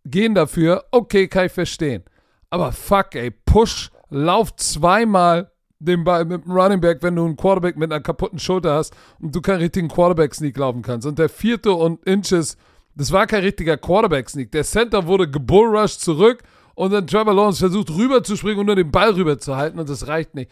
gehen 0.06 0.36
dafür. 0.36 0.86
Okay, 0.92 1.28
kann 1.28 1.48
ich 1.48 1.52
verstehen. 1.52 2.04
Aber 2.50 2.72
fuck, 2.72 3.16
ey, 3.16 3.32
Push, 3.32 3.92
lauf 4.10 4.56
zweimal 4.56 5.52
den 5.80 6.04
Ball 6.04 6.26
mit 6.26 6.44
dem 6.44 6.52
Running 6.52 6.82
Back, 6.82 7.04
wenn 7.04 7.16
du 7.16 7.26
einen 7.26 7.36
Quarterback 7.36 7.78
mit 7.78 7.92
einer 7.92 8.02
kaputten 8.02 8.40
Schulter 8.40 8.74
hast 8.74 8.96
und 9.20 9.36
du 9.36 9.42
keinen 9.42 9.60
richtigen 9.60 9.90
Quarterback-Sneak 9.90 10.58
laufen 10.58 10.82
kannst. 10.82 11.06
Und 11.06 11.20
der 11.20 11.30
vierte 11.30 11.72
und 11.72 12.04
Inches, 12.06 12.58
das 12.96 13.12
war 13.12 13.28
kein 13.28 13.44
richtiger 13.44 13.78
Quarterback-Sneak. 13.78 14.52
Der 14.52 14.64
Center 14.64 15.06
wurde 15.06 15.30
gebullrushed 15.30 16.00
zurück 16.00 16.44
und 16.74 16.92
dann 16.92 17.06
Trevor 17.06 17.34
Lawrence 17.34 17.60
versucht 17.60 17.92
rüberzuspringen 17.92 18.60
und 18.60 18.66
nur 18.68 18.76
den 18.76 18.92
Ball 18.92 19.12
rüberzuhalten 19.12 19.80
und 19.80 19.90
das 19.90 20.08
reicht 20.08 20.34
nicht. 20.36 20.52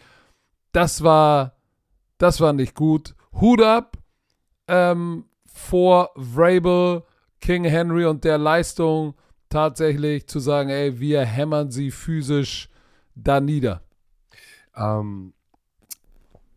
Das 0.72 1.02
war, 1.02 1.56
das 2.18 2.40
war 2.40 2.52
nicht 2.52 2.74
gut. 2.74 3.14
Hut 3.40 3.62
ab 3.62 3.96
ähm, 4.68 5.24
vor 5.46 6.10
Vrabel, 6.16 7.02
King 7.40 7.64
Henry 7.64 8.06
und 8.06 8.24
der 8.24 8.38
Leistung 8.38 9.14
tatsächlich 9.48 10.26
zu 10.26 10.38
sagen, 10.40 10.70
ey, 10.70 10.98
wir 10.98 11.24
hämmern 11.24 11.70
sie 11.70 11.90
physisch 11.90 12.68
da 13.14 13.40
nieder. 13.40 13.82
Ähm, 14.74 15.32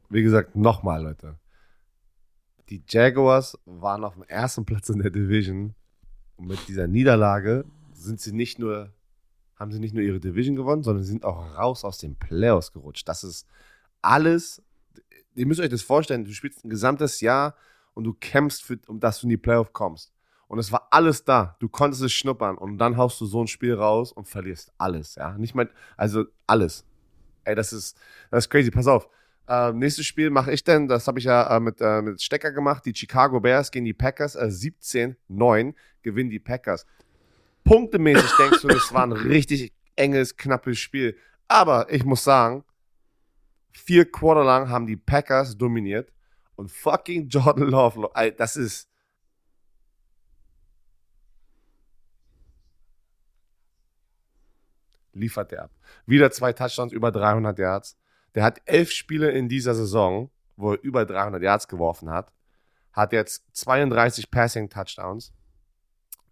wie 0.09 0.23
gesagt, 0.23 0.55
nochmal, 0.55 1.03
Leute. 1.03 1.37
Die 2.69 2.83
Jaguars 2.87 3.57
waren 3.65 4.03
auf 4.03 4.13
dem 4.13 4.23
ersten 4.23 4.65
Platz 4.65 4.89
in 4.89 4.99
der 4.99 5.11
Division. 5.11 5.73
Und 6.35 6.47
mit 6.47 6.67
dieser 6.67 6.87
Niederlage 6.87 7.65
sind 7.93 8.21
sie 8.21 8.31
nicht 8.31 8.59
nur, 8.59 8.93
haben 9.55 9.71
sie 9.71 9.79
nicht 9.79 9.93
nur 9.93 10.03
ihre 10.03 10.19
Division 10.19 10.55
gewonnen, 10.55 10.83
sondern 10.83 11.03
sie 11.03 11.11
sind 11.11 11.25
auch 11.25 11.55
raus 11.55 11.83
aus 11.83 11.97
den 11.97 12.15
Playoffs 12.15 12.71
gerutscht. 12.71 13.07
Das 13.07 13.23
ist 13.23 13.47
alles. 14.01 14.61
Ihr 15.35 15.45
müsst 15.45 15.59
euch 15.59 15.69
das 15.69 15.81
vorstellen, 15.81 16.25
du 16.25 16.33
spielst 16.33 16.63
ein 16.63 16.69
gesamtes 16.69 17.21
Jahr 17.21 17.55
und 17.93 18.03
du 18.03 18.13
kämpfst, 18.13 18.63
für, 18.63 18.79
um 18.87 18.99
dass 18.99 19.19
du 19.19 19.25
in 19.25 19.31
die 19.31 19.37
Playoff 19.37 19.73
kommst. 19.73 20.13
Und 20.49 20.57
es 20.57 20.71
war 20.71 20.88
alles 20.89 21.23
da. 21.23 21.55
Du 21.59 21.69
konntest 21.69 22.01
es 22.01 22.12
schnuppern 22.12 22.57
und 22.57 22.79
dann 22.79 22.97
haust 22.97 23.21
du 23.21 23.27
so 23.27 23.43
ein 23.43 23.47
Spiel 23.47 23.75
raus 23.75 24.12
und 24.12 24.27
verlierst 24.27 24.73
alles. 24.79 25.13
Ja, 25.13 25.38
nicht 25.38 25.53
mal, 25.53 25.69
also 25.95 26.25
alles. 26.47 26.83
Ey, 27.43 27.53
das 27.53 27.71
ist, 27.71 27.95
das 28.31 28.45
ist 28.45 28.49
crazy. 28.49 28.71
Pass 28.71 28.88
auf. 28.88 29.07
Äh, 29.47 29.71
nächstes 29.73 30.07
Spiel 30.07 30.31
mache 30.31 30.51
ich 30.51 30.63
denn, 30.63 30.88
das 30.88 31.07
habe 31.07 31.19
ich 31.19 31.25
ja 31.25 31.55
äh, 31.55 31.59
mit, 31.59 31.79
äh, 31.81 32.01
mit 32.01 32.19
Stecker 32.19 32.51
gemacht. 32.51 32.83
Die 32.88 32.95
Chicago 32.95 33.39
Bears 33.39 33.69
gegen 33.69 33.85
die 33.85 33.93
Packers. 33.93 34.35
Äh, 34.35 34.45
17-9 34.45 35.75
gewinnen 36.01 36.31
die 36.31 36.39
Packers. 36.39 36.88
Punktemäßig 37.63 38.31
denkst 38.39 38.62
du, 38.63 38.69
das 38.69 38.91
war 38.91 39.03
ein 39.03 39.12
richtig 39.12 39.71
enges, 39.95 40.35
knappes 40.35 40.79
Spiel. 40.79 41.15
Aber 41.47 41.93
ich 41.93 42.03
muss 42.03 42.23
sagen, 42.23 42.63
vier 43.71 44.12
Quarter 44.12 44.43
lang 44.43 44.67
haben 44.69 44.88
die 44.88 44.97
Packers 44.97 45.55
dominiert. 45.55 46.12
Und 46.55 46.71
fucking 46.71 47.27
Jordan 47.29 47.69
Love, 47.69 48.09
das 48.35 48.55
ist. 48.55 48.89
Liefert 55.13 55.52
der 55.52 55.63
ab. 55.63 55.72
Wieder 56.06 56.32
zwei 56.32 56.54
Touchdowns, 56.54 56.93
über 56.93 57.12
300 57.12 57.58
Yards. 57.58 57.98
Der 58.36 58.43
hat 58.43 58.62
elf 58.65 58.91
Spiele 58.91 59.32
in 59.32 59.50
dieser 59.50 59.74
Saison, 59.74 60.30
wo 60.56 60.74
er 60.74 60.82
über 60.82 61.06
300 61.06 61.41
Yards 61.41 61.67
geworfen 61.67 62.10
hat. 62.10 62.32
Hat 62.93 63.13
jetzt 63.13 63.43
32 63.54 64.30
Passing 64.30 64.69
Touchdowns. 64.69 65.34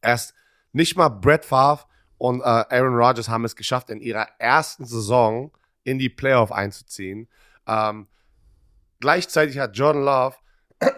Erst 0.02 0.34
nicht 0.72 0.96
mal 0.96 1.10
Brett 1.10 1.46
Favre 1.46 1.86
und 2.18 2.42
äh, 2.42 2.44
Aaron 2.44 2.96
Rodgers 2.96 3.30
haben 3.30 3.46
es 3.46 3.56
geschafft, 3.56 3.90
in 3.90 4.00
ihrer 4.00 4.28
ersten 4.40 4.86
Saison 4.86 5.52
in 5.84 6.00
die 6.00 6.10
Playoff 6.10 6.52
einzuziehen. 6.52 7.28
Ähm, 7.66 8.08
gleichzeitig 9.00 9.58
hat 9.60 9.78
Jordan 9.78 10.04
Love 10.04 10.36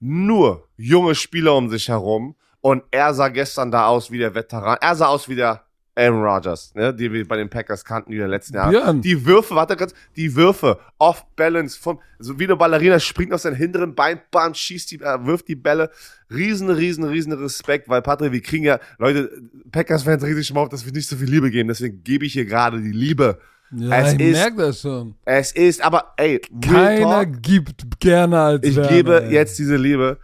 nur 0.00 0.68
junge 0.76 1.14
Spieler 1.14 1.54
um 1.56 1.68
sich 1.68 1.88
herum 1.88 2.36
und 2.60 2.82
er 2.90 3.14
sah 3.14 3.28
gestern 3.28 3.70
da 3.70 3.86
aus 3.86 4.10
wie 4.10 4.18
der 4.18 4.34
Veteran. 4.34 4.78
Er 4.80 4.94
sah 4.94 5.08
aus 5.08 5.28
wie 5.28 5.36
der 5.36 5.63
Aaron 5.96 6.22
Rodgers, 6.24 6.72
ne, 6.74 6.92
die 6.92 7.12
wir 7.12 7.26
bei 7.28 7.36
den 7.36 7.48
Packers 7.48 7.84
kannten 7.84 8.10
die 8.10 8.16
in 8.16 8.22
den 8.22 8.30
letzten 8.30 8.54
Jahren. 8.56 8.70
Björn. 8.70 9.00
Die 9.00 9.24
Würfe, 9.24 9.54
warte 9.54 9.76
ganz, 9.76 9.94
die 10.16 10.34
Würfe, 10.34 10.78
off 10.98 11.24
balance, 11.36 11.78
von, 11.78 12.00
so 12.18 12.38
wie 12.38 12.44
eine 12.44 12.56
Ballerina 12.56 12.98
springt 12.98 13.32
auf 13.32 13.40
seinen 13.40 13.54
hinteren 13.54 13.94
Bein, 13.94 14.20
bam, 14.32 14.54
schießt 14.54 14.90
die, 14.90 14.96
äh, 15.00 15.24
wirft 15.24 15.46
die 15.46 15.54
Bälle. 15.54 15.90
Riesen, 16.30 16.68
riesen, 16.68 17.04
riesen 17.04 17.32
Respekt, 17.32 17.88
weil 17.88 18.02
Patrick, 18.02 18.32
wir 18.32 18.42
kriegen 18.42 18.64
ja, 18.64 18.80
Leute, 18.98 19.30
Packers-Fans 19.70 20.24
richtig 20.24 20.52
mal 20.52 20.62
auf, 20.62 20.68
dass 20.68 20.84
wir 20.84 20.92
nicht 20.92 21.08
so 21.08 21.14
viel 21.16 21.28
Liebe 21.30 21.50
geben, 21.50 21.68
deswegen 21.68 22.02
gebe 22.02 22.24
ich 22.26 22.32
hier 22.32 22.44
gerade 22.46 22.80
die 22.80 22.90
Liebe. 22.92 23.38
Ja, 23.70 24.00
Es 24.06 24.14
ich 24.14 24.20
ist- 24.20 24.32
merke 24.38 24.56
das 24.56 24.80
schon. 24.80 25.14
Es 25.24 25.52
ist, 25.52 25.80
aber, 25.84 26.12
ey, 26.16 26.40
Keiner 26.60 27.24
Talk, 27.24 27.42
gibt 27.42 28.00
gerne 28.00 28.40
als 28.40 28.66
ich 28.66 28.74
Werner, 28.76 28.88
gebe 28.88 29.22
ey. 29.24 29.32
jetzt 29.32 29.58
diese 29.58 29.76
Liebe. 29.76 30.18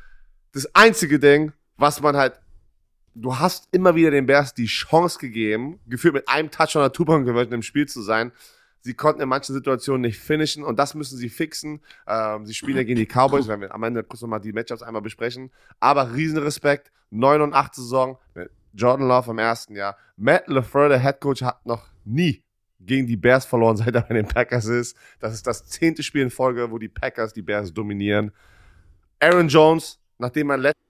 Das 0.52 0.68
einzige 0.74 1.18
Ding, 1.20 1.52
was 1.76 2.00
man 2.00 2.16
halt, 2.16 2.34
du 3.14 3.38
hast 3.38 3.68
immer 3.72 3.94
wieder 3.94 4.10
den 4.10 4.26
Bears 4.26 4.54
die 4.54 4.66
Chance 4.66 5.18
gegeben, 5.18 5.80
gefühlt 5.86 6.14
mit 6.14 6.28
einem 6.28 6.50
Touch 6.50 6.76
oder 6.76 6.92
Two-Point 6.92 7.26
Conversion 7.26 7.54
im 7.54 7.62
Spiel 7.62 7.86
zu 7.86 8.02
sein. 8.02 8.32
Sie 8.82 8.94
konnten 8.94 9.20
in 9.20 9.28
manchen 9.28 9.54
Situationen 9.54 10.00
nicht 10.00 10.18
finishen 10.18 10.64
und 10.64 10.78
das 10.78 10.94
müssen 10.94 11.18
sie 11.18 11.28
fixen. 11.28 11.80
Ähm, 12.06 12.46
sie 12.46 12.54
spielen 12.54 12.78
ja 12.78 12.82
gegen 12.82 12.98
die 12.98 13.06
Cowboys, 13.06 13.46
werden 13.46 13.60
wir 13.60 13.74
am 13.74 13.82
Ende 13.82 14.02
kurz 14.02 14.22
nochmal 14.22 14.40
die 14.40 14.52
Matchups 14.52 14.82
einmal 14.82 15.02
besprechen. 15.02 15.50
Aber 15.80 16.14
riesen 16.14 16.38
Respekt, 16.38 16.90
9 17.10 17.42
und 17.42 17.52
8 17.52 17.74
Saison 17.74 18.18
mit 18.34 18.50
Jordan 18.72 19.06
Love 19.06 19.32
im 19.32 19.38
ersten 19.38 19.76
Jahr. 19.76 19.96
Matt 20.16 20.48
LaFleur, 20.48 20.88
der 20.88 21.00
Head 21.00 21.20
Coach, 21.20 21.42
hat 21.42 21.66
noch 21.66 21.86
nie 22.04 22.42
gegen 22.80 23.06
die 23.06 23.16
Bears 23.16 23.44
verloren, 23.44 23.76
seit 23.78 23.94
er 23.94 24.02
bei 24.02 24.14
den 24.14 24.26
Packers 24.26 24.66
ist. 24.66 24.96
Das 25.18 25.34
ist 25.34 25.46
das 25.46 25.66
zehnte 25.66 26.02
Spiel 26.02 26.22
in 26.22 26.30
Folge, 26.30 26.70
wo 26.70 26.78
die 26.78 26.88
Packers 26.88 27.34
die 27.34 27.42
Bears 27.42 27.74
dominieren. 27.74 28.32
Aaron 29.18 29.48
Jones, 29.48 29.98
nachdem 30.18 30.50
er 30.50 30.56
letzt 30.56 30.80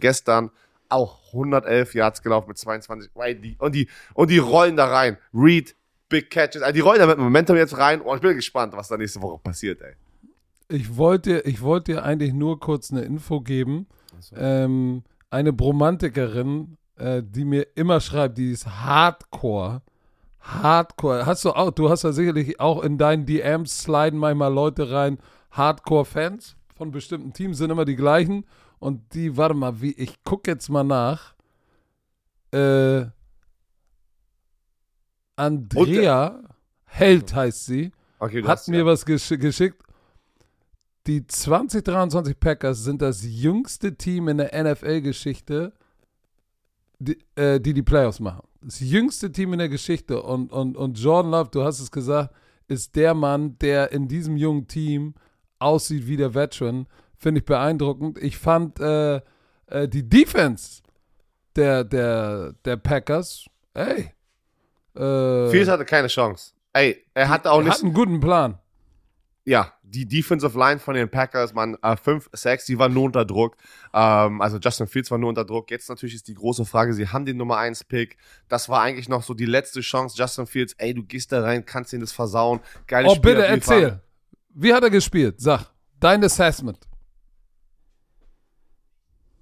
gestern 0.00 0.50
auch 0.88 1.32
111 1.32 1.94
Yards 1.94 2.22
gelaufen 2.22 2.48
mit 2.48 2.58
22 2.58 3.10
Right, 3.14 3.44
die- 3.44 3.56
und 3.58 3.74
die 3.74 3.88
und 4.14 4.30
die 4.30 4.38
rollen 4.38 4.76
da 4.76 4.86
rein. 4.86 5.18
Reed, 5.34 5.76
Big 6.08 6.30
Catches, 6.30 6.62
also 6.62 6.72
die 6.72 6.80
rollen 6.80 6.98
da 6.98 7.06
mit 7.06 7.18
Momentum 7.18 7.56
jetzt 7.56 7.76
rein. 7.76 8.00
Oh, 8.02 8.14
ich 8.14 8.20
bin 8.20 8.34
gespannt, 8.34 8.74
was 8.74 8.88
da 8.88 8.96
nächste 8.96 9.20
Woche 9.20 9.38
passiert, 9.38 9.82
ey. 9.82 9.94
Ich 10.70 10.96
wollte, 10.96 11.40
ich 11.40 11.62
wollte 11.62 11.92
dir 11.92 12.04
eigentlich 12.04 12.32
nur 12.32 12.60
kurz 12.60 12.90
eine 12.90 13.02
Info 13.02 13.40
geben. 13.40 13.86
Ähm, 14.36 15.02
eine 15.30 15.52
Bromantikerin, 15.52 16.76
äh, 16.96 17.22
die 17.24 17.44
mir 17.44 17.66
immer 17.74 18.00
schreibt, 18.00 18.38
die 18.38 18.52
ist 18.52 18.66
Hardcore. 18.66 19.82
Hardcore. 20.40 21.26
Hast 21.26 21.44
du 21.44 21.50
auch, 21.52 21.70
du 21.70 21.90
hast 21.90 22.04
ja 22.04 22.12
sicherlich 22.12 22.60
auch 22.60 22.82
in 22.82 22.98
deinen 22.98 23.26
DMs 23.26 23.82
sliden 23.82 24.18
manchmal 24.18 24.52
Leute 24.52 24.90
rein, 24.90 25.18
Hardcore-Fans 25.52 26.56
von 26.76 26.90
bestimmten 26.90 27.32
Teams 27.32 27.58
sind 27.58 27.70
immer 27.70 27.84
die 27.84 27.96
gleichen. 27.96 28.44
Und 28.78 29.14
die, 29.14 29.36
warte 29.36 29.54
mal, 29.54 29.80
wie, 29.80 29.92
ich 29.92 30.22
gucke 30.24 30.50
jetzt 30.50 30.68
mal 30.68 30.84
nach. 30.84 31.34
Äh, 32.52 33.06
Andrea 35.36 36.42
Held 36.84 37.34
heißt 37.34 37.66
sie 37.66 37.92
Okay, 38.18 38.42
hat 38.42 38.66
mir 38.68 38.78
ja. 38.78 38.86
was 38.86 39.04
gesch 39.04 39.28
geschickt. 39.28 39.82
Die 41.06 41.26
2023 41.26 42.38
Packers 42.38 42.82
sind 42.84 43.00
das 43.00 43.22
jüngste 43.24 43.96
Team 43.96 44.28
in 44.28 44.38
der 44.38 44.50
NFL-Geschichte, 44.62 45.72
die, 46.98 47.16
äh, 47.36 47.60
die 47.60 47.72
die 47.72 47.82
Playoffs 47.82 48.20
machen. 48.20 48.46
Das 48.60 48.80
jüngste 48.80 49.30
Team 49.30 49.52
in 49.52 49.60
der 49.60 49.68
Geschichte. 49.68 50.20
Und, 50.20 50.52
und, 50.52 50.76
und 50.76 50.98
Jordan 50.98 51.30
Love, 51.30 51.50
du 51.50 51.62
hast 51.62 51.80
es 51.80 51.90
gesagt, 51.90 52.34
ist 52.66 52.96
der 52.96 53.14
Mann, 53.14 53.56
der 53.58 53.92
in 53.92 54.08
diesem 54.08 54.36
jungen 54.36 54.66
Team 54.66 55.14
aussieht 55.58 56.06
wie 56.06 56.16
der 56.16 56.34
Veteran. 56.34 56.86
Finde 57.18 57.40
ich 57.40 57.44
beeindruckend. 57.44 58.18
Ich 58.18 58.38
fand 58.38 58.78
äh, 58.80 59.16
äh, 59.66 59.88
die 59.88 60.08
Defense 60.08 60.82
der, 61.56 61.84
der, 61.84 62.54
der 62.64 62.76
Packers, 62.76 63.46
ey. 63.74 64.12
Äh, 64.94 65.50
Fields 65.50 65.68
hatte 65.68 65.84
keine 65.84 66.08
Chance. 66.08 66.52
Ey, 66.72 67.04
er 67.14 67.28
hatte 67.28 67.50
auch 67.50 67.58
hat 67.58 67.64
nicht. 67.66 67.82
einen 67.82 67.92
guten 67.92 68.20
Plan. 68.20 68.58
Ja, 69.44 69.72
die 69.82 70.06
Defensive 70.06 70.56
Line 70.58 70.78
von 70.78 70.94
den 70.94 71.08
Packers, 71.10 71.54
man, 71.54 71.76
5, 72.02 72.28
6, 72.32 72.66
die 72.66 72.78
war 72.78 72.88
nur 72.90 73.04
unter 73.04 73.24
Druck. 73.24 73.56
Ähm, 73.94 74.40
also 74.42 74.58
Justin 74.58 74.86
Fields 74.86 75.10
war 75.10 75.16
nur 75.18 75.30
unter 75.30 75.44
Druck. 75.46 75.70
Jetzt 75.70 75.88
natürlich 75.88 76.14
ist 76.16 76.28
die 76.28 76.34
große 76.34 76.66
Frage, 76.66 76.92
sie 76.92 77.08
haben 77.08 77.24
den 77.24 77.38
Nummer 77.38 77.56
1 77.56 77.84
Pick. 77.84 78.18
Das 78.48 78.68
war 78.68 78.82
eigentlich 78.82 79.08
noch 79.08 79.22
so 79.22 79.32
die 79.34 79.46
letzte 79.46 79.80
Chance. 79.80 80.16
Justin 80.18 80.46
Fields, 80.46 80.74
ey, 80.74 80.92
du 80.94 81.02
gehst 81.02 81.32
da 81.32 81.42
rein, 81.42 81.64
kannst 81.64 81.92
ihn 81.94 82.00
das 82.00 82.12
versauen. 82.12 82.60
Geiles 82.86 83.10
Oh, 83.10 83.14
Spiel 83.14 83.34
bitte 83.34 83.48
abliefern. 83.48 83.82
erzähl. 83.82 84.00
Wie 84.50 84.74
hat 84.74 84.82
er 84.82 84.90
gespielt? 84.90 85.40
Sag. 85.40 85.70
Dein 85.98 86.22
Assessment. 86.22 86.78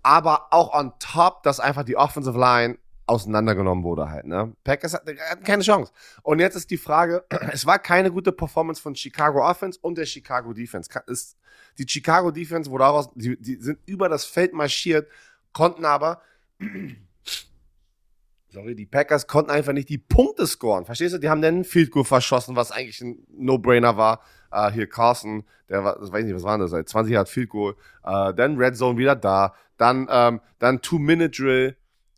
Aber 0.06 0.46
auch 0.52 0.72
on 0.72 0.92
top, 1.00 1.42
dass 1.42 1.58
einfach 1.58 1.82
die 1.82 1.96
Offensive 1.96 2.38
Line 2.38 2.78
auseinandergenommen 3.06 3.82
wurde 3.82 4.08
halt, 4.08 4.24
ne? 4.24 4.52
Packers 4.62 4.94
hatten 4.94 5.18
hatten 5.18 5.42
keine 5.42 5.64
Chance. 5.64 5.92
Und 6.22 6.38
jetzt 6.38 6.54
ist 6.54 6.70
die 6.70 6.76
Frage, 6.76 7.24
es 7.52 7.66
war 7.66 7.80
keine 7.80 8.12
gute 8.12 8.30
Performance 8.30 8.80
von 8.80 8.94
Chicago 8.94 9.44
Offense 9.44 9.80
und 9.82 9.98
der 9.98 10.06
Chicago 10.06 10.52
Defense. 10.52 10.88
Ist, 11.08 11.36
die 11.78 11.88
Chicago 11.88 12.30
Defense, 12.30 12.70
wo 12.70 12.78
daraus, 12.78 13.10
die, 13.14 13.36
die 13.36 13.56
sind 13.56 13.80
über 13.84 14.08
das 14.08 14.24
Feld 14.24 14.52
marschiert, 14.52 15.08
konnten 15.52 15.84
aber, 15.84 16.20
sorry, 18.48 18.76
die 18.76 18.86
Packers 18.86 19.26
konnten 19.26 19.50
einfach 19.50 19.72
nicht 19.72 19.88
die 19.88 19.98
Punkte 19.98 20.46
scoren. 20.46 20.84
Verstehst 20.84 21.14
du? 21.14 21.18
Die 21.18 21.28
haben 21.28 21.42
dann 21.42 21.58
ein 21.58 21.64
Field 21.64 21.90
Goal 21.90 22.04
verschossen, 22.04 22.54
was 22.54 22.70
eigentlich 22.70 23.00
ein 23.00 23.26
No-Brainer 23.28 23.96
war. 23.96 24.20
Äh, 24.52 24.70
hier 24.70 24.88
Carson, 24.88 25.44
der 25.68 25.82
war, 25.82 25.98
das 25.98 26.12
weiß 26.12 26.20
ich 26.20 26.26
nicht, 26.26 26.36
was 26.36 26.44
war 26.44 26.58
das, 26.58 26.70
seit 26.70 26.88
20 26.88 27.12
Jahren 27.12 27.26
Field 27.26 27.50
Goal. 27.50 27.74
Äh, 28.04 28.34
dann 28.34 28.56
Red 28.56 28.76
Zone 28.76 28.98
wieder 28.98 29.16
da. 29.16 29.54
Dann, 29.76 30.08
ähm, 30.10 30.40
dann 30.58 30.80
Two-Minute-Drill 30.82 31.76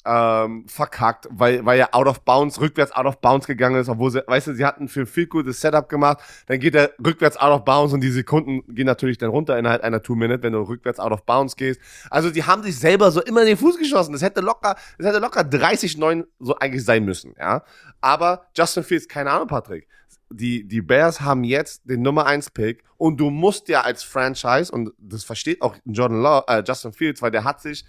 ähm, 0.09 0.65
verkackt, 0.67 1.29
weil, 1.31 1.65
weil 1.67 1.79
er 1.79 1.95
out 1.95 2.07
of 2.07 2.21
bounds, 2.21 2.61
rückwärts 2.61 2.93
out 2.93 3.05
of 3.05 3.21
bounds 3.21 3.47
gegangen 3.47 3.79
ist, 3.81 3.89
obwohl 3.89 4.11
sie, 4.11 4.23
weißt 4.27 4.49
du, 4.49 4.55
sie 4.55 4.65
hatten 4.65 4.89
für 4.89 5.07
Goal 5.27 5.45
das 5.45 5.61
Setup 5.61 5.89
gemacht, 5.89 6.19
dann 6.47 6.59
geht 6.61 6.75
er 6.75 6.93
rückwärts 7.05 7.37
out 7.37 7.53
of 7.53 7.65
bounds 7.65 7.93
und 7.93 8.01
die 8.01 8.11
Sekunden 8.11 8.63
gehen 8.75 8.87
natürlich 8.87 9.19
dann 9.19 9.29
runter 9.29 9.59
innerhalb 9.59 9.83
einer 9.83 10.03
Two-Minute, 10.03 10.43
wenn 10.43 10.55
du 10.55 10.61
rückwärts 10.61 10.99
out 10.99 11.13
of 11.13 11.25
bounds 11.25 11.57
gehst. 11.57 11.81
Also 12.11 12.31
die 12.31 12.45
haben 12.45 12.63
sich 12.63 12.79
selber 12.79 13.11
so 13.11 13.21
immer 13.23 13.43
in 13.43 13.49
den 13.49 13.57
Fuß 13.59 13.79
geschossen. 13.79 14.13
Das 14.13 14.23
hätte 14.23 14.41
locker, 14.41 14.77
das 14.97 15.07
hätte 15.07 15.19
locker 15.19 15.43
30-9 15.43 16.25
so 16.39 16.57
eigentlich 16.57 16.85
sein 16.85 17.05
müssen, 17.05 17.35
ja. 17.39 17.63
Aber 18.01 18.47
Justin 18.57 18.85
Fields, 18.85 19.09
keine 19.09 19.31
Ahnung, 19.31 19.49
Patrick. 19.49 19.89
Die, 20.31 20.67
die 20.69 20.83
Bears 20.83 21.21
haben 21.23 21.43
jetzt 21.45 21.89
den 21.89 22.03
Nummer 22.03 22.27
1 22.27 22.51
Pick 22.51 22.85
und 22.97 23.19
du 23.19 23.31
musst 23.31 23.69
ja 23.69 23.83
als 23.83 24.03
Franchise, 24.03 24.71
und 24.71 24.93
das 24.99 25.25
versteht 25.25 25.63
auch 25.63 25.77
Jordan 25.85 26.21
Law, 26.21 26.45
äh, 26.47 26.63
Justin 26.67 26.93
Fields, 26.93 27.23
weil 27.23 27.31
der 27.31 27.45
hat 27.45 27.63
sich 27.63 27.85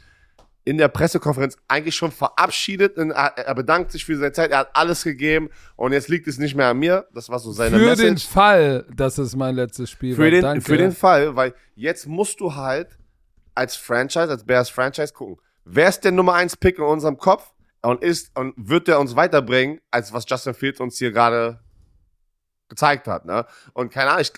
in 0.70 0.78
der 0.78 0.88
Pressekonferenz 0.88 1.58
eigentlich 1.68 1.96
schon 1.96 2.12
verabschiedet. 2.12 2.98
Und 2.98 3.12
er, 3.12 3.56
bedankt 3.56 3.92
sich 3.92 4.06
für 4.06 4.16
seine 4.18 4.34
Zeit, 4.34 4.52
er 4.52 4.60
hat 4.60 4.70
alles 4.74 5.04
gegeben 5.04 5.50
und 5.76 5.94
jetzt 5.94 6.10
liegt 6.10 6.28
es 6.28 6.38
nicht 6.38 6.56
mehr 6.56 6.68
an 6.68 6.78
mir. 6.78 7.08
Das 7.14 7.30
war 7.30 7.40
so 7.40 7.52
seine 7.52 7.72
Für 7.72 7.96
den 7.96 8.14
Message. 8.14 8.28
Fall, 8.28 8.86
dass 8.94 9.18
es 9.18 9.36
mein 9.36 9.56
letztes 9.56 9.90
Spiel 9.90 10.16
Für 10.16 10.24
war. 10.24 10.30
den, 10.30 10.42
Danke. 10.42 10.62
für 10.62 10.78
den 10.78 10.92
Fall, 10.92 11.36
weil 11.36 11.56
jetzt 11.76 12.08
musst 12.08 12.40
du 12.40 12.54
halt 12.56 13.00
als 13.56 13.76
Franchise, 13.76 14.30
als 14.30 14.44
Bears 14.44 14.70
Franchise 14.70 15.12
gucken, 15.12 15.38
wer 15.66 15.90
ist 15.90 16.02
der 16.02 16.12
Nummer 16.12 16.36
1 16.36 16.58
Pick 16.58 16.78
in 16.78 16.84
unserem 16.84 17.18
Kopf 17.18 17.52
und 17.82 18.04
ist 18.04 18.32
und 18.38 18.54
wird 18.56 18.88
der 18.88 19.00
uns 19.00 19.16
weiterbringen, 19.16 19.80
als 19.90 20.14
was 20.14 20.26
Justin 20.28 20.54
Fields 20.54 20.80
uns 20.80 20.98
hier 20.98 21.12
gerade 21.12 21.60
gezeigt 22.70 23.08
hat, 23.08 23.26
ne? 23.26 23.46
Und 23.74 23.92
keine 23.92 24.12
Ahnung, 24.12 24.22
ich, 24.22 24.32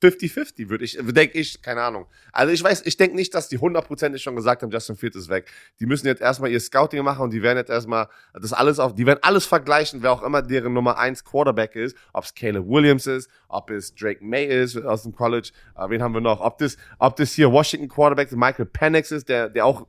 ...50-50 0.00 0.68
würde 0.68 0.84
ich, 0.84 0.96
denke 1.00 1.38
ich, 1.38 1.60
keine 1.60 1.82
Ahnung. 1.82 2.06
Also 2.30 2.52
ich 2.52 2.62
weiß, 2.62 2.82
ich 2.86 2.96
denke 2.96 3.16
nicht, 3.16 3.34
dass 3.34 3.48
die 3.48 3.58
hundertprozentig 3.58 4.22
schon 4.22 4.36
gesagt 4.36 4.62
haben, 4.62 4.70
Justin 4.70 4.94
Fields 4.94 5.16
ist 5.16 5.28
weg. 5.28 5.50
Die 5.80 5.86
müssen 5.86 6.06
jetzt 6.06 6.22
erstmal 6.22 6.52
ihr 6.52 6.60
Scouting 6.60 7.02
machen 7.02 7.22
und 7.22 7.32
die 7.32 7.42
werden 7.42 7.58
jetzt 7.58 7.70
erstmal 7.70 8.06
das 8.32 8.52
alles 8.52 8.78
auf, 8.78 8.94
die 8.94 9.06
werden 9.06 9.18
alles 9.22 9.44
vergleichen, 9.44 10.00
wer 10.02 10.12
auch 10.12 10.22
immer 10.22 10.40
deren 10.40 10.72
Nummer 10.72 10.98
1 10.98 11.24
Quarterback 11.24 11.74
ist, 11.74 11.96
ob 12.12 12.22
es 12.24 12.34
Caleb 12.34 12.68
Williams 12.68 13.08
ist, 13.08 13.28
ob 13.48 13.70
es 13.70 13.92
Drake 13.92 14.24
May 14.24 14.44
ist 14.46 14.76
aus 14.76 15.02
dem 15.02 15.12
College, 15.12 15.50
äh, 15.76 15.90
wen 15.90 16.00
haben 16.00 16.14
wir 16.14 16.20
noch, 16.20 16.40
ob 16.40 16.58
das, 16.58 16.76
ob 17.00 17.16
das 17.16 17.32
hier 17.32 17.50
Washington 17.50 17.88
Quarterback 17.88 18.30
Michael 18.30 18.66
Penix 18.66 19.10
ist, 19.10 19.28
der, 19.28 19.48
der 19.48 19.66
auch 19.66 19.88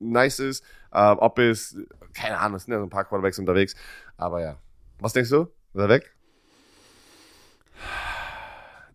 nice 0.00 0.40
ist, 0.40 0.64
äh, 0.96 1.12
ob 1.18 1.38
es, 1.38 1.76
keine 2.14 2.38
Ahnung, 2.38 2.56
es 2.56 2.64
sind 2.64 2.72
ja 2.72 2.78
so 2.78 2.86
ein 2.86 2.90
paar 2.90 3.04
Quarterbacks 3.04 3.38
unterwegs, 3.38 3.76
aber 4.16 4.40
ja. 4.40 4.56
Was 4.98 5.12
denkst 5.12 5.30
du? 5.30 5.42
Ist 5.42 5.80
er 5.80 5.88
weg? 5.90 6.14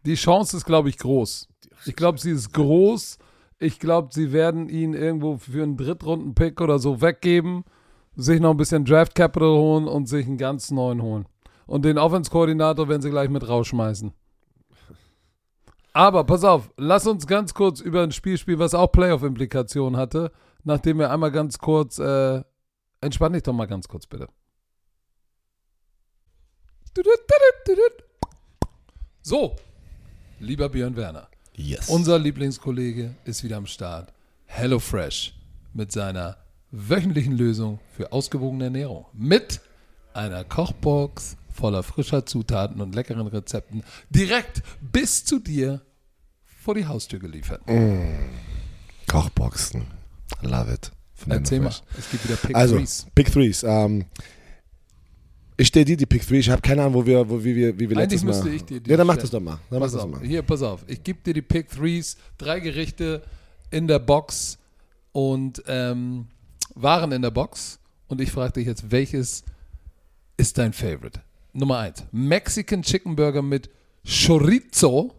Die 0.06 0.16
Chance 0.16 0.58
ist, 0.58 0.66
glaube 0.66 0.90
ich, 0.90 0.98
groß. 0.98 1.48
Ich 1.86 1.96
glaube, 1.96 2.20
sie 2.20 2.32
ist 2.32 2.54
groß. 2.54 3.20
Ich 3.60 3.80
glaube, 3.80 4.10
sie 4.12 4.34
werden 4.34 4.68
ihn 4.68 4.96
irgendwo 4.96 5.38
für 5.38 5.62
einen 5.62 5.78
Drittrunden-Pick 5.78 6.60
oder 6.60 6.80
so 6.80 7.02
weggeben, 7.02 7.64
sich 8.16 8.40
noch 8.40 8.50
ein 8.50 8.58
bisschen 8.58 8.84
Draft 8.84 9.14
Capital 9.14 9.50
holen 9.50 9.88
und 9.88 10.08
sich 10.08 10.26
einen 10.26 10.38
ganz 10.38 10.72
neuen 10.72 11.04
holen. 11.04 11.28
Und 11.68 11.86
den 11.86 12.00
Offense-Koordinator 12.00 12.90
werden 12.90 13.04
sie 13.04 13.12
gleich 13.12 13.30
mit 13.30 13.48
rausschmeißen. 13.48 14.12
Aber 15.94 16.24
pass 16.24 16.44
auf, 16.44 16.72
lass 16.78 17.06
uns 17.06 17.28
ganz 17.28 17.54
kurz 17.54 17.80
über 17.80 18.02
ein 18.02 18.12
Spiel 18.12 18.40
spielen, 18.40 18.58
was 18.58 18.74
auch 18.74 18.92
Playoff-Implikationen 18.92 20.00
hatte, 20.00 20.32
nachdem 20.63 21.00
wir 21.00 21.12
einmal 21.12 21.32
ganz 21.32 21.58
kurz, 21.58 22.00
äh, 22.00 22.43
entspann 23.02 23.34
dich 23.34 23.43
doch 23.43 23.54
mal 23.54 23.65
ganz 23.67 23.88
kurz, 23.88 24.06
bitte. 24.06 24.28
So, 29.21 29.56
Lieber 30.39 30.69
Björn 30.69 30.95
Werner, 30.95 31.28
Yes. 31.54 31.89
unser 31.89 32.17
Lieblingskollege 32.17 33.15
ist 33.26 33.43
wieder 33.43 33.58
am 33.58 33.67
Start. 33.67 34.12
HelloFresh 34.45 35.34
mit 35.74 35.91
seiner 35.91 36.38
wöchentlichen 36.71 37.34
Lösung 37.38 37.80
für 37.95 38.12
ausgewogene 38.12 38.65
Ernährung. 38.65 39.06
Mit 39.13 39.62
einer 40.13 40.43
Kochbox 40.43 41.38
voller 41.54 41.84
frischer 41.84 42.26
Zutaten 42.26 42.82
und 42.82 42.95
leckeren 42.95 43.28
Rezepten 43.28 43.84
direkt 44.10 44.63
bis 44.82 45.24
zu 45.24 45.39
dir 45.39 45.82
vor 46.43 46.76
die 46.76 46.88
Haustür 46.88 47.19
geliefert. 47.19 47.62
Kochboxen. 49.08 49.86
Love 50.41 50.74
it. 50.74 50.91
Erzähl 51.28 51.60
mal, 51.60 51.74
es 51.98 52.10
gibt 52.10 52.24
wieder 52.28 52.36
Pick 52.36 52.56
Also, 52.56 52.78
Threes. 52.78 53.06
Pick 53.13 53.32
Threes. 53.32 53.63
Ähm, 53.63 54.06
ich 55.58 55.67
stelle 55.67 55.86
dir 55.86 55.98
die 55.98 56.08
Pick 56.08 56.26
Three. 56.28 56.39
Ich 56.39 56.50
habe 56.50 56.62
keine 56.62 56.82
Ahnung, 56.82 56.96
wo 56.96 57.06
wir, 57.06 57.30
wo, 57.30 57.44
wie 57.44 57.56
wir, 57.56 57.78
wie 57.80 57.88
wir 57.89 57.98
Eigentlich 57.98 58.22
letztes 58.22 58.24
Mal. 58.24 58.32
müsste 58.34 58.50
ich 58.50 58.63
dir 58.65 58.80
die 58.82 58.89
Ja, 58.89 58.98
dann 58.98 59.06
mach 59.06 59.17
das 59.17 59.30
doch 59.30 59.39
mal. 59.39 59.60
Dann 59.70 59.80
mach 59.80 59.86
Pass 59.86 59.91
das 59.94 60.02
auf, 60.02 60.10
mal. 60.10 60.22
hier, 60.22 60.41
pass 60.41 60.62
auf. 60.63 60.84
Ich 60.88 61.04
gebe 61.04 61.20
dir 61.24 61.34
die 61.36 61.44
Pick 61.44 61.70
Threes, 61.70 62.17
drei 62.39 62.60
Gerichte 62.60 63.22
in 63.70 63.88
der 63.88 64.00
Box 64.00 64.58
und 65.12 65.62
ähm, 65.67 66.26
Waren 66.74 67.12
in 67.12 67.22
der 67.22 67.32
Box. 67.32 67.78
Und 68.08 68.20
ich 68.22 68.32
frage 68.32 68.54
dich 68.54 68.65
jetzt, 68.65 68.89
welches 68.91 69.44
ist 70.38 70.58
dein 70.58 70.74
Favorite? 70.74 71.20
Nummer 71.54 71.78
eins: 71.80 72.04
Mexican 72.12 72.82
Chicken 72.82 73.15
Burger 73.15 73.41
mit 73.44 73.70
Chorizo, 74.06 75.13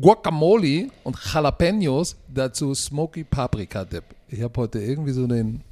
Guacamole 0.00 0.90
und 1.04 1.16
Jalapenos. 1.32 2.16
Dazu 2.28 2.74
Smoky 2.74 3.22
Paprika 3.24 3.84
Dip. 3.84 4.04
Ich 4.28 4.42
habe 4.42 4.60
heute 4.60 4.80
irgendwie 4.80 5.12
so 5.12 5.26
den 5.26 5.62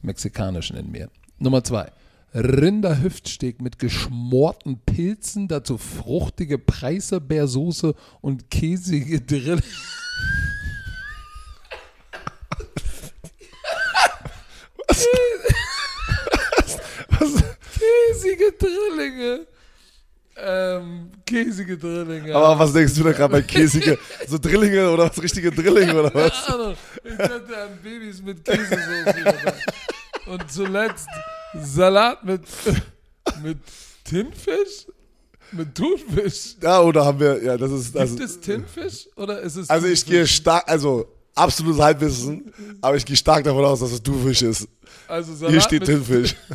mexikanischen 0.00 0.76
in 0.76 0.90
mir. 0.90 1.10
Nummer 1.38 1.62
zwei. 1.62 1.92
Rinderhüftsteak 2.34 3.60
mit 3.62 3.78
geschmorten 3.78 4.80
Pilzen, 4.84 5.48
dazu 5.48 5.78
fruchtige 5.78 6.58
Preiselbeersoße 6.58 7.94
und 8.20 8.50
käsige 8.50 9.20
Drill. 9.20 9.60
Käsige 17.78 18.52
Drillinge. 18.58 19.46
Ähm, 20.40 21.10
käsige 21.26 21.76
Drillinge. 21.76 22.34
Aber 22.34 22.58
was 22.58 22.72
denkst 22.72 22.94
du 22.94 23.02
da 23.02 23.12
gerade 23.12 23.32
bei 23.32 23.42
käsige, 23.42 23.98
so 24.26 24.38
Drillinge 24.38 24.90
oder 24.90 25.10
was, 25.10 25.20
richtige 25.20 25.50
Drillinge 25.50 25.98
oder 25.98 26.14
was? 26.14 26.46
Keine 26.46 26.58
Ahnung. 26.58 26.74
Ich 27.02 27.16
dachte 27.16 27.56
an 27.56 27.78
Babys 27.82 28.22
mit 28.22 28.44
Käsesoße. 28.44 29.24
dabei. 29.24 29.54
Und 30.26 30.50
zuletzt 30.50 31.08
Salat 31.54 32.24
mit, 32.24 32.42
mit 33.42 33.58
Tinfisch? 34.04 34.86
Mit 35.52 35.74
Thunfisch? 35.74 36.56
Ja, 36.62 36.80
oder 36.80 37.04
haben 37.04 37.18
wir, 37.18 37.42
ja, 37.42 37.56
das 37.56 37.72
ist, 37.72 37.86
Gibt 37.86 37.96
also, 37.96 38.22
es 38.22 38.40
Tinfisch 38.40 39.08
oder 39.16 39.40
ist 39.40 39.56
es 39.56 39.70
also 39.70 39.86
ich 39.86 40.04
gehe 40.04 40.26
stark, 40.26 40.70
also 40.70 41.08
absolutes 41.34 41.80
Halbwissen, 41.80 42.52
aber 42.82 42.96
ich 42.96 43.04
gehe 43.04 43.16
stark 43.16 43.44
davon 43.44 43.64
aus, 43.64 43.80
dass 43.80 43.92
es 43.92 44.02
Thunfisch 44.02 44.42
ist. 44.42 44.68
also 45.06 45.34
Salat 45.34 45.52
Hier 45.52 45.60
steht 45.62 45.80
mit, 45.80 45.88
Tinfisch. 45.88 46.36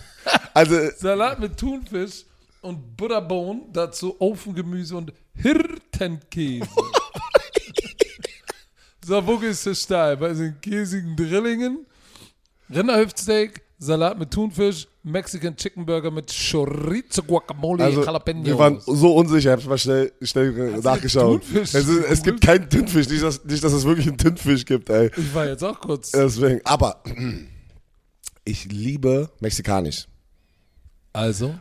Also, 0.53 0.77
Salat 0.97 1.39
mit 1.39 1.57
Thunfisch 1.57 2.25
und 2.63 2.97
Butterbohnen, 2.97 3.63
dazu 3.71 4.15
Ofengemüse 4.19 4.95
und 4.95 5.13
Hirtenkäse. 5.35 6.67
steil? 9.75 10.17
Bei 10.17 10.33
den 10.33 10.59
käsigen 10.61 11.15
Drillingen, 11.15 11.85
Rinderhüftsteak, 12.73 13.61
Salat 13.77 14.17
mit 14.17 14.31
Thunfisch, 14.31 14.87
Mexican 15.03 15.55
Chicken 15.57 15.85
Burger 15.85 16.09
mit 16.09 16.31
Chorizo, 16.31 17.21
Guacamole, 17.23 17.83
also 17.83 18.03
Jalapenos. 18.03 18.45
wir 18.45 18.57
waren 18.57 18.79
so 18.79 19.13
unsicher, 19.13 19.49
ich 19.49 19.57
hab's 19.57 19.65
mal 19.65 19.77
schnell, 19.77 20.13
schnell 20.21 20.79
nachgeschaut. 20.81 21.41
Thunfisch 21.41 21.73
Es, 21.73 21.87
ist, 21.87 22.05
es 22.05 22.23
gibt 22.23 22.39
keinen 22.39 22.69
Tinfisch, 22.69 23.09
nicht 23.09 23.21
dass, 23.21 23.43
nicht, 23.43 23.61
dass 23.61 23.73
es 23.73 23.83
wirklich 23.83 24.07
einen 24.07 24.17
Tinfisch 24.17 24.63
gibt, 24.63 24.89
ey. 24.89 25.11
ich 25.17 25.35
war 25.35 25.47
jetzt 25.47 25.63
auch 25.63 25.79
kurz. 25.81 26.11
Deswegen, 26.11 26.61
aber 26.63 27.03
ich 28.45 28.65
liebe 28.71 29.29
mexikanisch. 29.41 30.07
Also, 31.11 31.53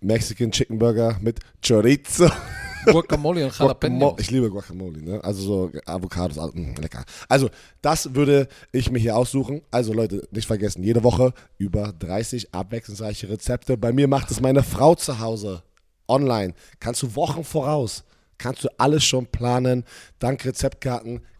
Mexican 0.00 0.50
Chicken 0.52 0.78
Burger 0.78 1.16
mit 1.20 1.40
Chorizo. 1.66 2.30
Guacamole 2.86 3.44
und 3.46 3.58
Jalapenos. 3.58 4.12
Guacamo- 4.14 4.20
Ich 4.20 4.30
liebe 4.30 4.48
Guacamole, 4.50 5.02
ne? 5.02 5.24
Also 5.24 5.42
so 5.42 5.72
Avocados, 5.86 6.38
alles, 6.38 6.54
mm, 6.54 6.74
lecker. 6.80 7.04
Also, 7.28 7.50
das 7.82 8.14
würde 8.14 8.46
ich 8.70 8.90
mir 8.92 8.98
hier 9.00 9.16
aussuchen. 9.16 9.62
Also 9.72 9.92
Leute, 9.92 10.26
nicht 10.30 10.46
vergessen, 10.46 10.84
jede 10.84 11.02
Woche 11.02 11.32
über 11.58 11.92
30 11.92 12.54
abwechslungsreiche 12.54 13.28
Rezepte. 13.28 13.76
Bei 13.76 13.92
mir 13.92 14.06
macht 14.06 14.30
es 14.30 14.40
meine 14.40 14.62
Frau 14.62 14.94
zu 14.94 15.18
Hause 15.18 15.62
online. 16.06 16.54
Kannst 16.78 17.02
du 17.02 17.16
Wochen 17.16 17.42
voraus, 17.42 18.04
kannst 18.38 18.62
du 18.62 18.68
alles 18.78 19.02
schon 19.04 19.26
planen. 19.26 19.82
Dank 20.20 20.44
Rezeptkarten 20.44 21.22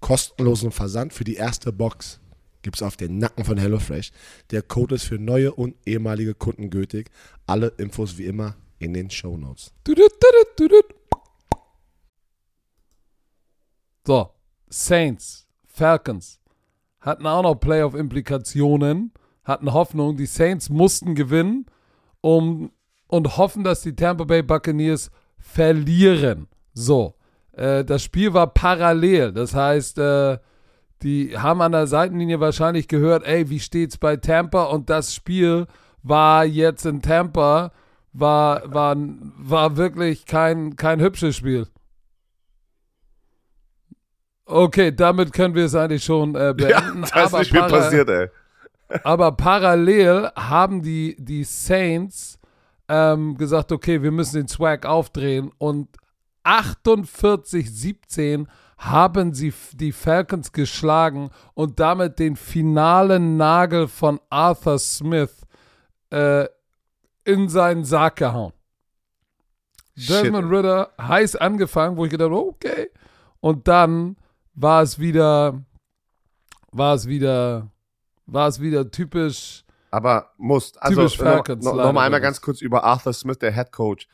Kostenlosen 0.00 0.72
Versand 0.72 1.12
für 1.12 1.24
die 1.24 1.34
erste 1.34 1.72
Box 1.72 2.20
gibt 2.62 2.76
es 2.76 2.82
auf 2.82 2.96
den 2.96 3.18
Nacken 3.18 3.44
von 3.44 3.58
HelloFresh. 3.58 4.12
Der 4.50 4.62
Code 4.62 4.96
ist 4.96 5.04
für 5.04 5.18
neue 5.18 5.52
und 5.52 5.76
ehemalige 5.86 6.34
Kunden 6.34 6.70
gültig. 6.70 7.10
Alle 7.46 7.68
Infos 7.78 8.18
wie 8.18 8.24
immer 8.24 8.56
in 8.78 8.92
den 8.92 9.10
Show 9.10 9.36
Notes. 9.36 9.72
So, 14.06 14.30
Saints, 14.68 15.46
Falcons 15.66 16.40
hatten 17.00 17.26
auch 17.26 17.42
noch 17.42 17.54
Playoff-Implikationen, 17.54 19.12
hatten 19.44 19.72
Hoffnung, 19.72 20.16
die 20.16 20.26
Saints 20.26 20.68
mussten 20.68 21.14
gewinnen 21.14 21.66
um, 22.20 22.72
und 23.08 23.36
hoffen, 23.36 23.64
dass 23.64 23.82
die 23.82 23.96
Tampa 23.96 24.24
Bay 24.24 24.42
Buccaneers 24.42 25.10
verlieren. 25.38 26.48
So, 26.74 27.14
äh, 27.52 27.84
das 27.84 28.02
Spiel 28.02 28.32
war 28.34 28.48
parallel, 28.48 29.32
das 29.32 29.54
heißt, 29.54 29.98
äh, 29.98 30.38
die 31.02 31.38
haben 31.38 31.62
an 31.62 31.72
der 31.72 31.86
Seitenlinie 31.86 32.40
wahrscheinlich 32.40 32.86
gehört, 32.86 33.24
ey, 33.24 33.48
wie 33.48 33.60
steht's 33.60 33.96
bei 33.96 34.16
Tampa? 34.16 34.64
Und 34.64 34.90
das 34.90 35.14
Spiel 35.14 35.66
war 36.02 36.44
jetzt 36.44 36.84
in 36.84 37.00
Tampa, 37.00 37.72
war, 38.12 38.62
war, 38.72 38.96
war 39.38 39.76
wirklich 39.76 40.26
kein, 40.26 40.76
kein 40.76 41.00
hübsches 41.00 41.36
Spiel. 41.36 41.66
Okay, 44.44 44.92
damit 44.94 45.32
können 45.32 45.54
wir 45.54 45.66
es 45.66 45.74
eigentlich 45.74 46.04
schon 46.04 46.34
äh, 46.34 46.52
beenden. 46.56 47.02
das 47.14 47.32
ist 47.32 47.38
nicht 47.38 47.50
viel 47.52 47.60
para- 47.60 47.70
passiert, 47.70 48.08
ey. 48.08 48.28
aber 49.04 49.32
parallel 49.32 50.30
haben 50.34 50.82
die, 50.82 51.16
die 51.18 51.44
Saints 51.44 52.38
ähm, 52.88 53.36
gesagt, 53.36 53.70
okay, 53.70 54.02
wir 54.02 54.10
müssen 54.10 54.36
den 54.36 54.48
Swag 54.48 54.84
aufdrehen 54.84 55.52
und 55.58 55.88
48-17 56.44 58.46
haben 58.78 59.34
sie 59.34 59.52
die 59.72 59.92
Falcons 59.92 60.52
geschlagen 60.52 61.30
und 61.54 61.80
damit 61.80 62.18
den 62.18 62.36
finalen 62.36 63.36
Nagel 63.36 63.88
von 63.88 64.20
Arthur 64.30 64.78
Smith 64.78 65.46
äh, 66.10 66.46
in 67.24 67.48
seinen 67.48 67.84
Sarg 67.84 68.16
gehauen. 68.16 68.52
Desmond. 69.96 70.50
Ritter 70.50 70.92
heiß 71.00 71.36
angefangen, 71.36 71.96
wo 71.96 72.04
ich 72.04 72.10
gedacht 72.10 72.30
habe, 72.30 72.36
okay. 72.36 72.90
Und 73.40 73.68
dann 73.68 74.16
war 74.54 74.82
es 74.82 74.98
wieder, 74.98 75.62
war 76.72 76.94
es 76.94 77.06
wieder, 77.06 77.70
war 78.26 78.48
es 78.48 78.60
wieder 78.60 78.90
typisch. 78.90 79.64
Aber 79.90 80.32
musst. 80.38 80.80
Also 80.82 81.02
Typisch 81.02 81.18
noch, 81.18 81.26
Falcons, 81.26 81.64
noch, 81.64 81.78
einmal 81.78 82.20
ganz 82.20 82.40
kurz 82.40 82.60
über 82.60 82.84
Arthur 82.84 83.12
Smith, 83.12 83.38
der 83.38 83.52
Head 83.52 83.72
Coach. 83.72 84.08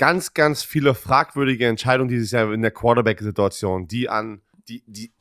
Ganz, 0.00 0.32
ganz 0.32 0.62
viele 0.62 0.94
fragwürdige 0.94 1.66
Entscheidungen 1.66 2.08
dieses 2.08 2.30
Jahr 2.30 2.50
in 2.54 2.62
der 2.62 2.70
Quarterback-Situation, 2.70 3.86
die 3.86 4.08
an, 4.08 4.40
die, 4.66 4.82
die, 4.86 5.12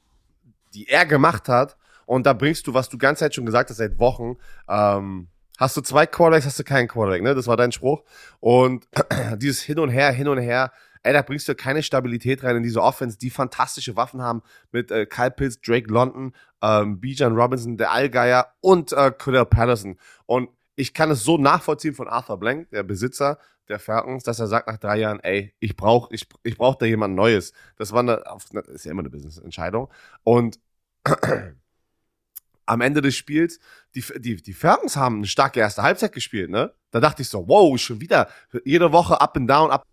die 0.73 0.87
er 0.87 1.05
gemacht 1.05 1.49
hat. 1.49 1.75
Und 2.05 2.25
da 2.25 2.31
bringst 2.31 2.65
du, 2.65 2.73
was 2.73 2.87
du 2.87 2.97
ganze 2.97 3.25
Zeit 3.25 3.35
schon 3.35 3.45
gesagt 3.45 3.69
hast, 3.69 3.75
seit 3.75 3.99
Wochen. 3.99 4.37
Ähm, 4.69 5.27
hast 5.57 5.75
du 5.75 5.81
zwei 5.81 6.05
Quarterbacks, 6.05 6.45
hast 6.45 6.59
du 6.59 6.63
keinen 6.63 6.87
Quarterback, 6.87 7.21
ne? 7.23 7.35
Das 7.35 7.45
war 7.47 7.57
dein 7.57 7.73
Spruch. 7.73 8.05
Und 8.39 8.87
dieses 9.35 9.61
Hin 9.61 9.79
und 9.79 9.89
Her, 9.89 10.13
Hin 10.13 10.29
und 10.29 10.37
Her, 10.37 10.71
ey, 11.03 11.11
da 11.11 11.23
bringst 11.23 11.49
du 11.49 11.55
keine 11.55 11.83
Stabilität 11.83 12.45
rein 12.45 12.55
in 12.55 12.63
diese 12.63 12.81
Offense, 12.81 13.17
die 13.17 13.31
fantastische 13.31 13.97
Waffen 13.97 14.21
haben 14.21 14.43
mit 14.71 14.91
äh, 14.91 15.05
Kyle 15.05 15.31
Pitts, 15.31 15.59
Drake 15.59 15.91
London, 15.91 16.31
ähm, 16.61 17.01
Bijan 17.01 17.35
Robinson, 17.35 17.75
der 17.75 17.91
Allgeier 17.91 18.53
und 18.61 18.93
äh, 18.93 19.11
Cordell 19.11 19.45
Patterson. 19.45 19.97
Und 20.25 20.49
ich 20.79 20.93
kann 20.93 21.11
es 21.11 21.23
so 21.25 21.37
nachvollziehen 21.37 21.93
von 21.93 22.07
Arthur 22.07 22.37
Blank, 22.37 22.69
der 22.69 22.83
Besitzer 22.83 23.37
der 23.67 23.79
Falcons, 23.79 24.23
dass 24.23 24.39
er 24.39 24.47
sagt 24.47 24.67
nach 24.67 24.77
drei 24.77 24.97
Jahren, 24.97 25.19
ey, 25.19 25.53
ich 25.59 25.75
brauche 25.75 26.13
ich, 26.15 26.25
ich 26.43 26.57
brauch 26.57 26.75
da 26.75 26.85
jemand 26.85 27.15
Neues. 27.15 27.51
Das 27.75 27.91
war 27.91 27.99
eine, 27.99 28.23
ist 28.69 28.85
ja 28.85 28.91
immer 28.91 29.01
eine 29.01 29.09
Business-Entscheidung. 29.09 29.89
Und 30.23 30.57
am 32.65 32.79
Ende 32.79 33.01
des 33.01 33.17
Spiels, 33.17 33.59
die, 33.93 34.03
die, 34.19 34.41
die 34.41 34.53
Falcons 34.53 34.95
haben 34.95 35.17
eine 35.17 35.27
starke 35.27 35.59
erste 35.59 35.83
Halbzeit 35.83 36.13
gespielt, 36.13 36.49
ne? 36.49 36.73
Da 36.91 37.01
dachte 37.01 37.23
ich 37.23 37.29
so, 37.29 37.47
wow, 37.49 37.77
schon 37.77 37.99
wieder 37.99 38.29
jede 38.63 38.93
Woche 38.93 39.19
up 39.19 39.35
and 39.35 39.49
down, 39.49 39.71
up 39.71 39.85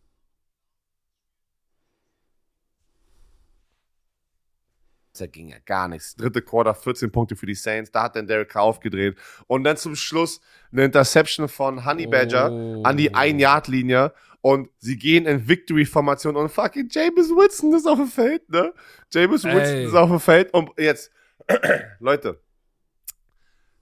Da 5.20 5.26
ging 5.26 5.48
ja 5.48 5.56
gar 5.64 5.88
nichts. 5.88 6.16
Dritte 6.16 6.42
Quarter, 6.42 6.74
14 6.74 7.10
Punkte 7.10 7.36
für 7.36 7.46
die 7.46 7.54
Saints. 7.54 7.90
Da 7.90 8.04
hat 8.04 8.16
dann 8.16 8.26
Derek 8.26 8.48
Carr 8.48 8.62
aufgedreht. 8.62 9.16
Und 9.46 9.64
dann 9.64 9.76
zum 9.76 9.96
Schluss 9.96 10.40
eine 10.72 10.84
Interception 10.84 11.48
von 11.48 11.84
Honey 11.84 12.06
Badger 12.06 12.50
oh. 12.50 12.82
an 12.82 12.96
die 12.96 13.14
Ein-Yard-Linie. 13.14 14.12
Und 14.40 14.68
sie 14.78 14.96
gehen 14.96 15.26
in 15.26 15.48
Victory-Formation 15.48 16.36
und 16.36 16.50
fucking 16.50 16.88
James 16.90 17.30
Winston 17.30 17.74
ist 17.74 17.86
auf 17.88 17.98
dem 17.98 18.06
Feld, 18.06 18.48
ne? 18.48 18.72
James 19.12 19.42
Winston 19.42 19.78
ist 19.78 19.94
auf 19.94 20.08
dem 20.08 20.20
Feld. 20.20 20.54
Und 20.54 20.70
jetzt, 20.78 21.10
Leute, 21.98 22.40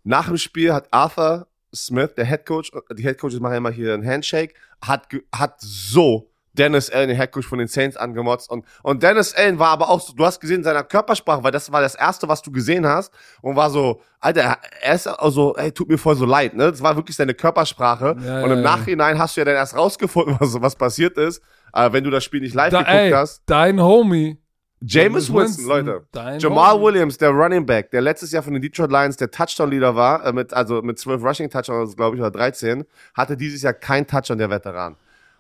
nach 0.05 0.29
dem 0.29 0.39
Spiel 0.39 0.73
hat 0.73 0.89
Arthur 0.91 1.49
Smith, 1.75 2.15
der 2.17 2.25
Head 2.25 2.47
Coach, 2.47 2.71
die 2.97 3.03
Head 3.03 3.19
Coaches 3.19 3.41
machen 3.41 3.57
immer 3.57 3.71
hier 3.71 3.93
einen 3.93 4.07
Handshake, 4.07 4.55
hat, 4.81 5.09
hat 5.35 5.61
so 5.61 6.31
Dennis 6.55 6.91
Allen, 6.91 7.09
den 7.09 7.17
Headcoach 7.17 7.45
von 7.45 7.59
den 7.59 7.69
Saints, 7.69 7.97
angemotzt. 7.97 8.51
Und, 8.51 8.65
und 8.83 9.03
Dennis 9.03 9.35
Allen 9.35 9.59
war 9.59 9.69
aber 9.69 9.91
auch 9.91 10.01
so, 10.01 10.13
du 10.15 10.25
hast 10.25 10.41
gesehen 10.41 10.59
in 10.59 10.65
seiner 10.65 10.85
Körpersprache, 10.85 11.43
weil 11.43 11.53
das 11.53 11.71
war 11.71 11.81
das 11.81 11.95
Erste, 11.95 12.29
was 12.29 12.43
du 12.43 12.51
gesehen 12.51 12.87
hast. 12.87 13.13
Und 13.43 13.57
war 13.57 13.71
so, 13.71 14.01
Alter, 14.21 14.59
er 14.81 14.95
ist 14.95 15.07
also, 15.07 15.55
ey, 15.57 15.73
tut 15.73 15.89
mir 15.89 15.99
voll 15.99 16.17
so 16.17 16.25
leid, 16.25 16.55
ne? 16.55 16.71
Das 16.71 16.83
war 16.83 16.97
wirklich 16.97 17.17
seine 17.17 17.35
Körpersprache. 17.35 18.17
Ja, 18.25 18.43
und 18.43 18.51
im 18.51 18.59
ja, 18.59 18.63
Nachhinein 18.63 19.19
hast 19.19 19.37
du 19.37 19.41
ja 19.41 19.45
dann 19.45 19.57
erst 19.57 19.77
rausgefunden, 19.77 20.37
was, 20.41 20.61
was 20.61 20.77
passiert 20.77 21.19
ist, 21.19 21.43
äh, 21.73 21.93
wenn 21.93 22.05
du 22.05 22.11
das 22.11 22.25
Spiel 22.25 22.41
nicht 22.41 22.55
live 22.55 22.71
da, 22.71 22.79
geguckt 22.79 22.97
ey, 22.97 23.11
hast. 23.11 23.43
Dein 23.47 23.81
Homie. 23.81 24.39
James 24.87 25.33
Winston, 25.33 25.67
Leute. 25.67 26.07
Jamal 26.39 26.75
Homie. 26.75 26.85
Williams, 26.85 27.17
der 27.17 27.31
Running 27.31 27.65
Back, 27.65 27.91
der 27.91 28.03
letztes 28.03 28.33
Jahr 28.33 28.43
von 28.43 28.53
den 28.53 28.61
Detroit 28.61 28.91
Lions 28.91 29.17
der 29.17 29.31
Touchdown-Leader 29.31 29.97
war, 29.97 30.27
äh, 30.27 30.33
mit, 30.33 30.53
also 30.53 30.83
mit 30.83 30.99
12 30.99 31.23
Rushing 31.23 31.51
Touchdowns, 31.51 31.97
glaube 31.97 32.17
ich, 32.17 32.21
oder 32.21 32.31
13, 32.31 32.85
hatte 33.15 33.37
dieses 33.37 33.63
Jahr 33.63 33.73
kein 33.73 34.07
Touchdown 34.07 34.39
der 34.39 34.51
Veteran. 34.51 34.97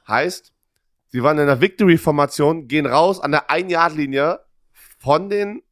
Heißt, 0.08 0.53
Sie 1.14 1.22
waren 1.22 1.38
in 1.38 1.46
der 1.46 1.60
Victory-Formation, 1.60 2.66
gehen 2.66 2.86
raus 2.86 3.20
an 3.20 3.30
der 3.30 3.48
Ein-Yard-Linie 3.48 4.40
von 4.98 5.30
den 5.30 5.62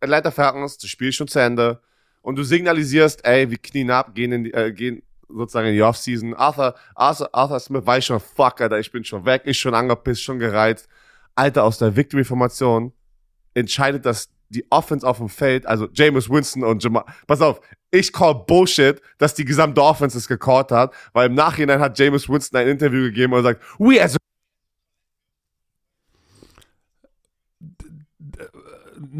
Atlanta 0.00 0.30
Falcons. 0.30 0.78
Das 0.78 0.88
Spiel 0.88 1.10
ist 1.10 1.16
schon 1.16 1.28
zu 1.28 1.40
Ende. 1.40 1.82
Und 2.22 2.36
du 2.36 2.42
signalisierst, 2.42 3.22
ey, 3.26 3.50
wir 3.50 3.58
knien 3.58 3.90
ab, 3.90 4.14
gehen, 4.14 4.32
in 4.32 4.44
die, 4.44 4.54
äh, 4.54 4.72
gehen 4.72 5.02
sozusagen 5.28 5.68
in 5.68 5.74
die 5.74 5.82
Offseason. 5.82 6.32
Arthur, 6.32 6.74
Arthur, 6.94 7.28
Arthur 7.34 7.60
Smith 7.60 7.84
weiß 7.84 8.06
schon, 8.06 8.18
fuck, 8.18 8.62
Alter, 8.62 8.78
ich 8.78 8.90
bin 8.90 9.04
schon 9.04 9.26
weg, 9.26 9.42
ich 9.44 9.58
schon 9.58 9.74
angepisst, 9.74 10.22
schon 10.22 10.38
gereizt. 10.38 10.88
Alter, 11.34 11.64
aus 11.64 11.76
der 11.76 11.94
Victory-Formation 11.94 12.94
entscheidet 13.52 14.06
das 14.06 14.30
die 14.48 14.64
Offense 14.70 15.06
auf 15.06 15.18
dem 15.18 15.28
Feld, 15.28 15.66
also 15.66 15.86
James 15.92 16.30
Winston 16.30 16.64
und 16.64 16.82
Jamal. 16.82 17.04
Pass 17.26 17.42
auf, 17.42 17.60
ich 17.90 18.10
call 18.10 18.36
Bullshit, 18.46 19.02
dass 19.18 19.34
die 19.34 19.44
gesamte 19.44 19.82
Offense 19.82 20.16
es 20.16 20.26
gecallt 20.26 20.70
hat, 20.70 20.94
weil 21.12 21.26
im 21.26 21.34
Nachhinein 21.34 21.78
hat 21.78 21.98
James 21.98 22.26
Winston 22.26 22.58
ein 22.58 22.68
Interview 22.68 23.02
gegeben 23.02 23.34
und 23.34 23.42
sagt, 23.42 23.62
we 23.78 24.02
as 24.02 24.14
a 24.14 24.27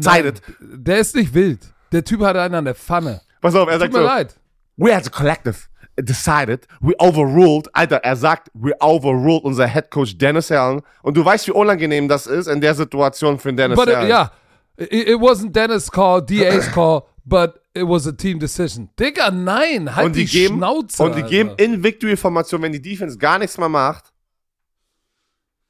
decided. 0.03 0.41
Der 0.59 0.99
ist 0.99 1.15
nicht 1.15 1.33
wild. 1.33 1.59
Der 1.91 2.03
Typ 2.03 2.21
hat 2.21 2.35
einen 2.35 2.55
an 2.55 2.65
der 2.65 2.75
Pfanne. 2.75 3.21
Pass 3.41 3.55
auf, 3.55 3.67
er 3.69 3.79
sagt 3.79 3.91
Tut 3.93 4.01
mir 4.01 4.07
so, 4.07 4.13
leid. 4.13 4.35
we 4.77 4.93
as 4.93 5.07
a 5.07 5.09
collective 5.09 5.69
decided, 6.01 6.65
we 6.81 6.93
overruled, 6.99 7.67
Alter, 7.73 7.97
er 7.97 8.15
sagt, 8.15 8.49
we 8.53 8.71
overruled 8.79 9.43
unser 9.43 9.67
Head 9.67 9.89
Coach 9.91 10.17
Dennis 10.17 10.51
Allen. 10.51 10.81
Und 11.01 11.17
du 11.17 11.25
weißt, 11.25 11.47
wie 11.47 11.51
unangenehm 11.51 12.07
das 12.07 12.27
ist 12.27 12.47
in 12.47 12.61
der 12.61 12.75
Situation 12.75 13.39
für 13.39 13.53
Dennis 13.53 13.77
but 13.77 13.89
Allen. 13.89 14.09
Ja, 14.09 14.31
it, 14.77 14.91
it 14.91 15.17
wasn't 15.17 15.51
Dennis' 15.51 15.91
call, 15.91 16.21
DA's 16.21 16.71
call, 16.73 17.03
but 17.25 17.59
it 17.73 17.83
was 17.87 18.07
a 18.07 18.11
team 18.11 18.39
decision. 18.39 18.89
Digga, 18.99 19.31
nein, 19.31 19.93
halt 19.95 20.07
und 20.07 20.15
die, 20.15 20.25
die 20.25 20.31
geben, 20.31 20.57
Schnauze. 20.57 21.03
Und 21.03 21.15
die 21.15 21.23
Alter. 21.23 21.29
geben 21.29 21.51
in 21.57 21.83
Victory-Formation, 21.83 22.61
wenn 22.61 22.71
die 22.71 22.81
Defense 22.81 23.17
gar 23.17 23.39
nichts 23.39 23.57
mehr 23.57 23.69
macht, 23.69 24.11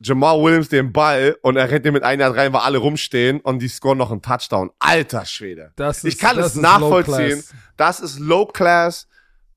Jamal 0.01 0.41
Williams 0.41 0.69
den 0.69 0.93
Ball 0.93 1.37
und 1.41 1.57
er 1.57 1.69
rennt 1.69 1.85
den 1.85 1.93
mit 1.93 2.03
einer 2.03 2.35
rein, 2.35 2.53
weil 2.53 2.61
alle 2.61 2.77
rumstehen 2.77 3.41
und 3.41 3.59
die 3.59 3.67
scoren 3.67 3.97
noch 3.97 4.11
einen 4.11 4.21
Touchdown. 4.21 4.71
Alter 4.79 5.25
Schwede. 5.25 5.73
Das 5.75 5.99
ist, 5.99 6.13
ich 6.13 6.17
kann 6.17 6.39
es 6.39 6.55
nachvollziehen. 6.55 7.43
Das 7.75 7.99
ist 7.99 8.19
Low 8.19 8.45
Class. 8.45 9.07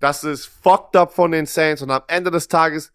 Das 0.00 0.24
ist 0.24 0.46
fucked 0.46 0.96
up 0.96 1.12
von 1.12 1.30
den 1.30 1.46
Saints 1.46 1.80
und 1.80 1.90
am 1.92 2.02
Ende 2.08 2.32
des 2.32 2.48
Tages 2.48 2.92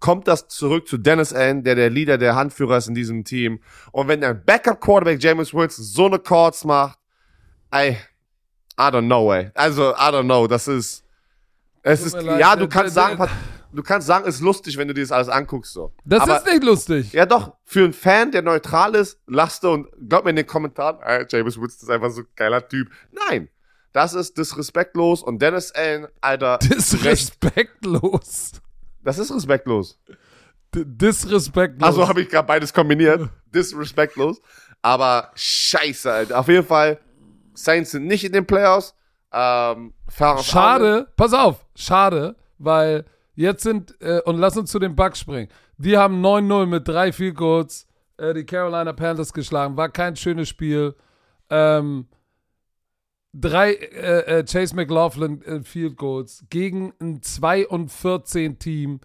kommt 0.00 0.26
das 0.26 0.48
zurück 0.48 0.88
zu 0.88 0.98
Dennis 0.98 1.32
Allen, 1.32 1.62
der 1.62 1.76
der 1.76 1.88
Leader, 1.88 2.18
der 2.18 2.34
Handführer 2.34 2.78
ist 2.78 2.88
in 2.88 2.94
diesem 2.94 3.24
Team. 3.24 3.60
Und 3.92 4.08
wenn 4.08 4.20
der 4.20 4.34
Backup 4.34 4.80
Quarterback 4.80 5.22
James 5.22 5.54
Wilson 5.54 5.84
so 5.84 6.06
eine 6.06 6.18
Chords 6.18 6.64
macht, 6.64 6.98
ey, 7.70 7.96
I 8.78 8.82
don't 8.82 9.06
know, 9.06 9.32
ey. 9.32 9.50
Also, 9.54 9.92
I 9.92 10.10
don't 10.10 10.24
know. 10.24 10.46
Das 10.46 10.68
ist, 10.68 11.04
es 11.82 12.02
ist, 12.02 12.20
ja, 12.20 12.56
du 12.56 12.68
kannst 12.68 12.94
sagen, 12.94 13.28
du 13.72 13.82
kannst 13.82 14.06
sagen, 14.06 14.26
ist 14.26 14.40
lustig, 14.40 14.76
wenn 14.76 14.88
du 14.88 14.94
dir 14.94 15.02
das 15.02 15.12
alles 15.12 15.28
anguckst. 15.28 15.72
So. 15.72 15.92
Das 16.04 16.22
Aber, 16.22 16.38
ist 16.38 16.46
nicht 16.46 16.64
lustig. 16.64 17.12
Ja, 17.12 17.26
doch. 17.26 17.54
Für 17.64 17.84
einen 17.84 17.92
Fan, 17.92 18.32
der 18.32 18.42
neutral 18.42 18.94
ist, 18.94 19.20
lachst 19.26 19.64
du 19.64 19.70
und 19.70 19.88
glaub 20.08 20.24
mir 20.24 20.30
in 20.30 20.36
den 20.36 20.46
Kommentaren, 20.46 21.00
äh, 21.02 21.26
James 21.28 21.58
Woods 21.58 21.82
ist 21.82 21.90
einfach 21.90 22.10
so 22.10 22.22
ein 22.22 22.26
geiler 22.36 22.66
Typ. 22.66 22.88
Nein. 23.28 23.48
Das 23.92 24.12
ist 24.12 24.36
disrespektlos 24.36 25.22
und 25.22 25.40
Dennis 25.40 25.72
Allen, 25.72 26.06
Alter. 26.20 26.58
Disrespektlos. 26.62 28.52
Das 29.02 29.18
ist 29.18 29.34
respektlos. 29.34 29.98
D 30.74 30.84
disrespektlos. 30.84 31.86
Also 31.86 32.06
habe 32.06 32.20
ich 32.20 32.28
gerade 32.28 32.46
beides 32.46 32.74
kombiniert. 32.74 33.30
Disrespektlos. 33.54 34.42
Aber 34.82 35.30
scheiße, 35.34 36.12
Alter. 36.12 36.38
Auf 36.38 36.48
jeden 36.48 36.66
Fall, 36.66 37.00
Saints 37.54 37.92
sind 37.92 38.06
nicht 38.06 38.24
in 38.24 38.32
den 38.32 38.46
Playoffs. 38.46 38.94
Ähm, 39.32 39.94
schade, 40.42 41.08
pass 41.16 41.32
auf, 41.32 41.66
schade, 41.74 42.36
weil 42.58 43.04
Jetzt 43.36 43.62
sind, 43.62 43.94
äh, 44.00 44.20
und 44.24 44.38
lass 44.38 44.56
uns 44.56 44.70
zu 44.70 44.78
den 44.78 44.96
Bucks 44.96 45.20
springen. 45.20 45.48
Die 45.76 45.96
haben 45.96 46.24
9-0 46.24 46.66
mit 46.66 46.88
drei 46.88 47.12
Field 47.12 47.36
Goals 47.36 47.86
äh, 48.16 48.34
die 48.34 48.44
Carolina 48.44 48.92
Panthers 48.92 49.32
geschlagen. 49.32 49.76
War 49.76 49.90
kein 49.90 50.16
schönes 50.16 50.48
Spiel. 50.48 50.94
Ähm, 51.50 52.08
drei 53.34 53.74
äh, 53.74 54.38
äh 54.38 54.44
Chase 54.44 54.74
McLaughlin 54.74 55.42
äh, 55.42 55.62
Field 55.62 55.96
Goals 55.96 56.44
gegen 56.48 56.94
ein 57.00 57.22
2 57.22 57.68
und 57.68 57.90
14 57.90 58.58
Team. 58.58 59.00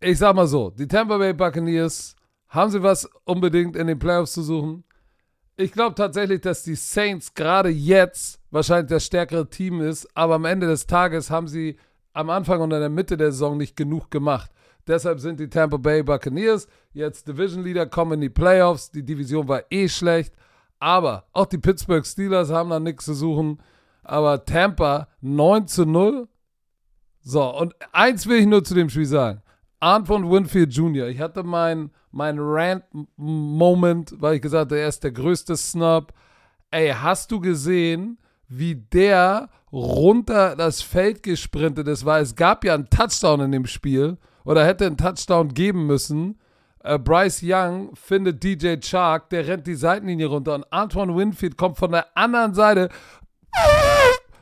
Ich 0.00 0.18
sag 0.18 0.34
mal 0.34 0.48
so, 0.48 0.70
die 0.70 0.88
Tampa 0.88 1.18
Bay 1.18 1.32
Buccaneers, 1.32 2.16
haben 2.48 2.70
sie 2.70 2.82
was 2.82 3.08
unbedingt 3.24 3.76
in 3.76 3.86
den 3.86 3.98
Playoffs 3.98 4.32
zu 4.32 4.42
suchen? 4.42 4.84
Ich 5.56 5.70
glaube 5.72 5.94
tatsächlich, 5.94 6.40
dass 6.40 6.64
die 6.64 6.74
Saints 6.74 7.34
gerade 7.34 7.68
jetzt 7.68 8.40
wahrscheinlich 8.50 8.90
das 8.90 9.06
stärkere 9.06 9.48
Team 9.48 9.80
ist, 9.80 10.08
aber 10.14 10.34
am 10.34 10.44
Ende 10.44 10.66
des 10.66 10.86
Tages 10.86 11.30
haben 11.30 11.46
sie 11.46 11.76
am 12.12 12.30
Anfang 12.30 12.60
und 12.60 12.72
in 12.72 12.80
der 12.80 12.88
Mitte 12.88 13.16
der 13.16 13.32
Saison 13.32 13.56
nicht 13.56 13.76
genug 13.76 14.10
gemacht. 14.10 14.50
Deshalb 14.86 15.20
sind 15.20 15.38
die 15.38 15.48
Tampa 15.48 15.76
Bay 15.76 16.02
Buccaneers 16.02 16.66
jetzt 16.92 17.28
Division 17.28 17.62
Leader, 17.62 17.86
kommen 17.86 18.14
in 18.14 18.20
die 18.20 18.28
Playoffs. 18.28 18.90
Die 18.90 19.04
Division 19.04 19.46
war 19.48 19.62
eh 19.70 19.88
schlecht. 19.88 20.34
Aber 20.78 21.26
auch 21.32 21.46
die 21.46 21.58
Pittsburgh 21.58 22.04
Steelers 22.04 22.50
haben 22.50 22.70
da 22.70 22.80
nichts 22.80 23.04
zu 23.04 23.14
suchen. 23.14 23.62
Aber 24.02 24.44
Tampa 24.44 25.08
9 25.20 25.68
zu 25.68 25.86
0. 25.86 26.28
So, 27.20 27.56
und 27.56 27.74
eins 27.92 28.26
will 28.26 28.40
ich 28.40 28.46
nur 28.46 28.64
zu 28.64 28.74
dem 28.74 28.90
Spiel 28.90 29.06
sagen. 29.06 29.42
Antoine 29.78 30.28
Winfield 30.28 30.72
Jr., 30.74 31.06
ich 31.06 31.20
hatte 31.20 31.44
meinen 31.44 31.92
mein 32.12 32.36
Rant-Moment, 32.38 34.14
weil 34.18 34.36
ich 34.36 34.42
gesagt 34.42 34.70
habe, 34.70 34.80
er 34.80 34.88
ist 34.88 35.02
der 35.02 35.12
größte 35.12 35.56
Snub. 35.56 36.12
Ey, 36.70 36.90
hast 36.90 37.30
du 37.32 37.40
gesehen, 37.40 38.18
wie 38.48 38.74
der 38.74 39.48
runter 39.72 40.54
das 40.56 40.82
Feld 40.82 41.22
gesprintet 41.22 41.88
ist, 41.88 42.04
weil 42.04 42.22
es 42.22 42.36
gab 42.36 42.64
ja 42.64 42.74
einen 42.74 42.90
Touchdown 42.90 43.40
in 43.40 43.52
dem 43.52 43.66
Spiel 43.66 44.18
oder 44.44 44.64
hätte 44.66 44.86
einen 44.86 44.96
Touchdown 44.96 45.54
geben 45.54 45.86
müssen. 45.86 46.38
Äh, 46.80 46.98
Bryce 46.98 47.40
Young 47.42 47.94
findet 47.94 48.42
DJ 48.42 48.76
Chark, 48.80 49.30
der 49.30 49.46
rennt 49.46 49.66
die 49.66 49.74
Seitenlinie 49.74 50.26
runter 50.26 50.54
und 50.54 50.70
Antoine 50.72 51.16
Winfield 51.16 51.56
kommt 51.56 51.78
von 51.78 51.92
der 51.92 52.06
anderen 52.16 52.54
Seite 52.54 52.88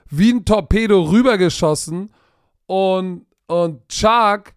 wie 0.08 0.32
ein 0.32 0.44
Torpedo 0.44 1.02
rübergeschossen 1.02 2.10
und, 2.66 3.26
und 3.46 3.88
Chark 3.88 4.54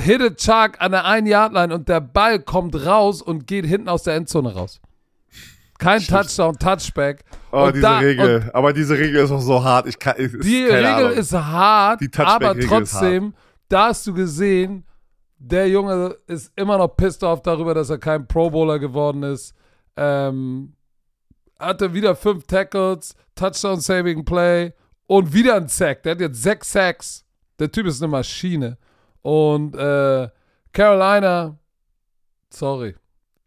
hittet 0.00 0.40
Chark 0.40 0.80
an 0.80 0.92
der 0.92 1.04
1-Yard-Line 1.04 1.74
und 1.74 1.88
der 1.88 2.00
Ball 2.00 2.40
kommt 2.40 2.86
raus 2.86 3.20
und 3.20 3.46
geht 3.46 3.66
hinten 3.66 3.88
aus 3.88 4.04
der 4.04 4.14
Endzone 4.14 4.54
raus. 4.54 4.80
Kein 5.78 6.02
Touchdown, 6.02 6.58
Touchback. 6.58 7.24
Oh, 7.52 7.64
und 7.64 7.74
diese 7.74 7.82
da, 7.82 7.98
Regel. 7.98 8.50
Aber 8.52 8.72
diese 8.72 8.96
Regel 8.96 9.24
ist 9.24 9.30
auch 9.30 9.40
so 9.40 9.62
hart. 9.62 9.86
Ich 9.86 9.98
kann, 9.98 10.14
ich, 10.18 10.32
die 10.40 10.64
Regel 10.64 10.86
Ahnung. 10.86 11.12
ist 11.12 11.32
hart, 11.32 12.00
aber 12.18 12.58
trotzdem, 12.58 13.34
da 13.68 13.88
hast 13.88 14.06
du 14.06 14.14
gesehen, 14.14 14.84
der 15.38 15.68
Junge 15.68 16.16
ist 16.26 16.52
immer 16.54 16.78
noch 16.78 16.88
pissed 16.88 17.24
off 17.24 17.42
darüber, 17.42 17.74
dass 17.74 17.90
er 17.90 17.98
kein 17.98 18.26
Pro 18.26 18.50
Bowler 18.50 18.78
geworden 18.78 19.22
ist. 19.22 19.54
Ähm, 19.96 20.74
hatte 21.58 21.92
wieder 21.92 22.14
fünf 22.14 22.46
Tackles, 22.46 23.14
Touchdown 23.34 23.80
Saving 23.80 24.24
Play 24.24 24.72
Und 25.06 25.32
wieder 25.32 25.56
ein 25.56 25.68
Sack. 25.68 26.02
Der 26.02 26.12
hat 26.12 26.20
jetzt 26.20 26.42
sechs 26.42 26.72
Sacks. 26.72 27.24
Der 27.58 27.70
Typ 27.70 27.86
ist 27.86 28.02
eine 28.02 28.10
Maschine. 28.10 28.78
Und 29.22 29.74
äh, 29.74 30.28
Carolina, 30.72 31.58
sorry. 32.50 32.94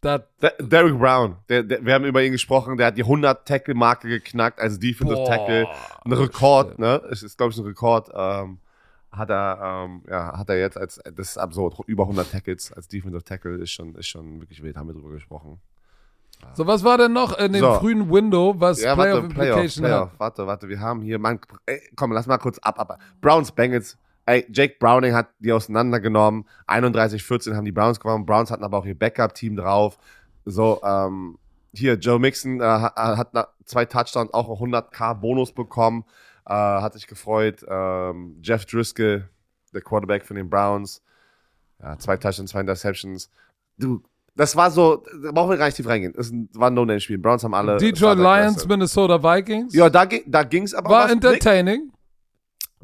Der- 0.04 0.28
Derrick 0.60 0.98
Brown, 0.98 1.36
der, 1.48 1.62
der, 1.62 1.84
wir 1.84 1.94
haben 1.94 2.04
über 2.04 2.22
ihn 2.22 2.32
gesprochen, 2.32 2.76
der 2.76 2.88
hat 2.88 2.96
die 2.98 3.04
100-Tackle-Marke 3.04 4.08
geknackt 4.08 4.60
als 4.60 4.78
Defensive 4.78 5.24
Tackle. 5.24 5.66
Ein 6.04 6.12
Rekord, 6.12 6.78
ne? 6.78 7.00
Es 7.10 7.22
ist, 7.22 7.36
glaube 7.38 7.52
ich, 7.52 7.58
ein 7.58 7.64
Rekord. 7.64 8.10
Ähm, 8.14 8.58
hat 9.10 9.30
er, 9.30 9.84
ähm, 9.86 10.02
ja, 10.10 10.36
hat 10.36 10.48
er 10.50 10.58
jetzt 10.58 10.76
als, 10.76 11.00
das 11.04 11.30
ist 11.30 11.38
absurd, 11.38 11.76
über 11.86 12.02
100 12.02 12.30
Tackles 12.30 12.72
als 12.72 12.88
Defensive 12.88 13.22
Tackle 13.24 13.56
ist 13.58 13.70
schon, 13.70 13.94
ist 13.94 14.08
schon 14.08 14.40
wirklich 14.40 14.62
wild, 14.62 14.76
haben 14.76 14.88
wir 14.88 14.94
drüber 14.94 15.10
gesprochen. 15.10 15.60
so, 16.54 16.66
was 16.66 16.82
war 16.82 16.98
denn 16.98 17.12
noch 17.12 17.38
in 17.38 17.52
dem 17.52 17.60
So. 17.60 17.74
frühen 17.74 18.10
Window, 18.10 18.54
was 18.58 18.82
Ja, 18.82 18.94
Playoff 18.96 19.22
warte, 19.22 19.34
Playoff, 19.34 19.56
Implication 19.58 19.84
Playoff, 19.84 20.10
hat? 20.12 20.20
warte, 20.20 20.46
warte, 20.48 20.68
wir 20.68 20.80
haben 20.80 21.00
hier, 21.00 21.18
Mann, 21.20 21.38
ey, 21.66 21.80
komm, 21.94 22.10
lass 22.12 22.26
mal 22.26 22.38
kurz 22.38 22.58
ab, 22.58 22.78
ab. 22.80 22.98
Browns, 23.20 23.52
Bengals, 23.52 23.96
ey, 24.26 24.46
Jake 24.50 24.76
Browning 24.78 25.14
hat 25.14 25.28
die 25.38 25.52
auseinandergenommen, 25.52 26.46
31-14 26.68 27.54
haben 27.54 27.64
die 27.64 27.72
Browns 27.72 28.00
gewonnen, 28.00 28.26
Browns 28.26 28.50
hatten 28.50 28.64
aber 28.64 28.78
auch 28.78 28.86
ihr 28.86 28.98
Backup-Team 28.98 29.56
drauf, 29.56 29.98
so, 30.44 30.80
ähm, 30.84 31.38
hier, 31.74 31.94
Joe 31.94 32.18
Mixon 32.18 32.60
äh, 32.60 32.64
hat, 32.64 32.96
hat 32.96 33.48
zwei 33.64 33.84
Touchdowns 33.84 34.32
auch 34.32 34.60
einen 34.60 34.72
100k 34.74 35.14
Bonus 35.14 35.52
bekommen, 35.52 36.04
äh, 36.46 36.52
hat 36.52 36.92
sich 36.94 37.06
gefreut, 37.06 37.64
ähm, 37.68 38.36
Jeff 38.42 38.64
Driscoll, 38.66 39.28
der 39.72 39.80
Quarterback 39.82 40.24
von 40.24 40.36
den 40.36 40.48
Browns, 40.48 41.02
ja, 41.82 41.98
zwei 41.98 42.16
Touchdowns, 42.16 42.50
zwei 42.50 42.60
Interceptions, 42.60 43.28
du, 43.78 44.02
das 44.36 44.54
war 44.56 44.70
so, 44.70 45.04
da 45.22 45.30
brauchen 45.32 45.50
wir 45.50 45.56
gar 45.58 45.66
nicht 45.66 45.76
tief 45.76 45.86
reingehen. 45.86 46.12
Das 46.16 46.32
war 46.54 46.68
ein 46.68 46.74
No-Name-Spiel. 46.74 47.18
Browns 47.18 47.44
haben 47.44 47.54
alle. 47.54 47.76
Detroit 47.76 48.18
Lions. 48.18 48.66
Minnesota 48.66 49.22
Vikings. 49.22 49.72
Ja, 49.74 49.88
da, 49.88 50.06
ging- 50.06 50.24
da 50.26 50.42
ging 50.42 50.64
es 50.64 50.74
aber 50.74 50.90
war 50.90 51.04
was. 51.04 51.14
Nick, 51.14 51.22
entertaining. 51.24 51.92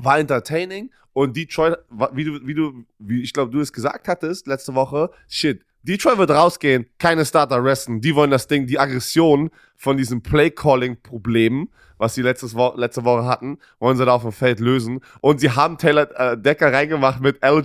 War 0.04 0.18
entertaining 0.18 0.90
und 1.12 1.36
Detroit, 1.36 1.78
wie 2.12 2.24
du, 2.24 2.46
wie 2.46 2.54
du, 2.54 2.84
wie 2.98 3.22
ich 3.22 3.32
glaube, 3.32 3.50
du 3.50 3.60
es 3.60 3.72
gesagt 3.72 4.08
hattest 4.08 4.46
letzte 4.46 4.74
Woche, 4.74 5.10
shit, 5.28 5.64
Detroit 5.82 6.18
wird 6.18 6.30
rausgehen, 6.30 6.86
keine 6.98 7.24
Starter 7.24 7.64
resten, 7.64 8.00
die 8.00 8.14
wollen 8.14 8.30
das 8.30 8.46
Ding, 8.46 8.66
die 8.66 8.78
Aggression 8.78 9.50
von 9.76 9.96
diesem 9.96 10.22
Play-Calling-Problem, 10.22 11.70
was 11.96 12.14
sie 12.14 12.22
letztes 12.22 12.54
Wo 12.54 12.74
letzte 12.76 13.04
Woche 13.04 13.24
hatten, 13.24 13.58
wollen 13.78 13.96
sie 13.96 14.04
da 14.04 14.12
auf 14.12 14.22
dem 14.22 14.32
Feld 14.32 14.60
lösen 14.60 15.00
und 15.20 15.40
sie 15.40 15.50
haben 15.50 15.78
Taylor 15.78 16.08
äh, 16.18 16.38
Decker 16.38 16.72
reingemacht 16.72 17.20
mit 17.20 17.42
L. 17.42 17.62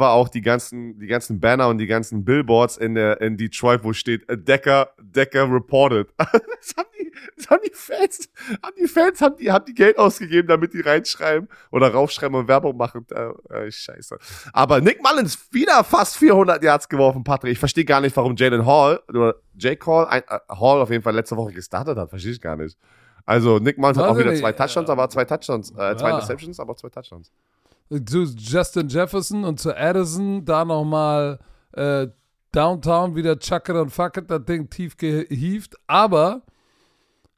war 0.00 0.12
auch 0.12 0.28
die 0.28 0.40
ganzen, 0.40 0.98
die 0.98 1.06
ganzen 1.06 1.38
Banner 1.40 1.68
und 1.68 1.78
die 1.78 1.86
ganzen 1.86 2.24
Billboards 2.24 2.76
in 2.76 2.94
der 2.94 3.20
in 3.20 3.36
Detroit, 3.36 3.84
wo 3.84 3.92
steht 3.92 4.28
äh, 4.28 4.36
Decker, 4.36 4.90
Decker 5.00 5.50
reported. 5.50 6.08
Das 6.60 6.74
haben 6.76 6.88
die, 6.98 7.10
das 7.36 7.48
haben 7.48 7.60
die 7.64 7.72
Fans, 7.72 8.28
haben 8.62 8.74
die 8.78 8.86
Fans, 8.86 9.20
haben 9.22 9.36
die, 9.38 9.50
haben 9.50 9.64
die 9.64 9.72
Geld 9.72 9.96
ausgegeben, 9.98 10.46
damit 10.46 10.74
die 10.74 10.80
reinschreiben 10.80 11.48
oder 11.70 11.88
raufschreiben 11.90 12.36
und 12.36 12.48
Werbung 12.48 12.76
machen. 12.76 13.06
Äh, 13.10 13.66
äh, 13.66 13.70
scheiße. 13.72 14.18
Aber 14.52 14.80
Nick 14.82 15.02
Mullins 15.02 15.48
wieder 15.50 15.82
fast 15.84 16.18
400 16.18 16.62
Yards 16.62 16.88
geworfen, 16.88 17.24
Patrick. 17.24 17.52
Ich 17.52 17.58
verstehe 17.58 17.86
gar 17.86 18.02
nicht, 18.02 18.14
warum 18.14 18.36
Jalen 18.36 18.66
Hall 18.66 19.00
oder 19.08 19.36
Jake 19.56 19.86
Hall, 19.86 20.06
ein, 20.08 20.22
äh, 20.28 20.38
Hall 20.50 20.82
auf 20.82 20.90
jeden 20.90 21.02
Fall 21.02 21.14
letzte 21.14 21.36
Woche 21.36 21.52
gestartet 21.52 21.96
hat. 21.96 22.10
Verstehe 22.10 22.32
ich 22.32 22.40
gar 22.40 22.56
nicht. 22.56 22.76
Also 23.24 23.58
Nick 23.58 23.78
Mullins 23.78 23.96
hat 23.98 24.06
auch 24.06 24.18
wieder 24.18 24.34
zwei 24.34 24.52
Touchdowns, 24.52 24.90
aber 24.90 25.08
zwei 25.08 25.24
Touchdowns, 25.24 25.70
äh, 25.70 25.96
zwei 25.96 26.08
Ja. 26.10 26.14
Interceptions, 26.16 26.60
aber 26.60 26.76
zwei 26.76 26.88
Touchdowns. 26.90 27.32
Zu 27.90 28.22
Justin 28.36 28.88
Jefferson 28.88 29.44
und 29.44 29.58
zu 29.60 29.76
Addison, 29.76 30.44
da 30.44 30.64
nochmal 30.64 31.38
äh, 31.72 32.06
Downtown 32.52 33.14
wieder 33.16 33.38
Chuck 33.38 33.68
it 33.68 33.76
und 33.76 33.90
Fuck 33.90 34.16
it, 34.16 34.30
das 34.30 34.44
Ding 34.44 34.68
tief 34.70 34.96
gehievt. 34.96 35.76
Aber 35.86 36.42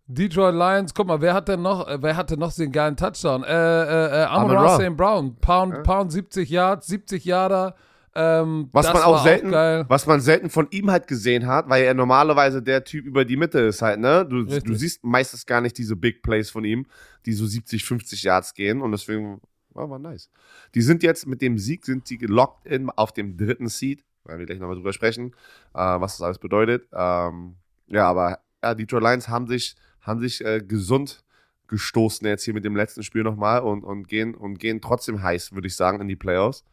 Detroit 0.07 0.55
Lions, 0.55 0.93
guck 0.95 1.07
mal, 1.07 1.21
wer 1.21 1.35
hat 1.35 1.49
denn 1.49 1.63
noch, 1.63 1.87
äh, 1.89 2.03
wer 2.03 2.17
hatte 2.17 2.37
noch 2.37 2.53
den 2.53 2.73
geilen 2.73 2.97
Touchdown? 2.97 3.45
Äh, 3.45 3.49
äh, 3.53 4.23
äh, 4.23 4.25
Amon 4.25 4.57
Ross. 4.57 4.83
Brown, 4.97 5.37
Pound, 5.37 5.75
Ja. 5.75 5.81
Pound 5.83 6.13
70 6.13 6.49
Yards, 6.51 6.87
70 6.87 7.25
Yarder. 7.25 7.75
Ähm, 8.15 8.69
Was 8.73 8.85
das 8.87 8.95
man 8.95 9.03
war 9.05 9.09
auch 9.09 9.23
selten, 9.23 9.51
geil. 9.51 9.87
was 9.89 10.07
man 10.07 10.21
selten 10.21 10.51
von 10.51 10.67
ihm 10.71 10.91
halt 10.91 11.07
gesehen 11.07 11.47
hat, 11.47 11.71
weil 11.71 11.85
er 11.85 11.95
normalerweise 11.95 12.63
der 12.63 12.85
Typ 12.85 13.07
über 13.07 13.25
die 13.25 13.39
Mitte 13.39 13.61
ist 13.61 13.81
halt, 13.81 14.01
ne? 14.01 14.27
Du, 14.29 14.41
Richtig. 14.41 14.65
du 14.65 14.75
siehst 14.75 15.03
meistens 15.03 15.47
gar 15.47 15.63
nicht 15.63 15.79
diese 15.79 15.97
Big 15.97 16.23
Plays 16.23 16.51
von 16.51 16.63
ihm, 16.63 16.85
die 17.25 17.33
so 17.33 17.47
70, 17.47 17.83
50 17.87 18.23
Yards 18.23 18.53
gehen 18.53 18.83
und 18.83 18.93
deswegen 18.93 19.41
war, 19.75 19.89
war 19.91 19.99
nice. 19.99 20.31
Die 20.75 20.83
sind 20.83 21.03
jetzt 21.03 21.27
mit 21.27 21.41
dem 21.43 21.59
Sieg 21.59 21.85
sind 21.85 22.07
sie 22.07 22.19
gelockt 22.19 22.67
in 22.67 22.91
auf 22.91 23.13
dem 23.13 23.37
dritten 23.37 23.69
Seed, 23.69 24.05
werden 24.25 24.39
wir 24.39 24.47
gleich 24.47 24.59
nochmal 24.59 24.77
drüber 24.77 24.93
sprechen, 24.93 25.33
äh, 25.75 25.79
was 26.01 26.13
das 26.19 26.23
alles 26.23 26.39
bedeutet. 26.39 26.87
Ähm, 26.93 27.57
ja, 27.89 28.09
aber 28.09 28.39
ja, 28.63 28.75
die 28.75 28.85
Detroit 28.87 29.03
Lions 29.03 29.29
haben 29.29 29.47
sich 29.47 29.75
haben 30.01 30.21
sich 30.21 30.45
äh, 30.45 30.61
gesund 30.61 31.23
gestoßen 31.69 32.27
jetzt 32.27 32.45
hier 32.45 32.55
mit 32.55 32.65
dem 32.65 32.77
letzten 32.77 33.03
Spiel 33.03 33.23
nochmal 33.23 33.61
und, 33.63 33.83
und 33.85 34.09
gehen 34.09 34.35
und 34.35 34.59
gehen 34.59 34.81
trotzdem 34.81 35.23
heiß, 35.23 35.53
würde 35.53 35.69
ich 35.69 35.77
sagen, 35.77 36.01
in 36.01 36.09
die 36.09 36.17
Playoffs. 36.17 36.65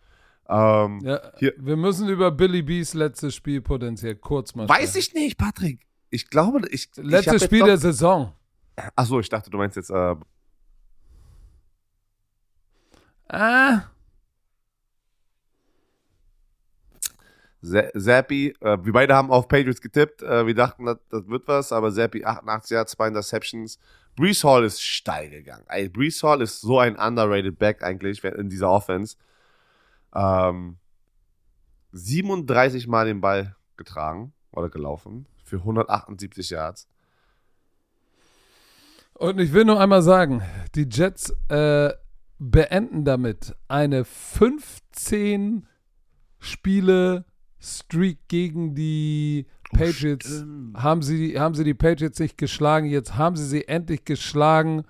Ähm, 0.49 0.99
Ja, 1.03 1.21
Hier. 1.37 1.53
wir 1.57 1.77
müssen 1.77 2.09
über 2.09 2.31
Billy 2.31 2.63
B's 2.63 2.93
letztes 2.95 3.35
Spiel 3.35 3.61
potenziell 3.61 4.15
kurz 4.15 4.55
mal 4.55 4.67
Weiß 4.67 4.89
sprechen. 4.91 4.97
ich 4.97 5.13
nicht, 5.13 5.37
Patrick. 5.37 5.85
Ich 6.09 6.29
glaube, 6.29 6.67
ich. 6.69 6.89
ich 6.91 6.97
Letztes 6.97 7.33
jetzt 7.33 7.43
Spiel 7.45 7.59
noch- 7.59 7.67
der 7.67 7.77
Saison. 7.77 8.33
Achso, 8.95 9.19
ich 9.19 9.29
dachte, 9.29 9.49
du 9.51 9.57
meinst 9.57 9.75
jetzt. 9.77 9.89
Äh, 9.91 10.15
Ah, 13.29 13.83
Za- 17.61 17.91
Zappi, 17.93 18.55
äh, 18.61 18.77
wir 18.83 18.93
beide 18.93 19.15
haben 19.15 19.31
auf 19.31 19.47
Patriots 19.47 19.81
getippt. 19.81 20.21
Äh, 20.21 20.47
wir 20.47 20.55
dachten, 20.55 20.85
das, 20.85 20.97
das 21.09 21.27
wird 21.27 21.47
was, 21.47 21.71
aber 21.73 21.91
Zappi 21.91 22.23
88 22.23 22.71
Yards, 22.71 22.91
zwei 22.93 23.07
Interceptions. 23.09 23.79
Brees 24.15 24.43
Hall 24.43 24.63
ist 24.63 24.81
steil 24.81 25.29
gegangen. 25.29 25.65
Ey, 25.67 25.89
Brees 25.89 26.23
Hall 26.23 26.41
ist 26.41 26.61
so 26.61 26.79
ein 26.79 26.95
underrated 26.97 27.59
Back 27.59 27.83
eigentlich 27.83 28.23
in 28.23 28.49
dieser 28.49 28.69
Offense. 28.69 29.17
Ähm, 30.15 30.77
37 31.91 32.87
Mal 32.87 33.05
den 33.07 33.21
Ball 33.21 33.55
getragen 33.77 34.33
oder 34.51 34.69
gelaufen 34.69 35.25
für 35.43 35.57
178 35.57 36.49
Yards. 36.51 36.87
Und 39.13 39.39
ich 39.39 39.51
will 39.51 39.65
nur 39.65 39.79
einmal 39.81 40.01
sagen, 40.01 40.41
die 40.75 40.87
Jets 40.89 41.33
äh, 41.49 41.91
beenden 42.39 43.03
damit 43.05 43.55
eine 43.67 44.05
15 44.05 45.67
Spiele 46.39 47.25
Streak 47.59 48.19
gegen 48.29 48.73
die 48.73 49.45
Patriots. 49.73 50.27
stimmt. 50.27 50.77
haben 50.77 51.01
sie, 51.01 51.37
haben 51.37 51.53
sie 51.53 51.65
die 51.65 51.73
Patriots 51.73 52.19
nicht 52.19 52.37
geschlagen, 52.37 52.87
jetzt 52.87 53.17
haben 53.17 53.35
sie 53.35 53.45
sie 53.45 53.67
endlich 53.67 54.05
geschlagen 54.05 54.83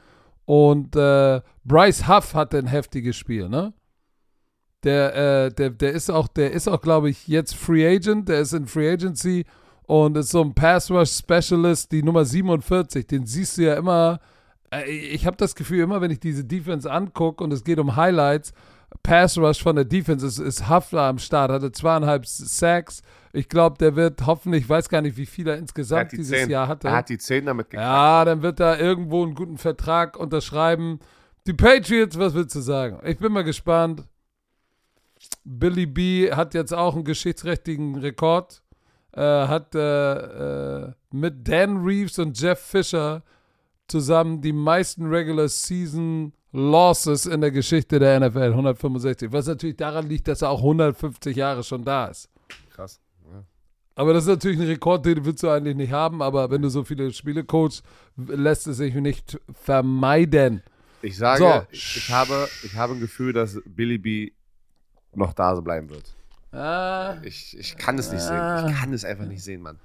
und 0.45 0.95
äh, 0.95 1.41
Bryce 1.66 2.08
Huff 2.08 2.36
hatte 2.36 2.60
ein 2.60 2.68
heftiges 2.68 3.16
Spiel, 3.16 3.50
ne? 3.50 3.74
Der, 4.84 5.16
äh, 5.45 5.52
der, 5.52 5.72
der 5.72 5.91
ist 5.91 6.10
auch, 6.10 6.28
der 6.30 6.52
ist 6.52 6.70
auch, 6.70 6.80
glaube 6.80 7.10
ich, 7.10 7.28
jetzt 7.28 7.54
Free 7.56 7.86
Agent, 7.86 8.30
der 8.30 8.39
ist 8.39 8.54
in 8.54 8.66
Free 8.66 8.89
Agency 8.89 9.45
und 9.84 10.16
ist 10.16 10.30
so 10.30 10.41
ein 10.41 10.54
Pass 10.54 10.89
Rush 10.89 11.12
Specialist, 11.12 11.91
die 11.91 12.04
Nummer 12.04 12.24
47, 12.24 13.08
den 13.08 13.26
siehst 13.26 13.58
du 13.58 13.64
ja 13.64 13.74
immer. 13.76 14.20
Äh, 14.72 14.89
ich 14.89 15.26
habe 15.26 15.38
das 15.38 15.55
Gefühl, 15.55 15.80
immer 15.80 16.01
wenn 16.01 16.11
ich 16.11 16.20
diese 16.20 16.43
Defense 16.43 16.89
angucke 16.89 17.43
und 17.43 17.51
es 17.51 17.63
geht 17.63 17.80
um 17.80 17.95
Highlights, 17.95 18.53
Pass 19.03 19.38
Rush 19.38 19.61
von 19.61 19.76
der 19.76 19.86
Defense 19.86 20.26
ist, 20.26 20.39
ist 20.39 20.67
Hafler 20.67 21.03
am 21.03 21.20
Start, 21.20 21.51
hatte 21.51 21.72
zweieinhalb 21.72 22.26
Sacks. 22.26 23.01
Ich 23.32 23.47
glaube, 23.47 23.78
der 23.78 23.95
wird 23.95 24.26
hoffentlich, 24.26 24.63
ich 24.63 24.70
weiß 24.70 24.89
gar 24.89 25.01
nicht, 25.01 25.15
wie 25.15 25.28
viel 25.28 25.47
er 25.47 25.53
Er 25.53 25.59
insgesamt 25.59 26.11
die 26.11 26.17
dieses 26.17 26.39
10. 26.39 26.49
Jahr 26.49 26.67
hatte. 26.67 26.88
Er 26.88 26.95
hat 26.95 27.09
die 27.09 27.17
10 27.17 27.45
damit 27.45 27.70
geknackt. 27.70 27.88
Ja, 27.88 28.26
dann 28.26 28.41
wird 28.41 28.59
er 28.59 28.80
irgendwo 28.80 29.24
einen 29.24 29.36
guten 29.36 29.57
Vertrag 29.57 30.17
unterschreiben. 30.17 30.99
Die 31.45 31.53
Patriots, 31.53 32.17
was 32.17 32.34
willst 32.34 32.55
du 32.55 32.61
sagen? 32.61 32.99
Ich 33.05 33.20
bin 33.20 33.32
mal 33.32 33.43
gespannt. 33.43 34.03
Billy 35.43 35.86
B 35.86 36.32
hat 36.32 36.53
jetzt 36.53 36.74
auch 36.74 36.95
einen 36.95 37.03
geschichtsträchtigen 37.03 37.95
Rekord. 37.95 38.63
Äh, 39.11 39.22
hat 39.22 39.76
äh, 39.76 40.86
äh, 40.86 40.91
mit 41.11 41.47
Dan 41.47 41.84
Reeves 41.84 42.20
und 42.20 42.39
Jeff 42.39 42.59
Fisher 42.59 43.24
zusammen 43.90 44.42
die 44.42 44.54
meisten 44.54 45.06
Regular 45.08 45.48
Season 45.50 46.34
Losses 46.52 47.26
in 47.28 47.42
der 47.42 47.52
Geschichte 47.52 48.00
der 48.00 48.20
NFL, 48.20 48.52
165. 48.52 49.32
Was 49.32 49.48
natürlich 49.48 49.78
daran 49.78 50.10
liegt, 50.10 50.28
dass 50.28 50.42
er 50.42 50.50
auch 50.50 50.60
150 50.60 51.36
Jahre 51.36 51.64
schon 51.64 51.84
da 51.84 52.08
ist. 52.08 52.28
Krass. 52.74 53.00
Ja. 53.32 53.44
Aber 53.96 54.14
das 54.14 54.24
ist 54.24 54.30
natürlich 54.30 54.60
ein 54.60 54.66
Rekord, 54.66 55.06
den 55.06 55.24
willst 55.26 55.44
du 55.44 55.50
eigentlich 55.50 55.76
nicht 55.76 55.92
haben, 55.92 56.22
aber 56.24 56.50
wenn 56.50 56.62
du 56.64 56.70
so 56.70 56.84
viele 56.84 57.12
Spiele 57.14 57.44
coachst, 57.44 57.84
lässt 58.16 58.66
es 58.68 58.78
sich 58.78 58.96
nicht 58.96 59.40
vermeiden. 59.64 60.64
Ich 61.02 61.18
sage, 61.18 61.40
So. 61.44 61.62
ich, 61.72 61.98
ich, 61.98 62.10
habe, 62.12 62.48
ich 62.64 62.76
habe 62.76 62.94
ein 62.94 63.00
Gefühl, 63.00 63.32
dass 63.32 63.60
Billy 63.66 63.98
B 63.98 64.32
noch 65.14 65.34
da 65.34 65.56
so 65.56 65.62
bleiben 65.62 65.90
wird. 65.90 66.16
Ah, 66.52 67.18
Ich, 67.24 67.56
ich 67.58 67.78
kann 67.78 67.98
es 68.00 68.12
nicht 68.12 68.24
Ah. 68.24 68.62
sehen. 68.62 68.70
Ich 68.74 68.80
kann 68.82 68.92
es 68.94 69.06
einfach 69.06 69.26
nicht 69.26 69.44
sehen, 69.44 69.62
Mann. 69.62 69.78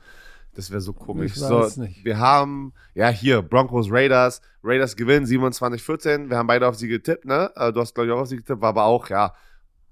Das 0.54 0.70
wäre 0.70 0.80
so 0.80 0.92
komisch. 0.92 1.32
Ich 1.32 1.40
so, 1.40 1.60
weiß 1.60 1.78
nicht. 1.78 2.04
Wir 2.04 2.18
haben, 2.18 2.72
ja, 2.94 3.08
hier, 3.08 3.42
Broncos, 3.42 3.88
Raiders. 3.90 4.40
Raiders 4.62 4.96
gewinnen 4.96 5.26
27-14. 5.26 6.30
Wir 6.30 6.38
haben 6.38 6.46
beide 6.46 6.68
auf 6.68 6.76
sie 6.76 6.88
getippt, 6.88 7.24
ne? 7.24 7.50
Äh, 7.56 7.72
Du 7.72 7.80
hast, 7.80 7.94
glaube 7.94 8.08
ich, 8.08 8.12
auch 8.12 8.20
auf 8.20 8.28
sie 8.28 8.36
getippt, 8.36 8.60
war 8.60 8.70
aber 8.70 8.84
auch, 8.84 9.08
ja. 9.10 9.34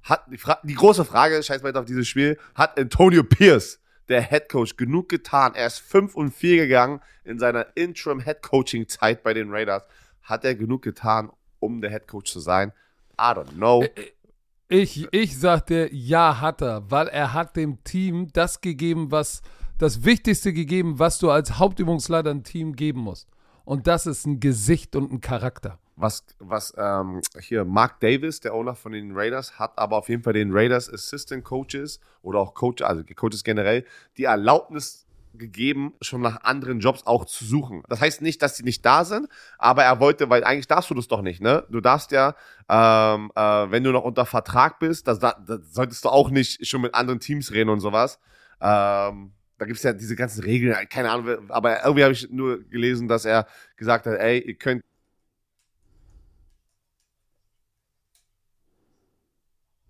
Hat 0.02 0.24
die, 0.30 0.38
Fra 0.38 0.58
die 0.62 0.74
große 0.74 1.04
Frage, 1.04 1.42
scheiß 1.42 1.62
weiter 1.62 1.80
auf 1.80 1.86
dieses 1.86 2.08
Spiel, 2.08 2.38
hat 2.54 2.78
Antonio 2.78 3.22
Pierce, 3.22 3.80
der 4.08 4.22
Head 4.22 4.48
Coach 4.48 4.76
genug 4.76 5.08
getan? 5.08 5.54
Er 5.54 5.66
ist 5.66 5.78
5 5.78 6.14
und 6.14 6.32
4 6.32 6.56
gegangen 6.56 7.00
in 7.24 7.38
seiner 7.38 7.66
Interim 7.76 8.20
Head 8.20 8.42
Coaching 8.42 8.88
Zeit 8.88 9.22
bei 9.22 9.34
den 9.34 9.50
Raiders. 9.50 9.84
Hat 10.22 10.44
er 10.44 10.54
genug 10.54 10.82
getan, 10.82 11.30
um 11.60 11.80
der 11.80 11.90
Head 11.90 12.08
Coach 12.08 12.32
zu 12.32 12.40
sein? 12.40 12.72
I 13.18 13.34
don't 13.34 13.52
know. 13.54 13.84
Ich, 14.68 15.06
ich 15.12 15.38
sagte, 15.38 15.90
ja, 15.92 16.40
hat 16.40 16.62
er, 16.62 16.90
weil 16.90 17.08
er 17.08 17.34
hat 17.34 17.56
dem 17.56 17.84
Team 17.84 18.28
das 18.32 18.60
gegeben, 18.60 19.10
was 19.10 19.42
das 19.82 20.04
Wichtigste 20.04 20.52
gegeben, 20.52 21.00
was 21.00 21.18
du 21.18 21.28
als 21.30 21.58
Hauptübungsleiter 21.58 22.30
ein 22.30 22.44
Team 22.44 22.76
geben 22.76 23.00
musst. 23.00 23.28
Und 23.64 23.88
das 23.88 24.06
ist 24.06 24.26
ein 24.26 24.38
Gesicht 24.38 24.94
und 24.94 25.12
ein 25.12 25.20
Charakter. 25.20 25.80
Was, 25.96 26.24
was 26.38 26.72
ähm, 26.78 27.20
hier 27.40 27.64
Mark 27.64 27.98
Davis, 27.98 28.38
der 28.38 28.54
Owner 28.54 28.76
von 28.76 28.92
den 28.92 29.10
Raiders, 29.12 29.58
hat 29.58 29.76
aber 29.76 29.96
auf 29.96 30.08
jeden 30.08 30.22
Fall 30.22 30.34
den 30.34 30.52
Raiders 30.52 30.88
Assistant 30.88 31.42
Coaches 31.42 31.98
oder 32.22 32.38
auch 32.38 32.54
Coach, 32.54 32.80
also 32.82 33.02
Coaches 33.16 33.42
generell, 33.42 33.84
die 34.16 34.24
Erlaubnis 34.24 35.06
gegeben, 35.34 35.94
schon 36.00 36.20
nach 36.20 36.44
anderen 36.44 36.78
Jobs 36.78 37.04
auch 37.04 37.24
zu 37.24 37.44
suchen. 37.44 37.82
Das 37.88 38.00
heißt 38.00 38.22
nicht, 38.22 38.40
dass 38.40 38.56
sie 38.56 38.62
nicht 38.62 38.84
da 38.86 39.04
sind, 39.04 39.28
aber 39.58 39.82
er 39.82 39.98
wollte, 39.98 40.30
weil 40.30 40.44
eigentlich 40.44 40.68
darfst 40.68 40.90
du 40.90 40.94
das 40.94 41.08
doch 41.08 41.22
nicht, 41.22 41.40
ne? 41.40 41.66
Du 41.70 41.80
darfst 41.80 42.12
ja, 42.12 42.36
ähm, 42.68 43.32
äh, 43.34 43.70
wenn 43.70 43.82
du 43.82 43.90
noch 43.90 44.04
unter 44.04 44.26
Vertrag 44.26 44.78
bist, 44.78 45.08
das, 45.08 45.18
solltest 45.72 46.04
du 46.04 46.08
auch 46.08 46.30
nicht 46.30 46.66
schon 46.68 46.82
mit 46.82 46.94
anderen 46.94 47.18
Teams 47.18 47.50
reden 47.50 47.70
und 47.70 47.80
sowas. 47.80 48.20
Ähm, 48.60 49.32
da 49.62 49.66
gibt 49.66 49.76
es 49.76 49.84
ja 49.84 49.92
diese 49.92 50.16
ganzen 50.16 50.42
Regeln, 50.42 50.74
keine 50.88 51.08
Ahnung, 51.08 51.48
aber 51.48 51.84
irgendwie 51.84 52.02
habe 52.02 52.12
ich 52.12 52.28
nur 52.30 52.68
gelesen, 52.68 53.06
dass 53.06 53.24
er 53.24 53.46
gesagt 53.76 54.06
hat, 54.06 54.18
ey, 54.18 54.40
ihr 54.40 54.54
könnt 54.54 54.82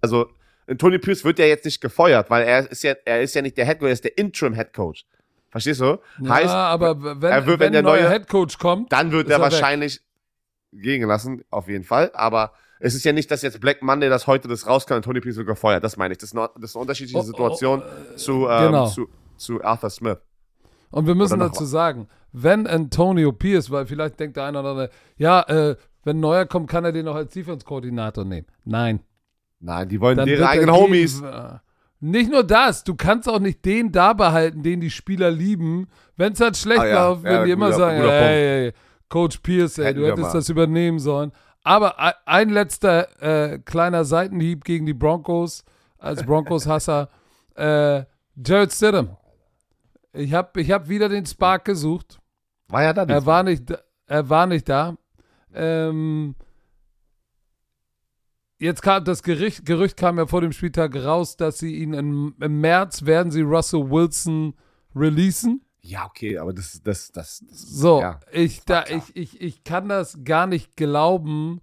also 0.02 0.28
Tony 0.76 0.98
Pierce 0.98 1.24
wird 1.24 1.38
ja 1.38 1.46
jetzt 1.46 1.64
nicht 1.64 1.80
gefeuert, 1.80 2.28
weil 2.28 2.46
er 2.46 2.70
ist 2.70 2.82
ja, 2.82 2.92
er 3.06 3.22
ist 3.22 3.34
ja 3.34 3.40
nicht 3.40 3.56
der 3.56 3.64
Head 3.64 3.78
Coach, 3.78 3.88
er 3.88 3.92
ist 3.92 4.04
der 4.04 4.18
Interim 4.18 4.52
Head 4.52 4.74
Coach. 4.74 5.06
Verstehst 5.48 5.80
du? 5.80 5.98
Ja, 6.20 6.34
heißt, 6.34 6.50
aber 6.50 7.22
wenn, 7.22 7.32
er 7.32 7.46
wird, 7.46 7.60
wenn, 7.60 7.66
wenn 7.68 7.72
der 7.72 7.82
neue 7.82 8.10
Head 8.10 8.28
Coach 8.28 8.58
kommt, 8.58 8.92
dann 8.92 9.10
wird 9.10 9.30
er, 9.30 9.36
er 9.36 9.40
wahrscheinlich 9.40 10.02
gehen 10.72 11.00
gelassen, 11.00 11.44
auf 11.48 11.66
jeden 11.68 11.84
Fall. 11.84 12.10
Aber 12.12 12.52
es 12.78 12.94
ist 12.94 13.04
ja 13.04 13.12
nicht, 13.12 13.30
dass 13.30 13.40
jetzt 13.40 13.60
Black 13.60 13.80
Monday, 13.80 14.10
das 14.10 14.26
heute 14.26 14.48
das 14.48 14.66
rauskam 14.66 14.94
und 14.94 15.02
Tony 15.02 15.20
Pierce 15.20 15.36
wird 15.36 15.46
gefeuert. 15.46 15.82
Das 15.82 15.96
meine 15.96 16.12
ich. 16.12 16.18
Das 16.18 16.30
ist 16.30 16.36
eine, 16.36 16.50
das 16.56 16.70
ist 16.70 16.76
eine 16.76 16.82
unterschiedliche 16.82 17.18
oh, 17.18 17.22
Situation 17.22 17.82
oh, 17.82 18.16
zu, 18.16 18.48
ähm, 18.50 18.66
genau. 18.66 18.86
zu, 18.88 19.08
zu 19.42 19.62
Arthur 19.62 19.90
Smith. 19.90 20.18
Und 20.90 21.06
wir 21.06 21.14
müssen 21.14 21.40
dazu 21.40 21.64
sagen, 21.64 22.08
wenn 22.32 22.66
Antonio 22.66 23.32
Pierce, 23.32 23.70
weil 23.70 23.86
vielleicht 23.86 24.20
denkt 24.20 24.36
der 24.36 24.44
eine 24.44 24.60
oder 24.60 24.70
andere, 24.70 24.90
ja, 25.16 25.40
äh, 25.42 25.76
wenn 26.04 26.20
neuer 26.20 26.46
kommt, 26.46 26.68
kann 26.68 26.84
er 26.84 26.92
den 26.92 27.06
noch 27.06 27.14
als 27.14 27.32
Defense-Koordinator 27.32 28.24
nehmen. 28.24 28.46
Nein. 28.64 29.00
Nein, 29.60 29.88
die 29.88 30.00
wollen 30.00 30.26
ihre 30.26 30.48
eigenen 30.48 30.74
Homies. 30.74 31.22
Gehen, 31.22 31.60
nicht 32.00 32.30
nur 32.30 32.42
das, 32.42 32.82
du 32.82 32.96
kannst 32.96 33.28
auch 33.28 33.38
nicht 33.38 33.64
den 33.64 33.92
da 33.92 34.12
behalten, 34.12 34.62
den 34.62 34.80
die 34.80 34.90
Spieler 34.90 35.30
lieben, 35.30 35.86
wenn 36.16 36.32
es 36.32 36.40
halt 36.40 36.56
schlecht 36.56 36.80
ah, 36.80 36.86
ja. 36.86 37.08
läuft, 37.08 37.22
wenn 37.22 37.32
ja, 37.32 37.44
die 37.44 37.50
immer 37.52 37.72
sagen, 37.72 37.98
hey, 37.98 38.08
hey, 38.08 38.72
Coach 39.08 39.38
Pierce, 39.38 39.78
ey, 39.78 39.94
du 39.94 40.06
hättest 40.06 40.34
das 40.34 40.48
übernehmen 40.48 40.98
sollen. 40.98 41.30
Aber 41.62 41.94
ein 42.26 42.48
letzter 42.48 43.52
äh, 43.52 43.58
kleiner 43.60 44.04
Seitenhieb 44.04 44.64
gegen 44.64 44.84
die 44.84 44.94
Broncos 44.94 45.64
als 45.98 46.24
Broncos-Hasser. 46.24 47.08
äh, 47.54 48.02
Jared 48.34 48.72
Stidham. 48.72 49.16
Ich 50.12 50.32
habe 50.32 50.60
ich 50.60 50.70
hab 50.70 50.88
wieder 50.88 51.08
den 51.08 51.26
Spark 51.26 51.64
gesucht. 51.64 52.20
War 52.68 52.82
ja 52.82 52.92
da 52.92 53.06
nicht. 53.06 53.14
Er 53.14 53.26
war 53.26 53.42
nicht, 53.42 53.72
er 54.06 54.28
war 54.28 54.46
nicht 54.46 54.68
da. 54.68 54.96
Ähm, 55.54 56.34
Jetzt 58.62 58.80
kam 58.80 59.04
das 59.04 59.24
Gericht, 59.24 59.66
Gerücht 59.66 59.96
kam 59.96 60.18
ja 60.18 60.26
vor 60.28 60.40
dem 60.40 60.52
Spieltag 60.52 60.94
raus, 60.94 61.36
dass 61.36 61.58
sie 61.58 61.74
ihn 61.74 61.94
in, 61.94 62.32
im 62.40 62.60
März 62.60 63.04
werden 63.04 63.32
sie 63.32 63.40
Russell 63.40 63.90
Wilson 63.90 64.54
releasen. 64.94 65.64
Ja, 65.80 66.06
okay, 66.06 66.38
aber 66.38 66.52
das, 66.52 66.80
das, 66.80 67.10
das, 67.10 67.44
das 67.44 67.58
so, 67.58 68.00
ja, 68.00 68.20
ich, 68.30 68.64
da, 68.64 68.84
ich, 68.86 69.16
ich, 69.16 69.40
ich 69.40 69.64
kann 69.64 69.88
das 69.88 70.22
gar 70.22 70.46
nicht 70.46 70.76
glauben. 70.76 71.60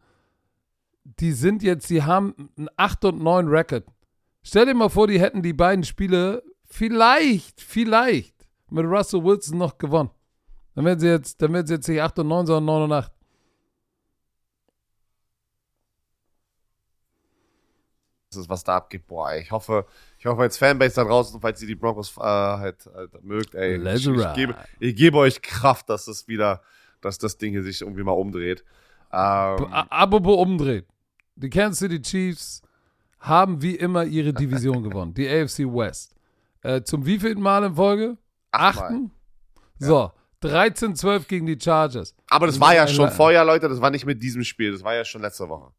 Die 1.06 1.32
sind 1.32 1.64
jetzt, 1.64 1.88
sie 1.88 2.04
haben 2.04 2.50
ein 2.58 2.68
8 2.76 3.06
und 3.06 3.24
9 3.24 3.48
Record. 3.48 3.86
Stell 4.44 4.66
dir 4.66 4.74
mal 4.74 4.90
vor, 4.90 5.08
die 5.08 5.22
hätten 5.22 5.42
die 5.42 5.54
beiden 5.54 5.86
Spiele 5.86 6.44
vielleicht, 6.66 7.62
vielleicht 7.62 8.39
mit 8.72 8.86
Russell 8.86 9.24
Wilson 9.24 9.58
noch 9.58 9.78
gewonnen. 9.78 10.10
Dann 10.76 10.86
wären 10.86 11.00
sie 11.00 11.08
jetzt, 11.08 11.42
dann 11.42 11.54
wären 11.54 11.66
sie 11.66 11.76
jetzt 11.76 11.88
nicht 11.88 12.02
8 12.02 12.20
und 12.20 12.28
9, 12.28 12.46
sondern 12.48 12.66
9 12.66 12.84
und 12.84 12.92
8. 12.94 13.12
ist, 18.36 18.50
was 18.50 18.64
da 18.64 18.78
abgeht. 18.78 19.08
Boah, 19.08 19.34
ich 19.36 19.52
hoffe, 19.52 19.86
ich 20.18 20.26
hoffe 20.26 20.42
als 20.42 20.58
Fanbase 20.58 20.96
da 20.96 21.04
draußen, 21.04 21.40
falls 21.42 21.62
ihr 21.62 21.68
die 21.68 21.76
Broncos 21.76 22.16
äh, 22.18 22.22
halt, 22.22 22.90
halt, 22.94 23.24
mögt, 23.24 23.56
ey, 23.56 23.78
ich, 23.96 24.08
ich, 24.08 24.34
gebe, 24.34 24.56
ich 24.80 24.96
gebe 24.96 25.18
euch 25.18 25.42
Kraft, 25.42 25.90
dass 25.90 26.08
es 26.08 26.28
wieder, 26.28 26.62
dass 27.02 27.18
das 27.18 27.38
Ding 27.38 27.52
hier 27.52 27.64
sich 27.64 27.82
irgendwie 27.82 28.04
mal 28.04 28.12
umdreht. 28.12 28.64
Ähm, 29.12 29.74
Apropos 29.90 30.38
umdreht. 30.38 30.86
Die 31.36 31.50
Kansas 31.50 31.80
City 31.80 32.02
Chiefs 32.02 32.62
haben 33.20 33.62
wie 33.62 33.76
immer 33.76 34.06
ihre 34.06 34.34
Division 34.34 34.84
gewonnen, 34.90 35.14
die 35.14 35.28
AFC 35.28 35.60
West. 35.60 36.16
Äh, 36.62 36.82
zum 36.84 37.06
wievielten 37.06 37.42
Mal 37.42 37.64
in 37.64 37.76
Folge? 37.76 38.18
Achten? 38.52 39.12
Ja. 39.80 39.88
So, 39.88 40.12
13-12 40.44 41.28
gegen 41.28 41.46
die 41.46 41.58
Chargers. 41.60 42.16
Aber 42.30 42.48
das 42.48 42.60
war 42.60 42.76
ja 42.76 42.88
schon 42.88 43.12
vorher, 43.12 43.44
Leute, 43.44 43.68
das 43.70 43.82
war 43.82 43.92
nicht 43.92 44.06
mit 44.06 44.22
diesem 44.22 44.44
Spiel, 44.44 44.72
das 44.72 44.84
war 44.84 44.96
ja 44.96 45.06
schon 45.06 45.22
letzte 45.22 45.48
Woche. 45.50 45.72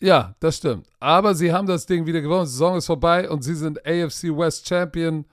Ja, 0.00 0.34
das 0.40 0.58
stimmt. 0.58 0.86
Aber 1.00 1.34
sie 1.34 1.52
haben 1.52 1.66
das 1.66 1.86
Ding 1.86 2.04
wieder 2.04 2.20
gewonnen. 2.20 2.44
Die 2.44 2.50
Saison 2.50 2.76
ist 2.76 2.86
vorbei 2.86 3.30
und 3.30 3.42
sie 3.42 3.54
sind 3.54 3.78
AFC 3.86 4.24
West 4.24 4.68
Champion. 4.68 5.24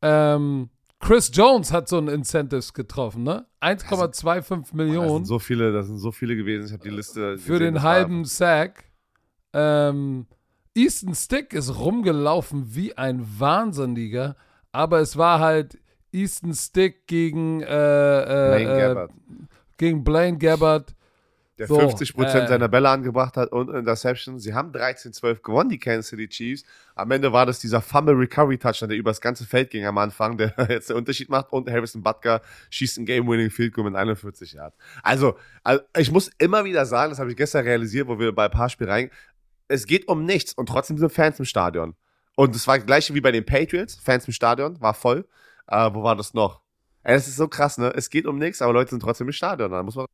Ähm, 0.00 0.70
Chris 1.00 1.30
Jones 1.32 1.72
hat 1.72 1.88
so 1.88 1.98
ein 1.98 2.08
Incentives 2.08 2.72
getroffen, 2.72 3.24
ne? 3.24 3.46
1,25 3.60 4.74
Millionen. 4.74 5.06
Das 5.06 5.16
sind 5.16 5.26
so 5.26 5.38
viele, 5.38 5.72
das 5.72 5.86
sind 5.86 5.98
so 5.98 6.12
viele 6.12 6.36
gewesen. 6.36 6.66
Ich 6.66 6.72
habe 6.72 6.82
die 6.82 6.90
Liste. 6.90 7.38
Für 7.38 7.58
gesehen, 7.58 7.74
den 7.74 7.82
halben 7.82 8.24
Sack. 8.24 8.84
Ähm, 9.52 10.26
Easton 10.74 11.14
Stick 11.14 11.52
ist 11.52 11.78
rumgelaufen 11.78 12.74
wie 12.74 12.96
ein 12.96 13.26
Wahnsinniger, 13.38 14.36
aber 14.72 15.00
es 15.00 15.16
war 15.16 15.40
halt 15.40 15.78
Easton 16.12 16.54
Stick 16.54 17.06
gegen, 17.06 17.62
äh, 17.62 17.66
äh, 17.66 18.56
Blaine 18.56 18.78
Gabbard. 18.78 19.10
gegen 19.76 20.04
Blaine 20.04 20.38
Gabbard 20.38 20.94
der 21.60 21.66
so, 21.66 21.78
50 21.78 22.14
Prozent 22.14 22.44
äh, 22.44 22.48
seiner 22.48 22.68
Bälle 22.68 22.88
angebracht 22.88 23.36
hat 23.36 23.52
und 23.52 23.68
Interception. 23.68 24.38
Sie 24.38 24.54
haben 24.54 24.72
13-12 24.72 25.42
gewonnen, 25.42 25.68
die 25.68 25.78
Kansas 25.78 26.08
City 26.08 26.26
Chiefs. 26.26 26.64
Am 26.94 27.10
Ende 27.10 27.34
war 27.34 27.44
das 27.44 27.58
dieser 27.58 27.82
Fumble 27.82 28.14
Recovery 28.14 28.56
Touchdown, 28.56 28.88
der 28.88 28.96
übers 28.96 29.20
ganze 29.20 29.44
Feld 29.44 29.68
ging 29.68 29.84
am 29.84 29.98
Anfang, 29.98 30.38
der 30.38 30.54
jetzt 30.70 30.88
den 30.88 30.96
Unterschied 30.96 31.28
macht. 31.28 31.52
Und 31.52 31.70
Harrison 31.70 32.02
Butker 32.02 32.40
schießt 32.70 32.98
ein 32.98 33.04
Game-Winning 33.04 33.50
Field 33.50 33.74
Goal 33.74 33.90
mit 33.90 33.94
41 33.94 34.54
Yards. 34.54 34.74
Also, 35.02 35.36
also, 35.62 35.82
ich 35.98 36.10
muss 36.10 36.30
immer 36.38 36.64
wieder 36.64 36.86
sagen, 36.86 37.10
das 37.10 37.18
habe 37.18 37.30
ich 37.30 37.36
gestern 37.36 37.64
realisiert, 37.64 38.08
wo 38.08 38.18
wir 38.18 38.34
bei 38.34 38.46
ein 38.46 38.50
paar 38.50 38.70
Spielen 38.70 38.90
rein. 38.90 39.10
Es 39.68 39.86
geht 39.86 40.08
um 40.08 40.24
nichts 40.24 40.54
und 40.54 40.66
trotzdem 40.66 40.96
sind 40.96 41.12
Fans 41.12 41.38
im 41.38 41.44
Stadion. 41.44 41.94
Und 42.36 42.54
das 42.54 42.66
war 42.66 42.76
das 42.76 42.86
gleiche 42.86 43.12
wie 43.14 43.20
bei 43.20 43.32
den 43.32 43.44
Patriots. 43.44 43.96
Fans 43.96 44.26
im 44.26 44.32
Stadion, 44.32 44.80
war 44.80 44.94
voll. 44.94 45.26
Äh, 45.70 45.94
wo 45.94 46.02
war 46.02 46.16
das 46.16 46.34
noch? 46.34 46.60
Es 47.02 47.28
ist 47.28 47.36
so 47.36 47.48
krass, 47.48 47.78
ne? 47.78 47.92
Es 47.96 48.10
geht 48.10 48.26
um 48.26 48.38
nichts, 48.38 48.60
aber 48.60 48.72
Leute 48.72 48.90
sind 48.90 49.00
trotzdem 49.00 49.28
im 49.28 49.32
Stadion. 49.32 49.70
Da 49.70 49.82
muss 49.82 49.94
man 49.94 50.06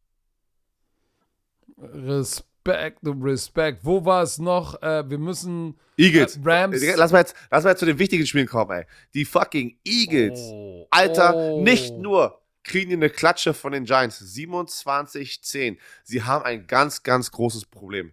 Respekt, 1.79 3.01
Respekt. 3.05 3.85
Wo 3.85 4.05
war 4.05 4.23
es 4.23 4.39
noch? 4.39 4.81
Äh, 4.83 5.09
wir 5.09 5.19
müssen. 5.19 5.79
Eagles. 5.97 6.37
Äh, 6.37 6.41
Rams. 6.45 6.83
Lass 6.97 7.13
mal, 7.13 7.19
jetzt, 7.19 7.35
lass 7.51 7.65
mal 7.65 7.71
jetzt 7.71 7.81
zu 7.81 7.87
den 7.87 7.99
wichtigen 7.99 8.27
Spielen 8.27 8.47
kommen, 8.47 8.71
ey. 8.71 8.85
Die 9.15 9.25
fucking 9.25 9.79
Eagles. 9.85 10.41
Oh. 10.41 10.87
Alter, 10.91 11.35
oh. 11.35 11.63
nicht 11.63 11.97
nur 11.97 12.41
kriegen 12.63 12.91
die 12.91 12.97
eine 12.97 13.11
Klatsche 13.11 13.55
von 13.55 13.73
den 13.73 13.85
Giants. 13.85 14.21
27-10. 14.21 15.79
Sie 16.03 16.23
haben 16.23 16.45
ein 16.45 16.67
ganz, 16.67 17.03
ganz 17.03 17.31
großes 17.31 17.67
Problem. 17.67 18.13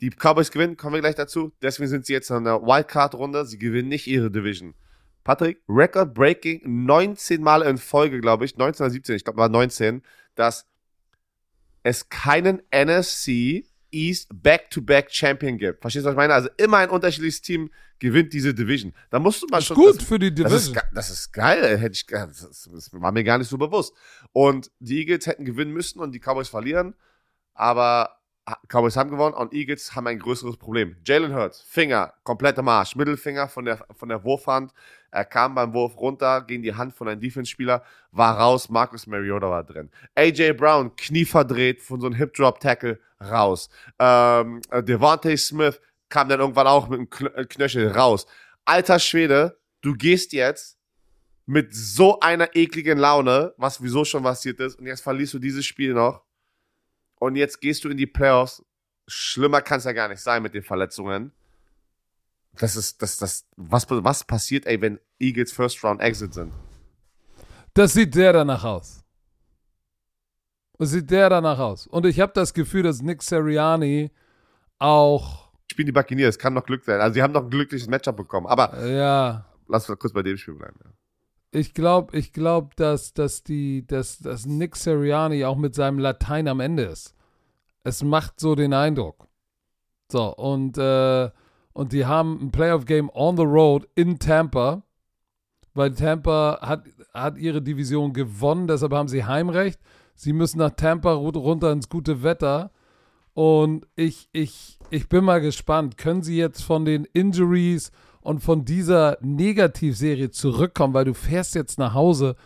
Die 0.00 0.10
Cowboys 0.10 0.50
gewinnen, 0.50 0.76
kommen 0.76 0.94
wir 0.94 1.00
gleich 1.00 1.14
dazu. 1.14 1.52
Deswegen 1.62 1.88
sind 1.88 2.06
sie 2.06 2.12
jetzt 2.12 2.30
in 2.30 2.44
der 2.44 2.62
Wildcard-Runde. 2.62 3.46
Sie 3.46 3.58
gewinnen 3.58 3.88
nicht 3.88 4.06
ihre 4.06 4.30
Division. 4.30 4.74
Patrick, 5.26 5.60
Record-Breaking 5.68 6.62
19 6.86 7.42
Mal 7.42 7.62
in 7.62 7.78
Folge, 7.78 8.20
glaube 8.20 8.44
ich. 8.44 8.56
19 8.56 8.84
oder 8.84 8.90
17, 8.92 9.16
ich 9.16 9.24
glaube, 9.24 9.40
war 9.40 9.48
19, 9.48 10.02
dass 10.36 10.66
es 11.82 12.08
keinen 12.08 12.62
NFC 12.72 13.64
East 13.90 14.28
Back-to-Back 14.32 15.10
Champion 15.10 15.58
gibt. 15.58 15.80
Verstehst 15.80 16.04
du, 16.04 16.10
was 16.10 16.12
ich 16.12 16.16
meine? 16.16 16.32
Also 16.32 16.48
immer 16.58 16.76
ein 16.76 16.90
unterschiedliches 16.90 17.40
Team 17.40 17.72
gewinnt 17.98 18.34
diese 18.34 18.54
Division. 18.54 18.92
Da 19.10 19.18
musst 19.18 19.42
du 19.42 19.48
mal 19.50 19.60
schon. 19.60 19.74
Gut 19.74 19.96
das, 19.96 20.04
für 20.04 20.20
die 20.20 20.32
Division. 20.32 20.74
Das 20.74 20.84
ist, 20.84 20.94
das 20.94 21.10
ist 21.10 21.32
geil. 21.32 21.76
Hätte 21.76 21.94
ich, 21.94 22.06
das, 22.06 22.68
das 22.72 22.92
war 22.92 23.10
mir 23.10 23.24
gar 23.24 23.38
nicht 23.38 23.48
so 23.48 23.58
bewusst. 23.58 23.94
Und 24.30 24.70
die 24.78 25.00
Eagles 25.00 25.26
hätten 25.26 25.44
gewinnen 25.44 25.72
müssen 25.72 25.98
und 25.98 26.12
die 26.12 26.20
Cowboys 26.20 26.48
verlieren. 26.48 26.94
Aber 27.52 28.16
Cowboys 28.68 28.96
haben 28.96 29.10
gewonnen 29.10 29.34
und 29.34 29.52
Eagles 29.52 29.96
haben 29.96 30.06
ein 30.06 30.20
größeres 30.20 30.56
Problem. 30.56 30.96
Jalen 31.04 31.34
Hurts, 31.34 31.62
Finger, 31.62 32.14
kompletter 32.22 32.62
Marsch, 32.62 32.94
Mittelfinger 32.94 33.48
von 33.48 33.64
der, 33.64 33.84
von 33.96 34.08
der 34.08 34.22
Wurfhand. 34.22 34.72
Er 35.16 35.24
kam 35.24 35.54
beim 35.54 35.72
Wurf 35.72 35.96
runter 35.96 36.42
gegen 36.42 36.62
die 36.62 36.74
Hand 36.74 36.92
von 36.94 37.08
einem 37.08 37.22
Defense-Spieler, 37.22 37.82
war 38.10 38.38
raus, 38.38 38.68
Marcus 38.68 39.06
Mariota 39.06 39.48
war 39.48 39.64
drin. 39.64 39.88
AJ 40.14 40.52
Brown, 40.52 40.94
Knie 40.94 41.24
verdreht 41.24 41.80
von 41.80 42.02
so 42.02 42.06
einem 42.06 42.16
Hip-Drop-Tackle, 42.16 43.00
raus. 43.22 43.70
Ähm, 43.98 44.60
Devontae 44.70 45.38
Smith 45.38 45.80
kam 46.10 46.28
dann 46.28 46.40
irgendwann 46.40 46.66
auch 46.66 46.90
mit 46.90 47.00
einem 47.00 47.32
äh, 47.34 47.46
Knöchel 47.46 47.92
raus. 47.92 48.26
Alter 48.66 48.98
Schwede, 48.98 49.58
du 49.80 49.94
gehst 49.94 50.34
jetzt 50.34 50.78
mit 51.46 51.74
so 51.74 52.20
einer 52.20 52.54
ekligen 52.54 52.98
Laune, 52.98 53.54
was 53.56 53.82
wieso 53.82 54.04
schon 54.04 54.22
passiert 54.22 54.60
ist, 54.60 54.78
und 54.78 54.84
jetzt 54.84 55.00
verlierst 55.00 55.32
du 55.32 55.38
dieses 55.38 55.64
Spiel 55.64 55.94
noch. 55.94 56.24
Und 57.18 57.36
jetzt 57.36 57.62
gehst 57.62 57.84
du 57.84 57.88
in 57.88 57.96
die 57.96 58.06
Playoffs. 58.06 58.62
Schlimmer 59.06 59.62
kann 59.62 59.78
es 59.78 59.84
ja 59.84 59.92
gar 59.92 60.08
nicht 60.08 60.20
sein 60.20 60.42
mit 60.42 60.52
den 60.52 60.62
Verletzungen. 60.62 61.32
Das 62.58 62.76
ist, 62.76 63.02
das, 63.02 63.16
das, 63.18 63.46
was, 63.56 63.86
was 63.88 64.24
passiert, 64.24 64.66
ey, 64.66 64.80
wenn 64.80 64.98
Eagles 65.18 65.52
First 65.52 65.82
Round 65.84 66.00
Exit 66.00 66.34
sind? 66.34 66.52
Das 67.74 67.92
sieht 67.92 68.14
sehr 68.14 68.32
danach 68.32 68.64
aus. 68.64 69.02
Das 70.78 70.90
sieht 70.90 71.08
sehr 71.08 71.28
danach 71.30 71.58
aus. 71.58 71.86
Und 71.86 72.06
ich 72.06 72.20
habe 72.20 72.32
das 72.34 72.54
Gefühl, 72.54 72.82
dass 72.82 73.02
Nick 73.02 73.22
Seriani 73.22 74.10
auch. 74.78 75.48
Spielen 75.70 75.86
die 75.86 75.92
Buccaneers, 75.92 76.38
kann 76.38 76.54
noch 76.54 76.64
Glück 76.64 76.84
sein. 76.84 77.00
Also, 77.00 77.14
sie 77.14 77.22
haben 77.22 77.32
noch 77.32 77.44
ein 77.44 77.50
glückliches 77.50 77.88
Matchup 77.88 78.16
bekommen. 78.16 78.46
Aber 78.46 78.86
Ja. 78.86 79.46
lass 79.68 79.88
uns 79.88 79.98
kurz 79.98 80.12
bei 80.12 80.22
dem 80.22 80.36
Spiel 80.36 80.54
bleiben. 80.54 80.78
Ja. 80.84 80.90
Ich 81.52 81.72
glaube, 81.74 82.16
ich 82.16 82.32
glaub, 82.32 82.76
dass, 82.76 83.14
dass, 83.14 83.42
die, 83.42 83.86
dass, 83.86 84.18
dass 84.18 84.44
Nick 84.46 84.76
Seriani 84.76 85.44
auch 85.44 85.56
mit 85.56 85.74
seinem 85.74 85.98
Latein 85.98 86.48
am 86.48 86.60
Ende 86.60 86.84
ist. 86.84 87.14
Es 87.82 88.02
macht 88.02 88.40
so 88.40 88.54
den 88.54 88.74
Eindruck. 88.74 89.26
So, 90.10 90.34
und, 90.34 90.76
äh, 90.76 91.30
und 91.76 91.92
die 91.92 92.06
haben 92.06 92.40
ein 92.40 92.50
Playoff-Game 92.50 93.10
on 93.12 93.36
the 93.36 93.42
road 93.42 93.86
in 93.94 94.18
Tampa, 94.18 94.82
weil 95.74 95.92
Tampa 95.94 96.58
hat, 96.62 96.84
hat 97.12 97.36
ihre 97.36 97.60
Division 97.60 98.14
gewonnen, 98.14 98.66
deshalb 98.66 98.92
haben 98.94 99.08
sie 99.08 99.24
Heimrecht. 99.26 99.78
Sie 100.14 100.32
müssen 100.32 100.58
nach 100.58 100.70
Tampa 100.70 101.12
ru- 101.12 101.36
runter 101.36 101.70
ins 101.72 101.90
gute 101.90 102.22
Wetter. 102.22 102.70
Und 103.34 103.86
ich, 103.94 104.30
ich, 104.32 104.78
ich 104.88 105.10
bin 105.10 105.22
mal 105.24 105.42
gespannt, 105.42 105.98
können 105.98 106.22
sie 106.22 106.38
jetzt 106.38 106.62
von 106.62 106.86
den 106.86 107.04
Injuries 107.12 107.92
und 108.22 108.40
von 108.40 108.64
dieser 108.64 109.18
Negativserie 109.20 110.30
zurückkommen, 110.30 110.94
weil 110.94 111.04
du 111.04 111.12
fährst 111.12 111.54
jetzt 111.54 111.78
nach 111.78 111.92
Hause. 111.92 112.36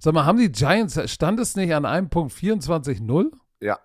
Sag 0.00 0.14
mal, 0.14 0.24
haben 0.26 0.38
die 0.38 0.50
Giants, 0.50 0.98
stand 1.12 1.38
es 1.38 1.54
nicht 1.54 1.72
an 1.72 1.84
einem 1.84 2.08
Punkt 2.10 2.32
24-0? 2.32 3.30
ja. 3.60 3.78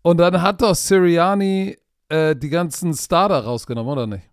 Und 0.00 0.16
dann 0.18 0.40
hat 0.42 0.62
doch 0.62 0.74
Sirianni 0.74 1.76
äh, 2.08 2.34
die 2.36 2.48
ganzen 2.48 2.94
Starter 2.94 3.40
rausgenommen, 3.44 3.92
oder 3.92 4.06
nicht? 4.06 4.28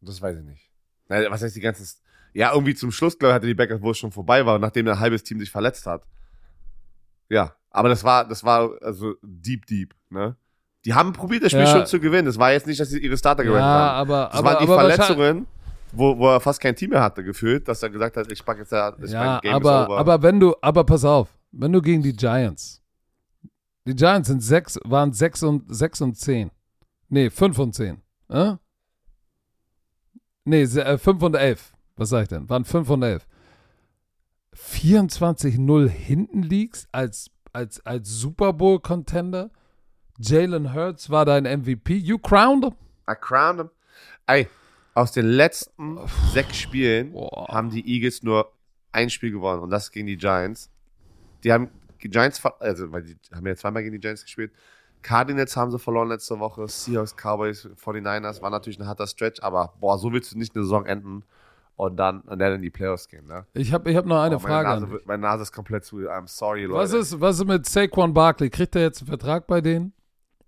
Das 0.00 0.20
weiß 0.20 0.36
ich 0.38 0.44
nicht. 0.44 0.70
Nein, 1.08 1.26
was 1.30 1.42
heißt 1.42 1.54
die 1.56 1.60
ganzen. 1.60 1.86
Ja, 2.34 2.52
irgendwie 2.52 2.74
zum 2.74 2.90
Schluss, 2.90 3.18
glaube 3.18 3.32
ich, 3.32 3.34
hatte 3.34 3.46
die 3.46 3.54
Backers, 3.54 3.82
wo 3.82 3.90
es 3.90 3.98
schon 3.98 4.10
vorbei 4.10 4.44
war, 4.46 4.58
nachdem 4.58 4.88
ein 4.88 4.98
halbes 4.98 5.22
Team 5.22 5.38
sich 5.38 5.50
verletzt 5.50 5.86
hat. 5.86 6.06
Ja, 7.28 7.54
aber 7.70 7.88
das 7.90 8.02
war, 8.04 8.26
das 8.26 8.42
war 8.42 8.70
also 8.82 9.14
deep, 9.22 9.66
deep, 9.66 9.94
ne? 10.10 10.36
Die 10.84 10.94
haben 10.94 11.12
probiert, 11.12 11.44
das 11.44 11.52
Spiel 11.52 11.62
Ja. 11.64 11.72
schon 11.72 11.86
zu 11.86 12.00
gewinnen. 12.00 12.26
Das 12.26 12.38
war 12.38 12.50
jetzt 12.52 12.66
nicht, 12.66 12.80
dass 12.80 12.88
sie 12.88 12.98
ihre 12.98 13.16
Starter 13.16 13.44
gewinnen 13.44 13.60
Ja, 13.60 13.64
haben. 13.64 13.96
aber, 13.98 14.24
Das 14.26 14.34
aber, 14.40 14.48
waren 14.48 14.58
die 14.58 14.72
aber 14.72 14.74
Verletzungen, 14.74 15.46
wo, 15.92 16.18
wo 16.18 16.28
er 16.30 16.40
fast 16.40 16.60
kein 16.60 16.74
Team 16.74 16.90
mehr 16.90 17.02
hatte, 17.02 17.22
gefühlt, 17.22 17.68
dass 17.68 17.82
er 17.82 17.90
gesagt 17.90 18.16
hat, 18.16 18.32
ich 18.32 18.44
pack 18.44 18.58
jetzt 18.58 18.72
ja, 18.72 18.92
ich 19.00 19.10
Ja, 19.12 19.20
mein 19.20 19.40
Game 19.42 19.54
aber, 19.54 19.96
aber 19.96 20.22
wenn 20.22 20.40
du, 20.40 20.54
aber 20.60 20.82
pass 20.84 21.04
auf, 21.04 21.28
wenn 21.52 21.70
du 21.72 21.80
gegen 21.80 22.02
die 22.02 22.14
Giants, 22.14 22.81
die 23.86 23.94
Giants 23.94 24.28
sind 24.28 24.40
sechs, 24.40 24.78
waren 24.84 25.12
6 25.12 25.42
und, 25.42 25.74
6 25.74 26.00
und 26.02 26.16
10. 26.16 26.50
Nee, 27.08 27.30
5 27.30 27.58
und 27.58 27.74
10. 27.74 28.02
Äh? 28.28 28.54
Nee, 30.44 30.66
5 30.66 31.22
und 31.22 31.34
11. 31.34 31.72
Was 31.96 32.10
sag 32.10 32.22
ich 32.22 32.28
denn? 32.28 32.48
Waren 32.48 32.64
5 32.64 32.88
und 32.90 33.02
11. 33.02 33.26
24-0 34.56 35.88
hinten 35.88 36.42
liegst 36.42 36.88
als, 36.92 37.30
als, 37.52 37.84
als 37.84 38.08
Super 38.08 38.52
Bowl-Contender. 38.52 39.50
Jalen 40.18 40.74
Hurts 40.74 41.10
war 41.10 41.24
dein 41.24 41.44
MVP. 41.44 41.94
You 41.96 42.18
crowned 42.18 42.64
him. 42.64 42.74
I 43.10 43.14
crowned 43.18 43.60
him. 43.60 43.70
Ey, 44.26 44.48
aus 44.94 45.12
den 45.12 45.26
letzten 45.26 45.98
sechs 46.32 46.58
Spielen 46.58 47.12
Boah. 47.12 47.48
haben 47.48 47.70
die 47.70 47.86
Eagles 47.88 48.22
nur 48.22 48.52
ein 48.92 49.10
Spiel 49.10 49.32
gewonnen 49.32 49.62
und 49.62 49.70
das 49.70 49.90
gegen 49.90 50.06
die 50.06 50.18
Giants. 50.18 50.70
Die 51.44 51.52
haben 51.52 51.70
die 52.02 52.10
Giants, 52.10 52.42
also 52.60 52.92
weil 52.92 53.02
die 53.02 53.16
haben 53.34 53.46
ja 53.46 53.56
zweimal 53.56 53.82
gegen 53.82 53.94
die 53.94 54.00
Giants 54.00 54.22
gespielt. 54.24 54.52
Cardinals 55.02 55.56
haben 55.56 55.70
sie 55.70 55.78
verloren 55.78 56.08
letzte 56.08 56.38
Woche. 56.38 56.68
Seahawks, 56.68 57.16
Cowboys, 57.16 57.68
49ers 57.82 58.40
war 58.40 58.50
natürlich 58.50 58.78
ein 58.78 58.86
harter 58.86 59.06
Stretch, 59.06 59.42
aber 59.42 59.72
boah, 59.80 59.98
so 59.98 60.12
willst 60.12 60.32
du 60.32 60.38
nicht 60.38 60.54
eine 60.54 60.64
Saison 60.64 60.86
enden 60.86 61.24
und 61.74 61.96
dann, 61.96 62.20
und 62.20 62.38
dann 62.38 62.54
in 62.54 62.62
die 62.62 62.70
Playoffs 62.70 63.08
gehen, 63.08 63.26
ne? 63.26 63.44
Ich 63.54 63.72
habe 63.72 63.90
ich 63.90 63.96
hab 63.96 64.06
noch 64.06 64.20
eine 64.22 64.36
Oh, 64.36 64.40
meine, 64.40 64.46
Frage. 64.64 64.80
Nase, 64.82 65.00
meine 65.06 65.22
Nase 65.22 65.42
ist 65.42 65.52
komplett 65.52 65.84
zu. 65.84 65.96
I'm 65.98 66.28
sorry, 66.28 66.64
Leute. 66.64 66.74
Was 66.74 66.92
ist, 66.92 67.20
was 67.20 67.38
ist 67.40 67.46
mit 67.46 67.66
Saquon 67.66 68.14
Barkley? 68.14 68.50
Kriegt 68.50 68.76
er 68.76 68.82
jetzt 68.82 69.00
einen 69.00 69.08
Vertrag 69.08 69.46
bei 69.48 69.60
denen? 69.60 69.92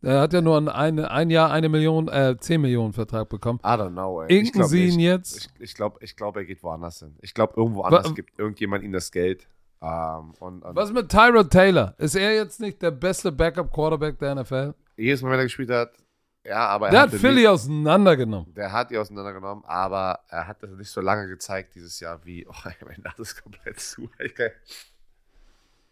Er 0.03 0.21
hat 0.21 0.35
ja 0.35 0.43
nur 0.43 0.59
ein, 0.77 0.99
ein 1.01 1.31
Jahr 1.31 1.51
eine 1.51 1.69
Million, 1.71 2.09
äh, 2.09 2.37
10 2.39 2.61
Millionen 2.61 2.93
Vertrag 2.93 3.27
bekommen. 3.31 3.59
I 3.65 3.69
don't 3.69 3.91
know, 3.93 4.21
ey. 4.23 4.31
Ich 4.31 4.39
Inken 4.41 4.59
glaub 4.61 4.69
sie 4.71 4.87
ihn 4.87 5.01
jetzt? 5.01 5.37
Ich, 5.39 5.49
ich 5.63 5.75
glaube, 5.75 5.97
ich 6.03 6.15
glaub, 6.15 6.37
er 6.37 6.45
geht 6.45 6.63
woanders 6.63 6.99
hin. 6.99 7.17
Ich 7.23 7.33
glaube, 7.33 7.55
irgendwo 7.57 7.83
anders 7.83 8.11
Wa- 8.11 8.13
gibt 8.13 8.39
irgendjemand 8.39 8.85
ihm 8.85 8.93
das 8.93 9.11
Geld. 9.11 9.49
Ähm, 9.85 10.33
und, 10.41 10.63
und 10.63 10.75
Was 10.77 10.93
mit 10.93 11.11
Tyrod 11.11 11.51
Taylor? 11.51 11.95
Ist 11.99 12.15
er 12.15 12.35
jetzt 12.35 12.59
nicht 12.61 12.81
der 12.81 12.91
beste 12.91 13.31
Backup-Quarterback 13.31 14.19
der 14.19 14.35
NFL? 14.37 14.75
jedes 14.97 15.21
Mal, 15.23 15.33
wenn 15.33 15.39
er 15.41 15.45
gespielt 15.45 15.71
hat, 15.71 15.91
ja, 16.47 16.67
aber 16.69 16.87
er 16.87 16.93
Der 16.93 17.01
hat 17.03 17.11
Philly 17.11 17.41
nicht, 17.41 17.49
auseinandergenommen. 17.49 18.55
der 18.55 18.71
hat 18.73 18.91
die 18.91 18.99
auseinandergenommen, 18.99 19.65
aber 19.67 20.21
er 20.29 20.47
hat 20.47 20.63
das 20.63 20.71
nicht 20.71 20.91
so 20.91 21.01
lange 21.01 21.27
gezeigt 21.27 21.75
dieses 21.75 21.99
Jahr 22.01 22.25
wie, 22.25 22.47
oh, 22.47 22.53
meine 22.87 23.01
Nase 23.03 23.23
ist 23.23 23.43
komplett 23.43 23.81
zu. 23.81 24.09
Ich 24.21 24.35
kann, 24.35 24.51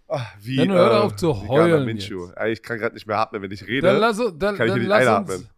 oh, 0.08 0.18
wie, 0.40 0.56
Dann 0.56 0.70
hör 0.72 1.04
auf 1.04 1.16
zu 1.16 1.48
heulen 1.48 1.88
Ich 1.98 2.62
kann 2.62 2.78
gerade 2.78 2.94
nicht 2.94 3.06
mehr 3.06 3.18
atmen, 3.18 3.42
wenn 3.42 3.50
ich 3.50 3.66
rede. 3.66 3.86
Dann 3.88 3.96
lass, 3.98 4.20
uns- 4.20 4.38
dann, 4.38 4.56
kann 4.56 4.68
ich 4.68 4.72
dann 4.74 4.82
lass 4.84 5.00
einatmen. 5.06 5.36
uns. 5.38 5.48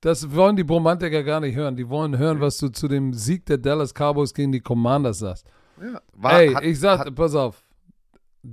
Das 0.00 0.34
wollen 0.34 0.56
die 0.56 0.64
Bromantiker 0.64 1.22
gar 1.24 1.40
nicht 1.40 1.56
hören. 1.56 1.74
Die 1.76 1.88
wollen 1.88 2.16
hören, 2.16 2.40
was 2.40 2.58
du 2.58 2.68
zu 2.68 2.86
dem 2.86 3.12
Sieg 3.12 3.46
der 3.46 3.58
Dallas 3.58 3.92
Cowboys 3.92 4.32
gegen 4.32 4.52
die 4.52 4.60
Commanders 4.60 5.18
sagst. 5.18 5.46
ja, 5.80 6.00
war, 6.12 6.40
Ey, 6.40 6.52
hat, 6.52 6.62
ich 6.64 6.78
sag, 6.78 7.00
hat, 7.00 7.14
pass 7.14 7.34
auf. 7.34 7.64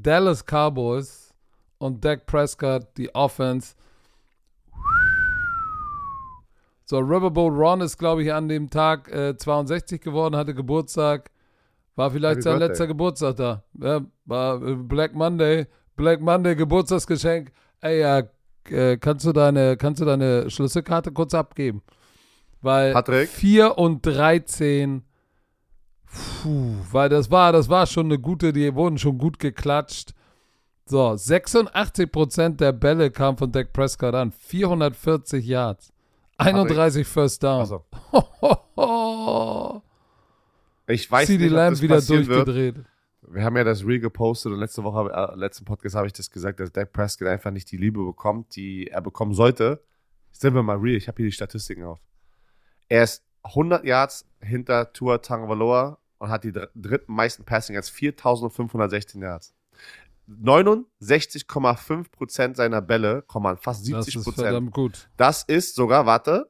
Dallas 0.01 0.43
Cowboys 0.45 1.33
und 1.77 2.03
Dak 2.03 2.25
Prescott, 2.25 2.87
die 2.97 3.13
Offense. 3.13 3.75
So, 6.85 6.99
Riverboat 6.99 7.53
Ron 7.53 7.81
ist, 7.81 7.97
glaube 7.97 8.23
ich, 8.23 8.31
an 8.31 8.47
dem 8.47 8.69
Tag 8.69 9.11
äh, 9.11 9.35
62 9.35 10.01
geworden, 10.01 10.35
hatte 10.35 10.53
Geburtstag. 10.53 11.31
War 11.95 12.11
vielleicht 12.11 12.37
Happy 12.37 12.41
sein 12.43 12.53
Birthday. 12.53 12.67
letzter 12.67 12.87
Geburtstag 12.87 13.35
da. 13.37 13.63
Ja, 13.79 14.01
war 14.25 14.61
äh, 14.61 14.75
Black 14.75 15.15
Monday. 15.15 15.65
Black 15.95 16.21
Monday 16.21 16.55
Geburtstagsgeschenk. 16.55 17.51
Ey, 17.81 18.01
ja, 18.01 18.23
äh, 18.69 18.97
kannst 18.97 19.25
du 19.25 19.31
deine, 19.31 19.77
kannst 19.77 20.01
du 20.01 20.05
deine 20.05 20.49
Schlüsselkarte 20.49 21.11
kurz 21.11 21.33
abgeben? 21.33 21.81
Weil 22.61 22.93
Patrick? 22.93 23.29
4 23.29 23.77
und 23.77 24.05
13 24.05 25.03
Puh, 26.41 26.75
weil 26.91 27.09
das 27.09 27.29
war, 27.31 27.51
das 27.51 27.69
war 27.69 27.85
schon 27.87 28.05
eine 28.07 28.19
gute, 28.19 28.53
die 28.53 28.73
wurden 28.75 28.97
schon 28.97 29.17
gut 29.17 29.39
geklatscht. 29.39 30.13
So, 30.85 31.09
86% 31.11 32.57
der 32.57 32.71
Bälle 32.71 33.09
kamen 33.09 33.37
von 33.37 33.51
Dak 33.51 33.73
Prescott 33.73 34.13
an. 34.13 34.31
440 34.31 35.45
Yards. 35.45 35.91
31 36.37 37.07
First 37.07 37.43
Down. 37.43 37.61
also, 37.61 37.83
Oh, 38.75 39.81
ich 40.87 41.09
weiß 41.09 41.27
CD 41.27 41.45
nicht, 41.45 41.51
ob 41.53 41.57
Lamb 41.57 41.81
wieder 41.81 41.95
passieren 41.95 42.27
wird. 42.27 42.47
durchgedreht. 42.47 42.85
Wir 43.27 43.43
haben 43.43 43.57
ja 43.57 43.63
das 43.63 43.83
Reel 43.83 43.99
gepostet 43.99 44.51
und 44.51 44.59
letzte 44.59 44.83
Woche, 44.83 45.11
äh, 45.11 45.35
letzten 45.35 45.65
Podcast 45.65 45.95
habe 45.95 46.05
ich 46.05 46.13
das 46.13 46.29
gesagt, 46.29 46.59
dass 46.59 46.71
Dak 46.71 46.93
Prescott 46.93 47.27
einfach 47.27 47.49
nicht 47.51 47.71
die 47.71 47.77
Liebe 47.77 48.03
bekommt, 48.05 48.55
die 48.55 48.87
er 48.87 49.01
bekommen 49.01 49.33
sollte. 49.33 49.81
Sind 50.31 50.53
wir 50.53 50.61
mal 50.61 50.77
real, 50.77 50.97
ich 50.97 51.07
habe 51.07 51.17
hier 51.17 51.25
die 51.27 51.31
Statistiken 51.31 51.83
auf. 51.85 51.99
Er 52.89 53.03
ist 53.03 53.23
100 53.45 53.85
Yards 53.85 54.25
hinter 54.41 54.91
Tua 54.93 55.19
Tagovailoa 55.19 55.97
und 56.17 56.29
hat 56.29 56.43
die 56.43 56.51
dr 56.51 56.69
dritten 56.75 57.13
meisten 57.13 57.45
Passing 57.45 57.75
Yards, 57.75 57.89
4516 57.89 59.21
Yards. 59.21 59.53
69,5% 60.27 62.55
seiner 62.55 62.81
Bälle 62.81 63.21
kommen 63.21 63.45
an, 63.45 63.57
fast 63.57 63.87
Das 63.91 64.07
70%. 64.07 64.17
ist 64.29 64.35
verdammt 64.35 64.71
gut. 64.71 65.07
Das 65.17 65.43
ist 65.43 65.75
sogar, 65.75 66.07
warte. 66.07 66.49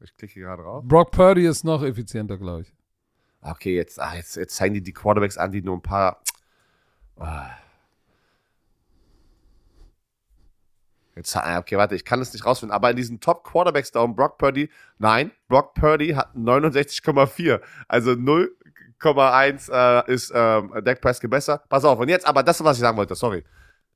Ich 0.00 0.14
klicke 0.14 0.34
hier 0.34 0.42
gerade 0.44 0.62
drauf. 0.62 0.84
Brock 0.86 1.10
Purdy 1.10 1.46
ist 1.46 1.64
noch 1.64 1.82
effizienter, 1.82 2.36
glaube 2.36 2.62
ich. 2.62 2.74
Okay, 3.40 3.74
jetzt, 3.74 3.98
ah, 3.98 4.14
jetzt, 4.14 4.36
jetzt 4.36 4.56
zeigen 4.56 4.74
die 4.74 4.82
die 4.82 4.92
Quarterbacks 4.92 5.38
an, 5.38 5.52
die 5.52 5.62
nur 5.62 5.76
ein 5.76 5.82
paar. 5.82 6.22
Ah. 7.16 7.48
Ah, 11.34 11.58
okay, 11.58 11.78
warte, 11.78 11.94
ich 11.94 12.04
kann 12.04 12.20
es 12.20 12.32
nicht 12.32 12.44
rausfinden. 12.44 12.74
Aber 12.74 12.90
in 12.90 12.96
diesen 12.96 13.20
Top 13.20 13.44
Quarterbacks 13.44 13.90
da 13.90 14.04
Brock 14.06 14.38
Purdy, 14.38 14.70
nein, 14.98 15.30
Brock 15.48 15.74
Purdy 15.74 16.10
hat 16.10 16.34
69,4. 16.34 17.60
Also 17.88 18.10
0,1 18.12 19.72
äh, 19.72 20.12
ist 20.12 20.32
ähm, 20.34 20.72
Dak 20.84 21.00
Prescott 21.00 21.30
besser. 21.30 21.62
Pass 21.68 21.84
auf, 21.84 21.98
und 21.98 22.08
jetzt, 22.08 22.26
aber 22.26 22.42
das 22.42 22.62
was 22.62 22.76
ich 22.76 22.82
sagen 22.82 22.96
wollte, 22.96 23.14
sorry. 23.14 23.44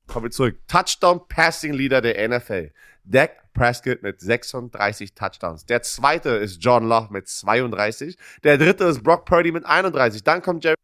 Kommen 0.07 0.25
wir 0.25 0.31
zurück. 0.31 0.59
Touchdown 0.67 1.21
Passing 1.29 1.73
Leader 1.73 2.01
der 2.01 2.29
NFL. 2.29 2.73
Dak 3.05 3.53
Prescott 3.53 4.03
mit 4.03 4.21
36 4.21 5.15
Touchdowns. 5.15 5.67
Der 5.67 5.83
zweite 5.83 6.31
ist 6.31 6.63
John 6.63 6.89
Love 6.89 7.09
mit 7.13 7.29
32. 7.29 8.17
Der 8.43 8.59
dritte 8.59 8.85
ist 8.85 9.03
Brock 9.03 9.25
Purdy 9.25 9.53
mit 9.53 9.67
31. 9.67 10.25
Dann 10.25 10.43
kommt 10.43 10.65
Jerry. 10.65 10.77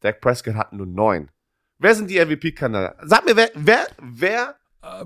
Dak 0.00 0.20
Prescott 0.20 0.54
hat 0.54 0.72
nur 0.72 0.86
9. 0.86 1.28
Wer 1.78 1.94
sind 1.94 2.10
die 2.10 2.18
MVP-Kandidaten? 2.18 3.08
Sag 3.08 3.24
mir, 3.24 3.36
wer, 3.36 3.50
wer, 3.54 3.86
wer 4.02 4.56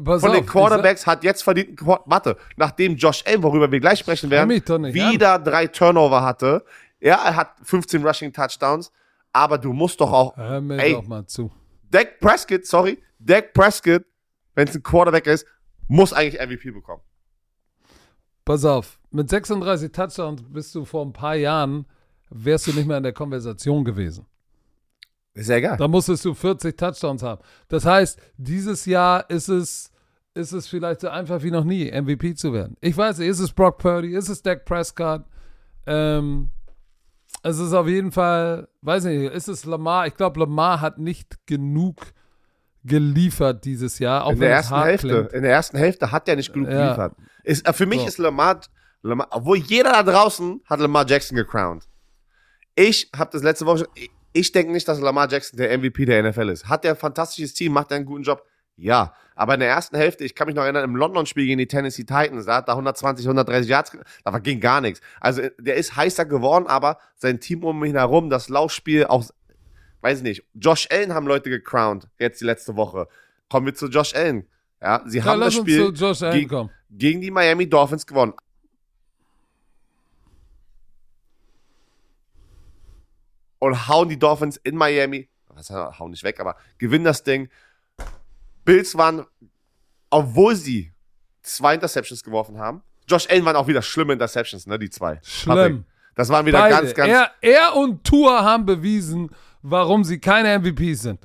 pass 0.04 0.20
von 0.20 0.30
auf, 0.30 0.36
den 0.36 0.46
Quarterbacks 0.46 1.06
hat 1.06 1.24
jetzt 1.24 1.42
verdient, 1.42 1.78
warte, 1.84 2.36
nachdem 2.56 2.96
Josh 2.96 3.22
Allen, 3.26 3.42
worüber 3.42 3.70
wir 3.70 3.80
gleich 3.80 4.00
sprechen 4.00 4.30
werden, 4.30 4.50
wieder 4.50 5.38
drei 5.38 5.66
Turnover 5.66 6.22
hatte. 6.22 6.64
Ja, 7.00 7.16
er 7.24 7.36
hat 7.36 7.54
15 7.62 8.04
Rushing 8.04 8.32
Touchdowns, 8.32 8.90
aber 9.32 9.58
du 9.58 9.72
musst 9.72 10.00
doch 10.00 10.12
auch, 10.12 10.36
hör 10.36 10.60
mir 10.60 10.78
Ey. 10.78 10.92
doch 10.92 11.06
mal 11.06 11.26
zu. 11.26 11.52
Dak 11.90 12.18
Prescott, 12.20 12.66
sorry, 12.66 13.02
Dak 13.18 13.52
Prescott, 13.52 14.04
wenn 14.54 14.68
es 14.68 14.74
ein 14.74 14.82
Quarterback 14.82 15.26
ist, 15.26 15.46
muss 15.86 16.12
eigentlich 16.12 16.40
MVP 16.40 16.70
bekommen. 16.70 17.02
Pass 18.44 18.64
auf, 18.64 18.98
mit 19.10 19.28
36 19.28 19.92
Touchdowns 19.92 20.42
bist 20.42 20.74
du 20.74 20.84
vor 20.84 21.04
ein 21.04 21.12
paar 21.12 21.34
Jahren, 21.34 21.86
wärst 22.30 22.66
du 22.66 22.72
nicht 22.72 22.86
mehr 22.86 22.96
in 22.96 23.02
der 23.02 23.12
Konversation 23.12 23.84
gewesen. 23.84 24.26
Ist 25.34 25.48
ja 25.50 25.56
egal. 25.56 25.76
Da 25.76 25.88
musstest 25.88 26.24
du 26.24 26.32
40 26.34 26.76
Touchdowns 26.76 27.22
haben. 27.22 27.42
Das 27.68 27.84
heißt, 27.84 28.18
dieses 28.36 28.86
Jahr 28.86 29.28
ist 29.28 29.48
es, 29.48 29.90
ist 30.34 30.52
es 30.52 30.68
vielleicht 30.68 31.00
so 31.00 31.08
einfach 31.08 31.42
wie 31.42 31.50
noch 31.50 31.64
nie, 31.64 31.90
MVP 31.90 32.34
zu 32.34 32.52
werden. 32.52 32.76
Ich 32.80 32.96
weiß 32.96 33.18
nicht, 33.18 33.28
ist 33.28 33.40
es 33.40 33.52
Brock 33.52 33.78
Purdy, 33.78 34.14
ist 34.14 34.28
es 34.28 34.42
Dak 34.42 34.64
Prescott? 34.64 35.24
Ähm, 35.86 36.50
es 37.42 37.58
ist 37.58 37.72
auf 37.72 37.88
jeden 37.88 38.12
Fall, 38.12 38.68
weiß 38.82 39.04
nicht, 39.04 39.32
ist 39.32 39.48
es 39.48 39.64
Lamar? 39.64 40.06
Ich 40.06 40.14
glaube, 40.14 40.40
Lamar 40.40 40.80
hat 40.80 40.98
nicht 40.98 41.36
genug 41.46 41.96
geliefert 42.84 43.64
dieses 43.64 43.98
Jahr. 43.98 44.24
Auch 44.24 44.32
in 44.32 44.40
der 44.40 44.50
ersten 44.50 44.82
Hälfte, 44.82 45.08
klingt. 45.08 45.32
in 45.32 45.42
der 45.42 45.52
ersten 45.52 45.76
Hälfte 45.78 46.12
hat 46.12 46.28
er 46.28 46.36
nicht 46.36 46.52
genug 46.52 46.68
Ja. 46.68 46.84
geliefert. 46.84 47.16
Ist, 47.42 47.66
äh, 47.66 47.72
für 47.72 47.86
mich 47.86 48.00
So. 48.02 48.06
ist 48.06 48.18
Lamar, 48.18 48.60
Lamar, 49.02 49.28
obwohl 49.30 49.58
jeder 49.58 49.92
da 49.92 50.02
draußen 50.02 50.60
hat 50.66 50.80
Lamar 50.80 51.06
Jackson 51.08 51.36
gecrowned. 51.36 51.84
Ich 52.76 53.10
habe 53.16 53.30
das 53.32 53.42
letzte 53.42 53.66
Woche 53.66 53.78
schon, 53.78 53.88
ich, 53.94 54.10
ich 54.34 54.52
denke 54.52 54.72
nicht, 54.72 54.86
dass 54.88 55.00
Lamar 55.00 55.30
Jackson 55.30 55.56
der 55.56 55.78
MVP 55.78 56.04
der 56.04 56.22
NFL 56.28 56.50
ist. 56.50 56.68
Hat 56.68 56.84
er 56.84 56.90
ein 56.90 56.96
fantastisches 56.96 57.54
Team, 57.54 57.72
macht 57.72 57.90
er 57.92 57.98
einen 57.98 58.04
guten 58.04 58.24
Job? 58.24 58.44
Ja. 58.76 59.14
Aber 59.36 59.54
in 59.54 59.60
der 59.60 59.68
ersten 59.68 59.96
Hälfte, 59.96 60.24
ich 60.24 60.34
kann 60.34 60.46
mich 60.46 60.56
noch 60.56 60.64
erinnern, 60.64 60.84
im 60.84 60.96
London-Spiel 60.96 61.46
gegen 61.46 61.58
die 61.58 61.68
Tennessee 61.68 62.02
Titans, 62.02 62.46
da 62.46 62.56
hat 62.56 62.68
er 62.68 62.74
120, 62.74 63.24
130 63.26 63.70
Yards, 63.70 63.96
da 64.24 64.38
ging 64.38 64.60
gar 64.60 64.80
nichts. 64.80 65.00
Also 65.20 65.42
der 65.58 65.76
ist 65.76 65.96
heißer 65.96 66.24
geworden, 66.24 66.66
aber 66.66 66.98
sein 67.16 67.40
Team 67.40 67.64
um 67.64 67.82
ihn 67.84 67.96
herum, 67.96 68.28
das 68.28 68.48
Laufspiel, 68.48 69.06
auch, 69.06 69.24
weiß 70.02 70.18
ich 70.18 70.24
nicht, 70.24 70.44
Josh 70.54 70.88
Allen 70.90 71.14
haben 71.14 71.26
Leute 71.26 71.50
gecrowned, 71.50 72.08
jetzt 72.18 72.40
die 72.40 72.44
letzte 72.44 72.76
Woche. 72.76 73.08
Kommen 73.48 73.66
wir 73.66 73.74
zu 73.74 73.86
Josh 73.86 74.14
Allen. 74.14 74.46
Ja, 74.82 75.02
sie 75.06 75.18
Ja, 75.18 75.24
haben 75.24 75.40
das 75.40 75.54
Spiel 75.54 75.92
gegen, 75.92 76.70
gegen 76.90 77.20
die 77.20 77.30
Miami 77.30 77.68
Dolphins 77.68 78.06
gewonnen. 78.06 78.34
Und 83.58 83.88
hauen 83.88 84.08
die 84.08 84.18
Dolphins 84.18 84.56
in 84.58 84.76
Miami, 84.76 85.28
was 85.48 85.70
hauen 85.70 86.10
nicht 86.10 86.22
weg, 86.24 86.38
aber 86.40 86.56
gewinnen 86.78 87.04
das 87.04 87.22
Ding. 87.22 87.48
Bills 88.64 88.96
waren, 88.96 89.24
obwohl 90.10 90.56
sie 90.56 90.92
zwei 91.42 91.74
Interceptions 91.74 92.22
geworfen 92.22 92.58
haben, 92.58 92.82
Josh 93.08 93.28
Allen 93.30 93.44
waren 93.44 93.56
auch 93.56 93.66
wieder 93.66 93.82
schlimme 93.82 94.14
Interceptions, 94.14 94.66
ne, 94.66 94.78
die 94.78 94.90
zwei. 94.90 95.20
Schlimm. 95.22 95.54
Patrick. 95.56 95.82
Das 96.14 96.28
waren 96.28 96.46
wieder 96.46 96.58
Beide. 96.58 96.76
ganz, 96.76 96.94
ganz, 96.94 97.10
Er, 97.10 97.30
er 97.40 97.74
und 97.76 98.04
Tour 98.04 98.42
haben 98.42 98.64
bewiesen, 98.66 99.30
warum 99.62 100.04
sie 100.04 100.18
keine 100.20 100.58
MVPs 100.58 101.02
sind. 101.02 101.20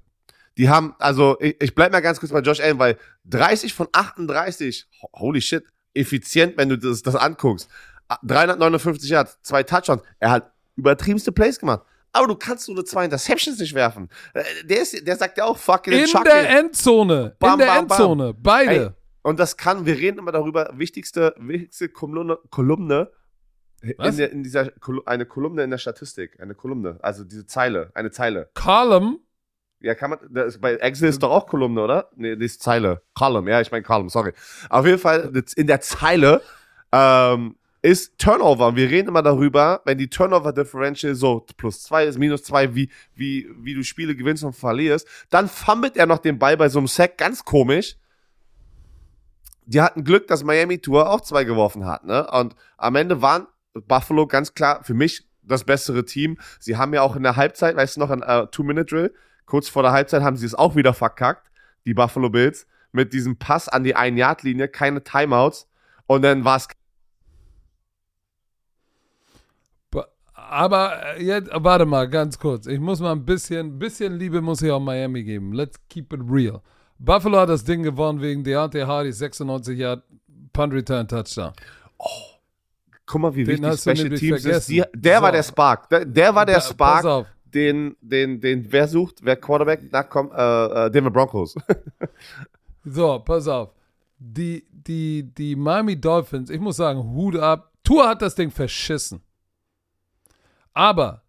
die 0.58 0.68
haben, 0.68 0.96
also 1.00 1.38
ich, 1.40 1.56
ich 1.62 1.76
bleib 1.76 1.92
mal 1.92 2.00
ganz 2.02 2.20
kurz 2.20 2.32
bei 2.32 2.40
Josh 2.40 2.60
Allen, 2.60 2.80
weil 2.80 2.98
30 3.26 3.74
von 3.74 3.88
38, 3.92 4.88
ho- 5.02 5.10
holy 5.14 5.42
shit, 5.42 5.64
effizient, 5.94 6.58
wenn 6.58 6.70
du 6.70 6.78
das, 6.78 7.02
das 7.04 7.16
anguckst. 7.16 7.70
359 8.24 9.10
Yards, 9.10 9.38
zwei 9.44 9.64
Touchdowns. 9.64 10.02
Er 10.20 10.32
hat 10.32 10.52
übertriebenste 10.76 11.32
Plays 11.32 11.60
gemacht. 11.60 11.84
Aber 12.12 12.28
du 12.28 12.36
kannst 12.36 12.70
eine 12.70 12.84
zwei 12.84 13.06
Interceptions 13.06 13.60
nicht 13.60 13.74
werfen. 13.76 14.10
Äh, 14.34 14.44
Der, 14.66 14.82
ist, 14.82 15.06
der 15.08 15.16
sagt 15.16 15.38
ja 15.38 15.46
auch 15.46 15.58
fucking 15.58 15.94
In 15.94 16.06
chuck 16.06 16.24
der 16.24 16.44
it. 16.44 16.50
Endzone. 16.66 17.36
Bam, 17.40 17.54
in 17.54 17.60
der 17.60 17.66
bam, 17.68 17.88
bam. 17.88 17.98
Endzone. 17.98 18.34
Beide. 18.34 18.72
Ey, 18.72 18.90
und 19.22 19.40
das 19.40 19.58
kann, 19.58 19.86
wir 19.86 19.98
reden 19.98 20.18
immer 20.20 20.32
darüber, 20.32 20.72
wichtigste, 20.76 21.36
wichtigste 21.38 21.90
Kolumne, 21.90 22.38
Kolumne 22.50 23.12
in, 23.82 24.18
der, 24.18 24.32
in 24.32 24.44
dieser, 24.44 24.72
eine 25.06 25.26
Kolumne 25.26 25.64
in 25.64 25.70
der 25.70 25.78
Statistik, 25.78 26.40
eine 26.42 26.56
Kolumne, 26.56 26.98
also 27.02 27.24
diese 27.24 27.46
Zeile, 27.46 27.92
eine 27.94 28.12
Zeile. 28.12 28.50
Column. 28.54 29.20
Ja, 29.82 29.96
kann 29.96 30.10
man, 30.10 30.20
das 30.30 30.56
ist, 30.56 30.62
bei 30.62 30.76
Excel 30.76 31.08
ist 31.10 31.24
doch 31.24 31.32
auch 31.32 31.48
Kolumne, 31.48 31.82
oder? 31.82 32.10
Nee, 32.16 32.36
das 32.36 32.46
ist 32.46 32.64
Zeile. 32.64 33.02
Column, 33.14 33.48
ja, 33.48 33.62
ich 33.62 33.72
meine 33.72 33.84
Column, 33.84 34.10
sorry. 34.10 34.34
Auf 34.70 34.86
jeden 34.86 35.00
Fall, 35.00 35.32
in 35.56 35.68
der 35.68 35.80
Zeile 35.80 36.42
ähm, 36.92 37.56
ist 37.82 38.18
Turnover. 38.18 38.76
Wir 38.76 38.90
reden 38.90 39.10
immer 39.10 39.24
darüber, 39.24 39.82
wenn 39.86 39.98
die 39.98 40.10
Turnover-Differential 40.10 41.16
so 41.16 41.46
plus 41.58 41.84
zwei 41.84 42.06
ist, 42.06 42.18
minus 42.18 42.44
zwei, 42.44 42.76
wie, 42.76 42.90
wie, 43.16 43.50
wie 43.58 43.74
du 43.74 43.84
Spiele 43.84 44.16
gewinnst 44.16 44.44
und 44.44 44.54
verlierst, 44.54 45.08
dann 45.30 45.48
fummelt 45.48 45.96
er 45.96 46.06
noch 46.06 46.20
den 46.20 46.40
Ball 46.40 46.58
bei 46.58 46.70
so 46.70 46.80
einem 46.80 46.88
Sack, 46.88 47.18
ganz 47.18 47.46
komisch. 47.46 47.96
Die 49.66 49.82
hatten 49.82 50.04
Glück, 50.04 50.28
dass 50.28 50.44
Miami 50.44 50.80
Tour 50.80 51.10
auch 51.10 51.22
zwei 51.22 51.44
geworfen 51.44 51.86
hat, 51.86 52.04
ne? 52.04 52.28
Und 52.32 52.56
am 52.78 52.96
Ende 52.96 53.22
waren 53.22 53.48
Buffalo 53.88 54.28
ganz 54.28 54.54
klar 54.54 54.84
für 54.84 54.94
mich 54.96 55.28
das 55.44 55.64
bessere 55.64 56.06
Team. 56.06 56.38
Sie 56.60 56.76
haben 56.76 56.94
ja 56.94 57.02
auch 57.02 57.16
in 57.16 57.24
der 57.24 57.36
Halbzeit, 57.36 57.76
weißt 57.76 57.96
du 57.96 58.00
noch, 58.02 58.10
ein 58.10 58.24
äh, 58.24 58.48
Two-Minute-Drill, 58.48 59.14
kurz 59.46 59.70
vor 59.70 59.84
der 59.84 59.92
Halbzeit 59.92 60.22
haben 60.22 60.38
sie 60.38 60.46
es 60.46 60.56
auch 60.56 60.76
wieder 60.76 60.94
verkackt, 60.94 61.52
die 61.86 61.94
Buffalo 61.94 62.30
Bills, 62.30 62.68
mit 62.92 63.14
diesem 63.14 63.38
Pass 63.38 63.70
an 63.70 63.84
die 63.84 63.96
Ein-Yard-Linie, 63.96 64.68
keine 64.68 65.04
Timeouts. 65.04 65.68
Und 66.08 66.24
dann 66.24 66.44
war 66.44 66.58
es 66.58 66.68
Aber 70.50 71.16
äh, 71.18 71.24
jetzt, 71.24 71.50
warte 71.54 71.86
mal, 71.86 72.10
ganz 72.10 72.40
kurz. 72.40 72.66
Ich 72.66 72.80
muss 72.80 73.00
mal 73.00 73.12
ein 73.12 73.24
bisschen, 73.26 73.78
bisschen 73.78 74.18
Liebe 74.18 74.42
muss 74.42 74.62
ich 74.62 74.72
auch 74.72 74.80
Miami 74.80 75.24
geben. 75.24 75.54
Let's 75.54 75.80
keep 75.90 76.12
it 76.12 76.22
real. 76.28 76.62
Buffalo 76.98 77.38
hat 77.40 77.50
das 77.50 77.64
Ding 77.64 77.84
gewonnen 77.84 78.20
wegen 78.22 78.44
Deontay 78.44 78.82
Hardy 78.86 79.12
96 79.12 79.78
Yard 79.78 80.04
Punt 80.52 80.74
Return 80.74 81.08
Touchdown. 81.08 81.54
Guck 83.06 83.22
mal, 83.22 83.36
wie 83.36 83.44
Den 83.44 83.62
wichtig 83.64 83.80
Special 83.82 84.10
Teams 84.18 84.46
ist. 84.46 84.70
Die, 84.70 84.84
der 84.94 85.18
So. 85.18 85.24
war 85.24 85.32
der 85.32 85.44
Spark. 85.44 85.90
Der, 85.90 86.06
der 86.06 86.36
war 86.36 86.46
der 86.46 86.56
Pass 86.56 86.70
Spark, 86.70 87.06
auf. 87.06 87.28
den, 87.46 87.96
den, 88.02 88.42
den, 88.42 88.66
wer 88.72 88.88
sucht, 88.88 89.20
wer 89.24 89.36
Quarterback, 89.36 89.82
na 89.92 90.04
komm, 90.04 90.32
äh, 90.36 90.86
äh, 90.88 90.92
Denver 90.92 91.12
Broncos. 91.12 91.56
So, 92.86 93.20
pass 93.20 93.48
auf. 93.48 93.70
Die, 94.18 94.66
die, 94.72 95.24
die 95.38 95.56
Miami 95.56 96.00
Dolphins, 96.00 96.50
ich 96.50 96.60
muss 96.60 96.78
sagen, 96.78 97.04
Hut 97.04 97.36
ab. 97.36 97.72
Tour 97.84 98.08
hat 98.08 98.22
das 98.22 98.36
Ding 98.36 98.50
verschissen. 98.52 99.22
Aber 100.74 101.24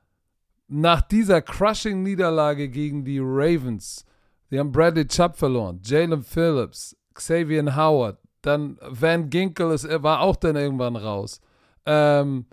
nach 0.68 1.02
dieser 1.02 1.42
Crushing-Niederlage 1.42 2.68
gegen 2.68 3.04
die 3.04 3.18
Ravens, 3.20 4.04
die 4.50 4.58
haben 4.58 4.72
Bradley 4.72 5.06
Chubb 5.06 5.36
verloren, 5.36 5.80
Jalen 5.84 6.22
Phillips, 6.22 6.96
Xavier 7.14 7.76
Howard, 7.76 8.18
dann 8.42 8.78
Van 8.88 9.28
Ginkel 9.28 9.72
ist, 9.72 9.86
war 10.02 10.20
auch 10.20 10.36
dann 10.36 10.56
irgendwann 10.56 10.96
raus. 10.96 11.40
Ähm, 11.86 12.46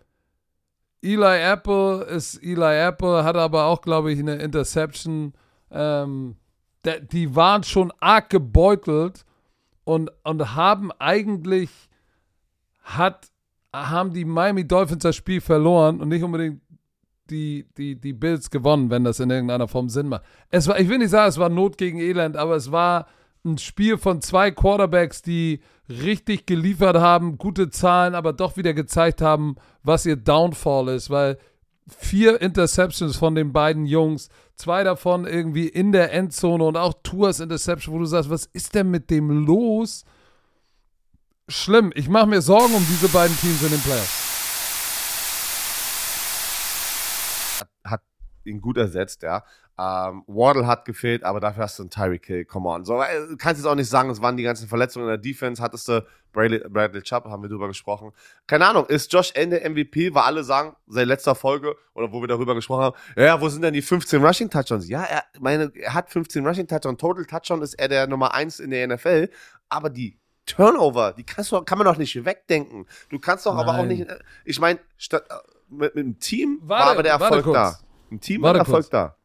Eli 1.02 1.42
Apple 1.42 2.04
ist 2.04 2.42
Eli 2.44 2.88
Apple, 2.88 3.24
hat 3.24 3.36
aber 3.36 3.66
auch, 3.66 3.82
glaube 3.82 4.12
ich, 4.12 4.20
eine 4.20 4.36
Interception. 4.36 5.34
Ähm, 5.72 6.36
der, 6.84 7.00
die 7.02 7.36
waren 7.36 7.64
schon 7.64 7.94
arg 8.00 8.30
gebeutelt 8.30 9.26
und, 9.84 10.12
und 10.24 10.56
haben 10.56 10.92
eigentlich 10.94 11.70
hat, 12.84 13.30
haben 13.74 14.14
die 14.14 14.26
Miami 14.26 14.68
Dolphins 14.68 15.04
das 15.04 15.16
Spiel 15.16 15.42
verloren 15.42 16.02
und 16.02 16.10
nicht 16.10 16.24
unbedingt 16.24 16.62
die, 17.30 17.68
die, 17.78 17.96
die 18.00 18.14
Bills 18.14 18.50
gewonnen, 18.50 18.90
wenn 18.90 19.04
das 19.04 19.20
in 19.20 19.30
irgendeiner 19.30 19.68
Form 19.68 19.90
Sinn 19.90 20.10
macht. 20.10 20.24
Es 20.50 20.68
war, 20.68 20.80
ich 20.80 20.90
will 20.90 20.98
nicht 20.98 21.10
sagen, 21.10 21.30
es 21.30 21.38
war 21.38 21.50
Not 21.50 21.78
gegen 21.78 22.00
Elend, 22.00 22.38
aber 22.38 22.56
es 22.56 22.72
war 22.72 23.08
ein 23.46 23.58
Spiel 23.58 23.98
von 23.98 24.22
zwei 24.22 24.52
Quarterbacks, 24.52 25.22
die 25.22 25.62
richtig 25.90 26.46
geliefert 26.46 26.98
haben, 26.98 27.38
gute 27.38 27.70
Zahlen, 27.70 28.16
aber 28.16 28.34
doch 28.34 28.58
wieder 28.58 28.74
gezeigt 28.74 29.22
haben, 29.22 29.56
was 29.84 30.06
ihr 30.06 30.18
Downfall 30.18 30.90
ist, 30.90 31.10
weil 31.10 31.38
vier 31.88 32.42
Interceptions 32.42 33.16
von 33.16 33.36
den 33.36 33.54
beiden 33.54 33.86
Jungs, 33.86 34.30
zwei 34.56 34.84
davon 34.84 35.26
irgendwie 35.26 35.68
in 35.68 35.92
der 35.92 36.12
Endzone 36.12 36.64
und 36.64 36.76
auch 36.76 36.94
Tours 37.04 37.40
Interception, 37.40 37.96
wo 37.96 38.00
du 38.00 38.06
sagst, 38.06 38.30
was 38.30 38.48
ist 38.48 38.76
denn 38.76 38.92
mit 38.92 39.10
dem 39.10 39.46
los? 39.46 40.04
Schlimm. 41.48 41.94
Ich 41.96 42.10
mache 42.10 42.28
mir 42.28 42.42
Sorgen 42.42 42.74
um 42.74 42.86
diese 42.90 43.08
beiden 43.08 43.38
Teams 43.38 43.64
in 43.64 43.70
den 43.70 43.80
Playoffs. 43.80 44.28
hat 47.84 48.02
ihn 48.48 48.62
gut 48.62 48.78
ersetzt, 48.78 49.24
ja. 49.24 49.44
Ähm, 49.80 50.24
Waddle 50.26 50.66
hat 50.66 50.86
gefehlt, 50.86 51.24
aber 51.24 51.40
dafür 51.40 51.64
hast 51.64 51.78
du 51.78 51.84
einen 51.84 51.92
Tyreek 51.92 52.26
Hill, 52.26 52.46
come 52.46 52.68
on. 52.68 52.84
So, 52.84 53.00
äh, 53.00 53.28
du 53.28 53.38
kannst 53.38 53.62
jetzt 53.62 53.68
auch 53.68 53.76
nicht 53.76 53.90
sagen, 53.90 54.10
es 54.10 54.22
waren 54.22 54.36
die 54.36 54.44
ganzen 54.44 54.68
Verletzungen 54.68 55.06
in 55.06 55.10
der 55.10 55.18
Defense, 55.20 55.62
hattest 55.62 55.88
du 55.88 56.04
Bradley, 56.34 56.60
Bradley 56.68 57.02
Chubb, 57.04 57.26
haben 57.26 57.44
wir 57.44 57.50
drüber 57.50 57.68
gesprochen. 57.68 58.12
Keine 58.48 58.68
Ahnung, 58.68 58.86
ist 58.88 59.14
Josh 59.14 59.32
Ende 59.36 59.60
MVP, 59.68 60.16
weil 60.16 60.24
alle 60.24 60.44
sagen, 60.44 60.76
seit 60.88 61.08
letzter 61.08 61.36
Folge, 61.36 61.76
oder 61.94 62.12
wo 62.12 62.22
wir 62.22 62.28
darüber 62.28 62.56
gesprochen 62.56 62.86
haben, 62.86 62.96
ja, 63.16 63.40
wo 63.40 63.50
sind 63.50 63.62
denn 63.62 63.74
die 63.74 63.84
15 63.84 64.24
Rushing 64.24 64.50
Touchdowns? 64.50 64.90
Ja, 64.90 65.04
er, 65.04 65.24
meine, 65.40 65.72
er 65.76 65.94
hat 65.94 66.10
15 66.10 66.46
Rushing 66.46 66.68
Touchdowns, 66.68 66.98
Total 67.00 67.26
Touchdown 67.26 67.62
ist 67.62 67.76
er 67.76 67.88
der 67.88 68.08
Nummer 68.08 68.34
1 68.34 68.60
in 68.60 68.72
der 68.72 68.88
NFL, 68.88 69.30
aber 69.70 69.92
die 69.92 70.18
Turnover, 70.48 71.14
die 71.14 71.24
kannst 71.24 71.52
du, 71.52 71.62
kann 71.62 71.78
man 71.78 71.86
doch 71.86 71.98
nicht 71.98 72.26
wegdenken. 72.26 72.88
Du 73.10 73.20
kannst 73.20 73.46
doch 73.46 73.56
aber 73.56 73.74
auch 73.74 73.78
Nein. 73.78 73.88
nicht, 73.90 74.10
äh, 74.10 74.18
ich 74.46 74.60
meine, 74.60 74.80
statt, 74.98 75.26
äh, 75.30 75.36
mit, 75.70 75.94
mit 75.94 76.06
dem 76.06 76.20
Team 76.20 76.60
Warte, 76.62 76.84
war 76.84 76.92
aber 76.92 77.04
der 77.04 77.12
Erfolg 77.14 77.46
da. 77.54 77.78
Im 78.10 78.20
Team 78.20 78.42
war 78.42 78.56
Erfolg 78.56 78.90
da. 78.90 79.16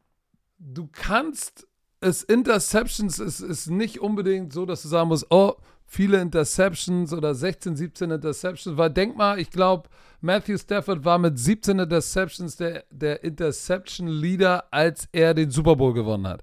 Du 0.58 0.88
kannst 0.90 1.66
es 2.02 2.22
Interceptions 2.24 3.18
ist, 3.18 3.40
ist 3.40 3.70
nicht 3.70 4.00
unbedingt 4.00 4.52
so, 4.52 4.66
dass 4.66 4.82
du 4.82 4.88
sagen 4.88 5.08
musst, 5.08 5.26
oh, 5.30 5.54
viele 5.86 6.20
Interceptions 6.20 7.12
oder 7.12 7.34
16, 7.34 7.76
17 7.76 8.10
Interceptions, 8.10 8.76
weil 8.76 8.90
denk 8.90 9.16
mal, 9.16 9.38
ich 9.38 9.50
glaube, 9.50 9.88
Matthew 10.20 10.58
Stafford 10.58 11.04
war 11.04 11.18
mit 11.18 11.38
17 11.38 11.78
Interceptions 11.78 12.56
der, 12.56 12.84
der 12.90 13.22
Interception-Leader, 13.22 14.64
als 14.72 15.08
er 15.12 15.34
den 15.34 15.50
Super 15.50 15.76
Bowl 15.76 15.92
gewonnen 15.92 16.26
hat. 16.26 16.42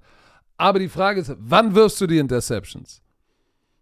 Aber 0.56 0.78
die 0.78 0.88
Frage 0.88 1.20
ist, 1.20 1.34
wann 1.38 1.74
wirfst 1.74 2.00
du 2.00 2.06
die 2.06 2.18
Interceptions? 2.18 3.02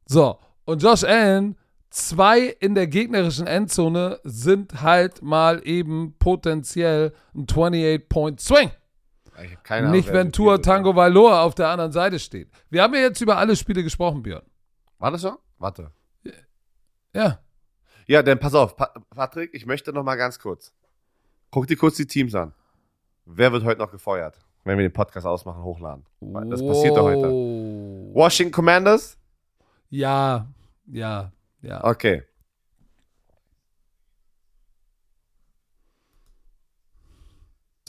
So, 0.07 0.39
und 0.65 0.83
Josh 0.83 1.05
Allen, 1.05 1.57
zwei 1.91 2.41
in 2.41 2.74
der 2.74 2.86
gegnerischen 2.86 3.47
Endzone 3.47 4.20
sind 4.24 4.82
halt 4.82 5.22
mal 5.22 5.61
eben 5.66 6.14
potenziell 6.18 7.12
ein 7.34 7.47
28-Point-Swing. 7.47 8.70
Ich 9.45 9.55
hab 9.55 9.64
keine 9.64 9.86
Ahnung, 9.86 9.97
Nicht, 9.97 10.12
wenn 10.12 10.32
vierte 10.32 10.62
Tango 10.62 10.97
Vailoa 10.97 11.43
auf 11.43 11.55
der 11.55 11.68
anderen 11.68 11.93
Seite 11.93 12.18
steht. 12.18 12.51
Wir 12.70 12.82
haben 12.82 12.95
ja 12.95 13.01
jetzt 13.01 13.20
über 13.20 13.39
alle 13.39 13.55
Spiele 13.55 13.82
gesprochen, 13.82 14.22
Björn. 14.22 14.43
War 14.99 15.12
das 15.12 15.22
schon? 15.22 15.36
Warte. 15.59 15.93
Ja. 17.14 17.39
Ja, 18.07 18.22
dann 18.22 18.39
pass 18.39 18.55
auf, 18.55 18.76
pa 18.76 18.93
Patrick, 19.11 19.55
ich 19.55 19.66
möchte 19.66 19.93
noch 19.93 20.03
mal 20.03 20.16
ganz 20.16 20.39
kurz. 20.39 20.72
Guck 21.51 21.66
dir 21.66 21.76
kurz 21.76 21.97
die 21.97 22.07
Teams 22.07 22.34
an. 22.34 22.53
Wer 23.24 23.53
wird 23.53 23.64
heute 23.64 23.80
noch 23.80 23.91
gefeuert, 23.91 24.39
wenn 24.64 24.78
wir 24.78 24.89
den 24.89 24.93
Podcast 24.93 25.26
ausmachen, 25.26 25.62
hochladen? 25.62 26.05
Das 26.20 26.64
passiert 26.66 26.97
doch 26.97 27.05
heute. 27.05 27.28
Wow. 27.28 28.14
Washington 28.14 28.53
Commanders? 28.53 29.18
Ja, 29.91 30.47
ja, 30.86 31.32
ja. 31.63 31.83
Okay. 31.85 32.23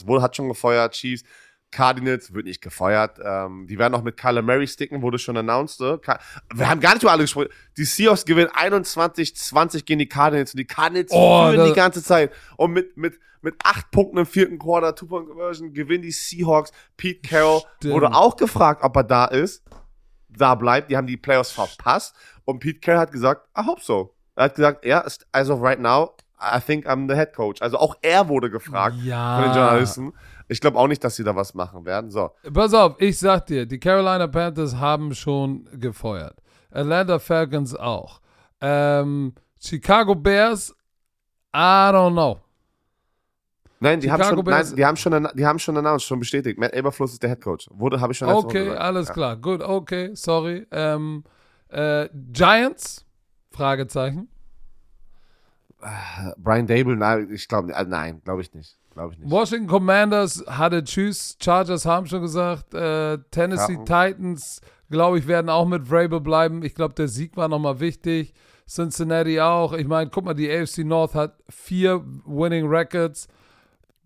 Wohl 0.04 0.22
hat 0.22 0.36
schon 0.36 0.48
gefeuert, 0.48 0.94
Chiefs. 0.94 1.24
Cardinals 1.70 2.32
wird 2.34 2.46
nicht 2.46 2.62
gefeuert. 2.62 3.18
Ähm, 3.24 3.66
die 3.68 3.78
werden 3.78 3.92
noch 3.92 4.02
mit 4.02 4.16
Kyler 4.16 4.42
Murray 4.42 4.66
sticken, 4.66 5.02
wurde 5.02 5.18
schon 5.18 5.36
announced. 5.36 5.78
Ka- 6.02 6.18
Wir 6.52 6.68
haben 6.68 6.80
gar 6.80 6.94
nicht 6.94 7.02
über 7.04 7.12
alle 7.12 7.22
gesprochen. 7.22 7.48
Die 7.76 7.84
Seahawks 7.84 8.24
gewinnen 8.24 8.50
21-20 8.50 9.84
gegen 9.84 10.00
die 10.00 10.08
Cardinals 10.08 10.52
und 10.52 10.58
die 10.58 10.64
Cardinals 10.66 11.12
Oh, 11.12 11.50
führen 11.52 11.66
die 11.68 11.74
ganze 11.74 12.02
Zeit. 12.02 12.32
Und 12.56 12.72
mit, 12.72 12.96
mit, 12.96 13.20
mit 13.40 13.54
acht 13.62 13.88
Punkten 13.92 14.18
im 14.18 14.26
vierten 14.26 14.58
Quarter, 14.58 14.96
Two-Point-Conversion, 14.96 15.72
gewinnen 15.72 16.02
die 16.02 16.10
Seahawks. 16.10 16.72
Pete 16.96 17.28
Carroll 17.28 17.62
Stimmt. 17.76 17.94
wurde 17.94 18.14
auch 18.14 18.36
gefragt, 18.36 18.82
ob 18.82 18.96
er 18.96 19.04
da 19.04 19.26
ist. 19.26 19.62
Da 20.36 20.54
bleibt. 20.54 20.90
Die 20.90 20.96
haben 20.96 21.06
die 21.06 21.16
Playoffs 21.16 21.50
verpasst. 21.52 22.14
Und 22.44 22.60
Pete 22.60 22.80
Carroll 22.80 23.00
hat 23.00 23.12
gesagt, 23.12 23.48
I 23.58 23.64
hope 23.66 23.80
so. 23.82 24.14
Er 24.36 24.44
hat 24.44 24.54
gesagt, 24.54 24.84
ja, 24.84 25.00
ist- 25.00 25.26
as 25.32 25.50
of 25.50 25.60
right 25.62 25.78
now, 25.80 26.12
I 26.40 26.58
think 26.60 26.86
I'm 26.86 27.08
the 27.08 27.14
head 27.16 27.34
coach. 27.34 27.60
Also 27.60 27.78
auch 27.78 27.96
er 28.00 28.28
wurde 28.28 28.50
gefragt 28.50 28.96
Ja. 29.02 29.36
von 29.36 29.44
den 29.50 29.54
Journalisten. 29.56 30.12
Ich 30.48 30.60
glaube 30.60 30.78
auch 30.78 30.88
nicht, 30.88 31.04
dass 31.04 31.14
sie 31.16 31.22
da 31.24 31.36
was 31.36 31.54
machen 31.54 31.84
werden. 31.84 32.10
So. 32.10 32.30
Pass 32.52 32.72
auf, 32.74 32.94
ich 32.98 33.18
sag 33.18 33.46
dir, 33.46 33.66
die 33.66 33.78
Carolina 33.78 34.26
Panthers 34.26 34.76
haben 34.76 35.14
schon 35.14 35.68
gefeuert. 35.78 36.36
Atlanta 36.72 37.18
Falcons 37.18 37.76
auch. 37.76 38.20
Ähm, 38.60 39.34
Chicago 39.60 40.14
Bears, 40.14 40.74
I 41.54 41.90
don't 41.92 42.12
know. 42.12 42.40
Nein, 43.82 44.00
die 44.00 44.10
haben 44.12 44.22
schon, 44.22 44.44
Bears- 44.44 44.68
nein, 44.70 44.76
die 44.76 44.84
haben 44.86 44.96
schon, 44.96 45.28
die 45.34 45.46
haben 45.46 45.58
schon 45.58 45.76
announced, 45.76 46.06
schon 46.06 46.18
bestätigt. 46.20 46.58
Matt 46.58 46.74
Eberfluss 46.74 47.12
ist 47.14 47.22
der 47.22 47.30
Head 47.30 47.40
Coach. 47.40 47.68
Wurde, 47.72 48.00
habe 48.00 48.12
ich 48.12 48.18
schon 48.18 48.28
letzte 48.28 48.46
Okay, 48.46 48.64
gesagt. 48.64 48.80
alles 48.80 49.08
Ja. 49.08 49.14
klar. 49.14 49.36
Gut, 49.36 49.62
okay, 49.62 50.10
sorry. 50.14 50.66
Ähm, 50.70 51.24
äh, 51.68 52.08
Giants? 52.32 53.06
Fragezeichen. 53.50 54.28
Brian 56.36 56.66
Dable, 56.66 56.94
nein, 56.96 57.28
ich 57.32 57.48
glaube, 57.48 57.68
nein, 57.88 58.20
glaube 58.24 58.42
ich 58.42 58.52
nicht. 58.52 58.76
Glaube 58.92 59.14
ich 59.14 59.18
nicht. 59.20 59.30
Washington 59.30 59.66
Commanders 59.68 60.44
hatte 60.46 60.84
Tschüss. 60.84 61.36
Chargers 61.42 61.86
haben 61.86 62.06
schon 62.06 62.20
gesagt. 62.22 62.74
Äh, 62.74 63.18
Tennessee 63.30 63.78
Ja. 63.88 64.08
Titans, 64.10 64.60
glaube 64.90 65.18
ich, 65.18 65.26
werden 65.26 65.48
auch 65.48 65.64
mit 65.66 65.88
Vrabel 65.88 66.20
bleiben. 66.20 66.62
Ich 66.64 66.74
glaube, 66.74 66.94
der 66.94 67.08
Sieg 67.08 67.36
war 67.36 67.48
nochmal 67.48 67.80
wichtig. 67.80 68.34
Cincinnati 68.68 69.40
auch. 69.40 69.72
Ich 69.72 69.86
meine, 69.86 70.10
guck 70.10 70.24
mal, 70.24 70.34
die 70.34 70.50
AFC 70.50 70.78
North 70.84 71.14
hat 71.14 71.38
vier 71.48 72.04
Winning 72.26 72.66
Records. 72.68 73.26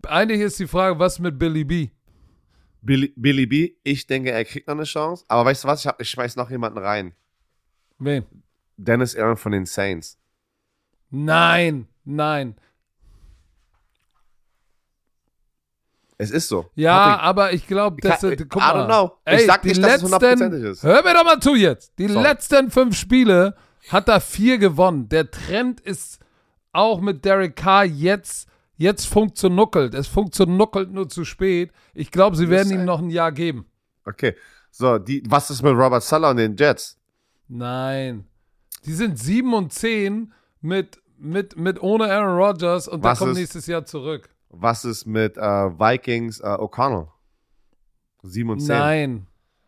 Eigentlich 0.06 0.40
ist 0.40 0.58
die 0.58 0.66
Frage, 0.66 0.98
was 0.98 1.18
mit 1.18 1.38
Billy 1.38 1.64
B? 1.64 1.88
Billy, 2.82 3.12
Billy 3.16 3.46
B, 3.46 3.74
ich 3.82 4.06
denke, 4.06 4.30
er 4.30 4.44
kriegt 4.44 4.66
noch 4.68 4.74
eine 4.74 4.84
Chance. 4.84 5.24
Aber 5.28 5.44
weißt 5.46 5.64
du 5.64 5.68
was? 5.68 5.80
Ich, 5.80 5.86
hab, 5.86 6.00
ich 6.00 6.08
schmeiß 6.10 6.36
noch 6.36 6.50
jemanden 6.50 6.78
rein. 6.78 7.14
Wen? 7.98 8.24
Dennis 8.76 9.16
Aaron 9.16 9.36
von 9.36 9.52
den 9.52 9.66
Saints. 9.66 10.18
Nein, 11.10 11.86
nein. 12.04 12.56
Es 16.16 16.30
ist 16.30 16.48
so. 16.48 16.70
Ja, 16.74 17.04
Patrick, 17.16 17.24
aber 17.24 17.52
ich 17.52 17.66
glaube, 17.66 18.00
dass. 18.00 18.20
kann- 18.20 18.36
guck 18.48 18.62
I 18.62 18.64
don't 18.64 18.74
mal. 18.74 18.86
know. 18.86 19.12
Ich 19.26 19.32
Ey, 19.40 19.46
sag 19.46 19.62
die 19.62 19.68
nicht, 19.68 19.82
dass 19.82 19.86
es 19.86 20.02
letzten, 20.02 20.14
hundertprozentig 20.14 20.62
ist. 20.62 20.82
Hör 20.82 21.02
mir 21.02 21.14
doch 21.14 21.24
mal 21.24 21.40
zu 21.40 21.54
jetzt. 21.54 21.92
Die 21.98 22.06
Sorry. 22.08 22.22
letzten 22.22 22.70
fünf 22.70 22.96
Spiele 22.96 23.56
hat 23.88 24.08
er 24.08 24.20
vier 24.20 24.58
gewonnen. 24.58 25.08
Der 25.08 25.30
Trend 25.30 25.80
ist 25.80 26.20
auch 26.72 27.00
mit 27.00 27.24
Derek 27.24 27.56
Carr 27.56 27.84
jetzt, 27.84 28.48
jetzt 28.76 29.06
funktioniert. 29.06 29.94
Es 29.94 30.06
funktioniert 30.08 30.90
nur 30.90 31.08
zu 31.08 31.24
spät. 31.24 31.70
Ich 31.94 32.10
glaube, 32.10 32.36
sie 32.36 32.48
werden 32.48 32.72
ihm 32.72 32.84
noch 32.84 32.98
ein 33.00 33.10
Jahr 33.10 33.32
geben. 33.32 33.66
Okay. 34.04 34.34
So, 34.70 34.98
die, 34.98 35.22
was 35.26 35.50
ist 35.50 35.62
mit 35.62 35.72
Robert 35.76 36.02
Sala 36.02 36.30
und 36.30 36.36
den 36.38 36.56
Jets? 36.56 36.98
Nein. 37.48 38.26
Die 38.84 38.92
sind 38.92 39.18
sieben 39.18 39.54
und 39.54 39.72
zehn 39.72 40.32
mit, 40.60 41.00
mit, 41.16 41.56
mit 41.56 41.80
ohne 41.82 42.10
Aaron 42.12 42.36
Rodgers 42.36 42.88
und 42.88 43.02
Was 43.02 43.18
der 43.18 43.26
kommt 43.26 43.32
ist- 43.36 43.38
nächstes 43.40 43.66
Jahr 43.66 43.84
zurück. 43.84 44.28
Was 44.56 44.84
ist 44.84 45.06
mit 45.06 45.36
äh, 45.36 45.40
Vikings 45.40 46.40
äh, 46.40 46.44
O'Connell? 46.44 47.08
7 48.22 48.50
und 48.50 48.60
10. 48.60 48.68
Nein. 48.68 49.26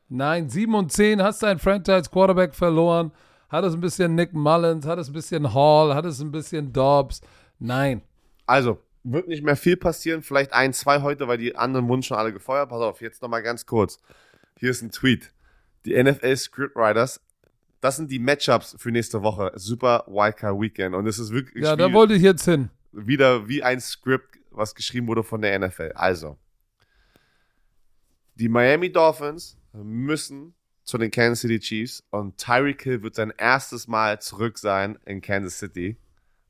Nein, 0.08 0.48
7 0.48 0.74
und 0.74 0.92
10 0.92 1.22
hast 1.22 1.42
deinen 1.42 1.58
Franchise-Quarterback 1.58 2.54
verloren. 2.54 3.10
Hat 3.48 3.64
es 3.64 3.74
ein 3.74 3.80
bisschen 3.80 4.14
Nick 4.14 4.32
Mullins, 4.32 4.86
hat 4.86 4.98
es 4.98 5.08
ein 5.08 5.12
bisschen 5.12 5.52
Hall, 5.54 5.94
hat 5.94 6.04
es 6.04 6.20
ein 6.20 6.30
bisschen 6.32 6.72
Dobbs. 6.72 7.20
Nein. 7.58 8.02
Also, 8.46 8.78
wird 9.12 9.28
nicht 9.28 9.42
mehr 9.42 9.56
viel 9.56 9.76
passieren. 9.76 10.22
Vielleicht 10.22 10.52
ein, 10.52 10.72
zwei 10.72 11.02
heute, 11.02 11.28
weil 11.28 11.38
die 11.38 11.56
anderen 11.56 11.88
wurden 11.88 12.02
schon 12.02 12.16
alle 12.16 12.32
gefeuert. 12.32 12.68
Pass 12.68 12.80
auf, 12.80 13.00
jetzt 13.00 13.22
nochmal 13.22 13.42
ganz 13.42 13.66
kurz. 13.66 13.98
Hier 14.58 14.70
ist 14.70 14.82
ein 14.82 14.90
Tweet. 14.90 15.32
Die 15.84 16.02
NFL 16.02 16.36
Scriptwriters, 16.36 17.20
das 17.80 17.96
sind 17.96 18.10
die 18.10 18.18
Matchups 18.18 18.76
für 18.78 18.90
nächste 18.90 19.22
Woche. 19.22 19.52
Super 19.54 20.04
Wildcard 20.08 20.60
Weekend. 20.60 20.94
Und 20.94 21.06
es 21.06 21.18
ist 21.18 21.30
wirklich 21.30 21.64
Ja, 21.64 21.76
da 21.76 21.92
wollte 21.92 22.14
ich 22.14 22.22
jetzt 22.22 22.44
hin. 22.44 22.70
wieder 22.92 23.48
wie 23.48 23.62
ein 23.62 23.80
Script, 23.80 24.38
was 24.50 24.74
geschrieben 24.74 25.06
wurde 25.06 25.22
von 25.22 25.40
der 25.42 25.58
NFL. 25.58 25.92
Also, 25.94 26.38
die 28.34 28.48
Miami 28.48 28.90
Dolphins 28.90 29.56
müssen 29.72 30.54
zu 30.84 30.98
den 30.98 31.10
Kansas 31.10 31.40
City 31.40 31.58
Chiefs 31.58 32.02
und 32.10 32.38
Tyreek 32.38 32.82
Hill 32.82 33.02
wird 33.02 33.14
sein 33.14 33.32
erstes 33.36 33.88
Mal 33.88 34.20
zurück 34.20 34.58
sein 34.58 34.98
in 35.04 35.20
Kansas 35.20 35.58
City, 35.58 35.96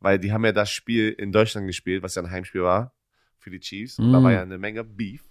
weil 0.01 0.19
die 0.19 0.33
haben 0.33 0.45
ja 0.45 0.53
das 0.53 0.71
Spiel 0.71 1.11
in 1.13 1.33
Deutschland 1.33 1.67
gespielt, 1.67 2.03
was 2.03 2.15
ja 2.15 2.23
ein 2.23 2.31
Heimspiel 2.31 2.63
war 2.63 2.93
für 3.39 3.51
die 3.51 3.61
Chiefs 3.61 3.99
und 3.99 4.13
da 4.13 4.21
Mm. 4.21 4.25
war 4.25 4.33
ja 4.33 4.43
eine 4.43 4.59
Menge 4.59 4.85
Beef. 4.85 5.23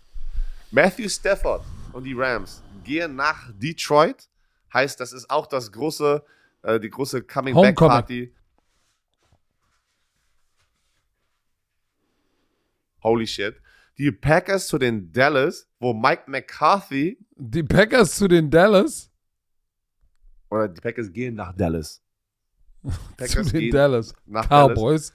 Matthew 0.72 1.09
Stafford 1.09 1.63
und 1.93 2.03
die 2.03 2.13
Rams 2.13 2.61
gehen 2.84 3.16
nach 3.16 3.51
Detroit, 3.53 4.28
heißt, 4.74 4.99
das 4.99 5.13
ist 5.13 5.30
auch 5.30 5.47
das 5.47 5.72
große, 5.72 6.24
äh, 6.63 6.80
die 6.80 6.89
große 6.89 7.22
Coming 7.24 7.53
Back 7.53 7.63
Homecoming. 7.80 7.89
Party. 7.91 8.34
Holy 13.03 13.28
shit. 13.28 13.55
Die 13.97 14.11
Packers 14.11 14.68
zu 14.68 14.78
den 14.78 15.11
Dallas, 15.11 15.68
wo 15.80 15.93
Mike 15.93 16.24
McCarthy 16.28 17.18
Die 17.38 17.63
Packers 17.63 18.16
zu 18.18 18.28
den 18.28 18.49
Dallas. 18.49 19.09
oder 20.49 20.68
die 20.68 20.82
Packers 20.82 21.11
gehen 21.11 21.36
nach 21.36 21.53
Dallas. 21.55 22.01
Zu 22.91 22.99
Packers 23.17 23.51
den 23.51 23.59
gehen 23.61 23.71
Dallas. 23.71 24.13
nach 24.25 24.45
Dallas. 24.45 24.71
Cowboys. 24.77 25.13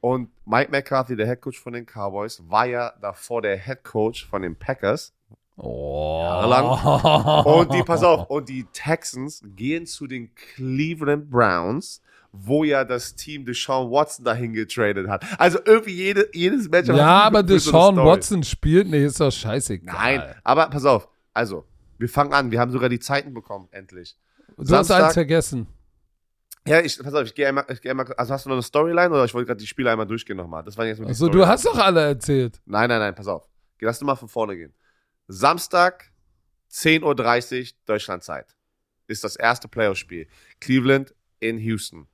Und 0.00 0.30
Mike 0.46 0.70
McCarthy, 0.70 1.14
der 1.16 1.26
Head 1.26 1.42
Coach 1.42 1.60
von 1.60 1.72
den 1.74 1.84
Cowboys, 1.86 2.42
war 2.48 2.66
ja 2.66 2.92
davor 3.02 3.42
der 3.42 3.58
Head 3.58 3.84
Coach 3.84 4.26
von 4.26 4.42
den 4.42 4.56
Packers. 4.56 5.12
Oh. 5.56 6.20
Jahrelang. 6.22 7.44
Und 7.44 7.74
die, 7.74 7.82
pass 7.82 8.02
auf, 8.02 8.30
und 8.30 8.48
die 8.48 8.64
Texans 8.72 9.42
gehen 9.56 9.84
zu 9.84 10.06
den 10.06 10.34
Cleveland 10.34 11.30
Browns, 11.30 12.00
wo 12.32 12.64
ja 12.64 12.84
das 12.84 13.14
Team 13.14 13.44
Deshaun 13.44 13.90
Watson 13.90 14.24
dahin 14.24 14.54
getradet 14.54 15.08
hat. 15.08 15.22
Also 15.38 15.58
irgendwie 15.66 15.92
jede, 15.92 16.28
jedes 16.32 16.70
Match. 16.70 16.88
Ja, 16.88 17.20
aber 17.22 17.40
so 17.40 17.46
Deshaun 17.48 17.96
Story. 17.96 18.08
Watson 18.08 18.42
spielt 18.42 18.88
nicht, 18.88 19.02
ist 19.02 19.20
doch 19.20 19.30
scheißegal. 19.30 19.94
Nein, 19.94 20.34
aber 20.44 20.68
pass 20.70 20.86
auf. 20.86 21.08
Also, 21.34 21.66
wir 21.98 22.08
fangen 22.08 22.32
an. 22.32 22.50
Wir 22.50 22.58
haben 22.60 22.70
sogar 22.70 22.88
die 22.88 23.00
Zeiten 23.00 23.34
bekommen, 23.34 23.68
endlich. 23.72 24.16
Du 24.56 24.62
hast 24.62 24.68
Samstag- 24.88 25.04
eins 25.04 25.12
vergessen. 25.14 25.66
Ja, 26.66 26.80
ich, 26.80 26.98
pass 27.02 27.14
auf, 27.14 27.24
ich 27.24 27.34
gehe 27.34 27.48
einmal, 27.48 27.64
ich 27.68 27.80
gehe 27.80 27.90
einmal, 27.90 28.12
also 28.14 28.34
hast 28.34 28.44
du 28.44 28.50
noch 28.50 28.56
eine 28.56 28.62
Storyline 28.62 29.10
oder 29.10 29.24
ich 29.24 29.32
wollte 29.32 29.46
gerade 29.46 29.60
die 29.60 29.66
Spiele 29.66 29.90
einmal 29.90 30.06
durchgehen 30.06 30.36
nochmal? 30.36 30.62
Das 30.62 30.76
waren 30.76 30.86
jetzt 30.88 31.00
die 31.00 31.06
Achso, 31.06 31.28
du 31.28 31.46
hast 31.46 31.64
doch 31.64 31.78
alle 31.78 32.02
erzählt. 32.02 32.60
Nein, 32.66 32.88
nein, 32.88 33.00
nein, 33.00 33.14
pass 33.14 33.26
auf. 33.28 33.48
Lass 33.80 33.98
du 33.98 34.04
mal 34.04 34.14
von 34.14 34.28
vorne 34.28 34.56
gehen. 34.56 34.74
Samstag, 35.26 36.12
10.30 36.70 37.02
Uhr 37.60 37.66
Deutschlandzeit. 37.86 38.54
Ist 39.06 39.24
das 39.24 39.36
erste 39.36 39.68
Playoff-Spiel. 39.68 40.28
Cleveland 40.60 41.14
in 41.40 41.58
Houston. 41.58 42.06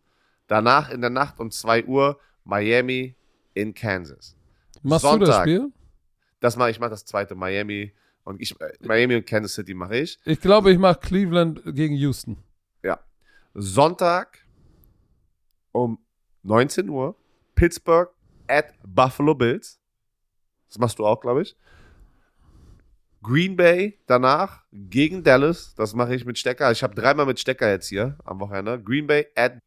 Danach 0.46 0.90
in 0.90 1.00
der 1.00 1.10
Nacht 1.10 1.40
um 1.40 1.50
2 1.50 1.84
Uhr 1.84 2.18
Miami 2.44 3.16
in 3.54 3.74
Kansas. 3.74 4.36
Machst 4.82 5.04
du 5.04 5.08
das 5.08 5.28
Sonntag. 5.28 5.42
Spiel? 5.42 5.72
Das 6.40 6.56
mache 6.56 6.70
ich 6.70 6.78
mache 6.78 6.90
das 6.90 7.04
zweite 7.04 7.34
Miami 7.34 7.92
Und 8.22 8.40
ich, 8.40 8.58
äh, 8.60 8.72
Miami 8.80 9.16
und 9.16 9.26
Kansas 9.26 9.54
City 9.54 9.74
mache 9.74 9.98
ich. 9.98 10.18
Ich 10.24 10.40
glaube, 10.40 10.70
ich 10.70 10.78
mache 10.78 11.00
Cleveland 11.00 11.62
gegen 11.64 11.94
Houston. 11.94 12.38
Sonntag 13.58 14.44
um 15.72 15.98
19 16.42 16.90
Uhr 16.90 17.16
Pittsburgh 17.54 18.10
at 18.46 18.74
Buffalo 18.86 19.34
Bills. 19.34 19.80
Das 20.68 20.78
machst 20.78 20.98
du 20.98 21.06
auch, 21.06 21.20
glaube 21.20 21.40
ich. 21.42 21.56
Green 23.22 23.56
Bay 23.56 23.98
danach 24.06 24.62
gegen 24.72 25.24
Dallas. 25.24 25.74
Das 25.74 25.94
mache 25.94 26.14
ich 26.14 26.26
mit 26.26 26.38
Stecker. 26.38 26.70
Ich 26.70 26.82
habe 26.82 26.94
dreimal 26.94 27.24
mit 27.24 27.40
Stecker 27.40 27.70
jetzt 27.70 27.88
hier 27.88 28.18
am 28.24 28.40
Wochenende. 28.40 28.80
Green 28.80 29.06
Bay 29.06 29.26
at 29.34 29.58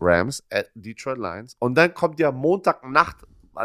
Rams 0.00 0.42
at 0.50 0.70
Detroit 0.74 1.18
Lions. 1.18 1.56
Und 1.58 1.74
dann 1.74 1.92
kommt 1.92 2.18
ja 2.18 2.32
Montagnacht. 2.32 3.18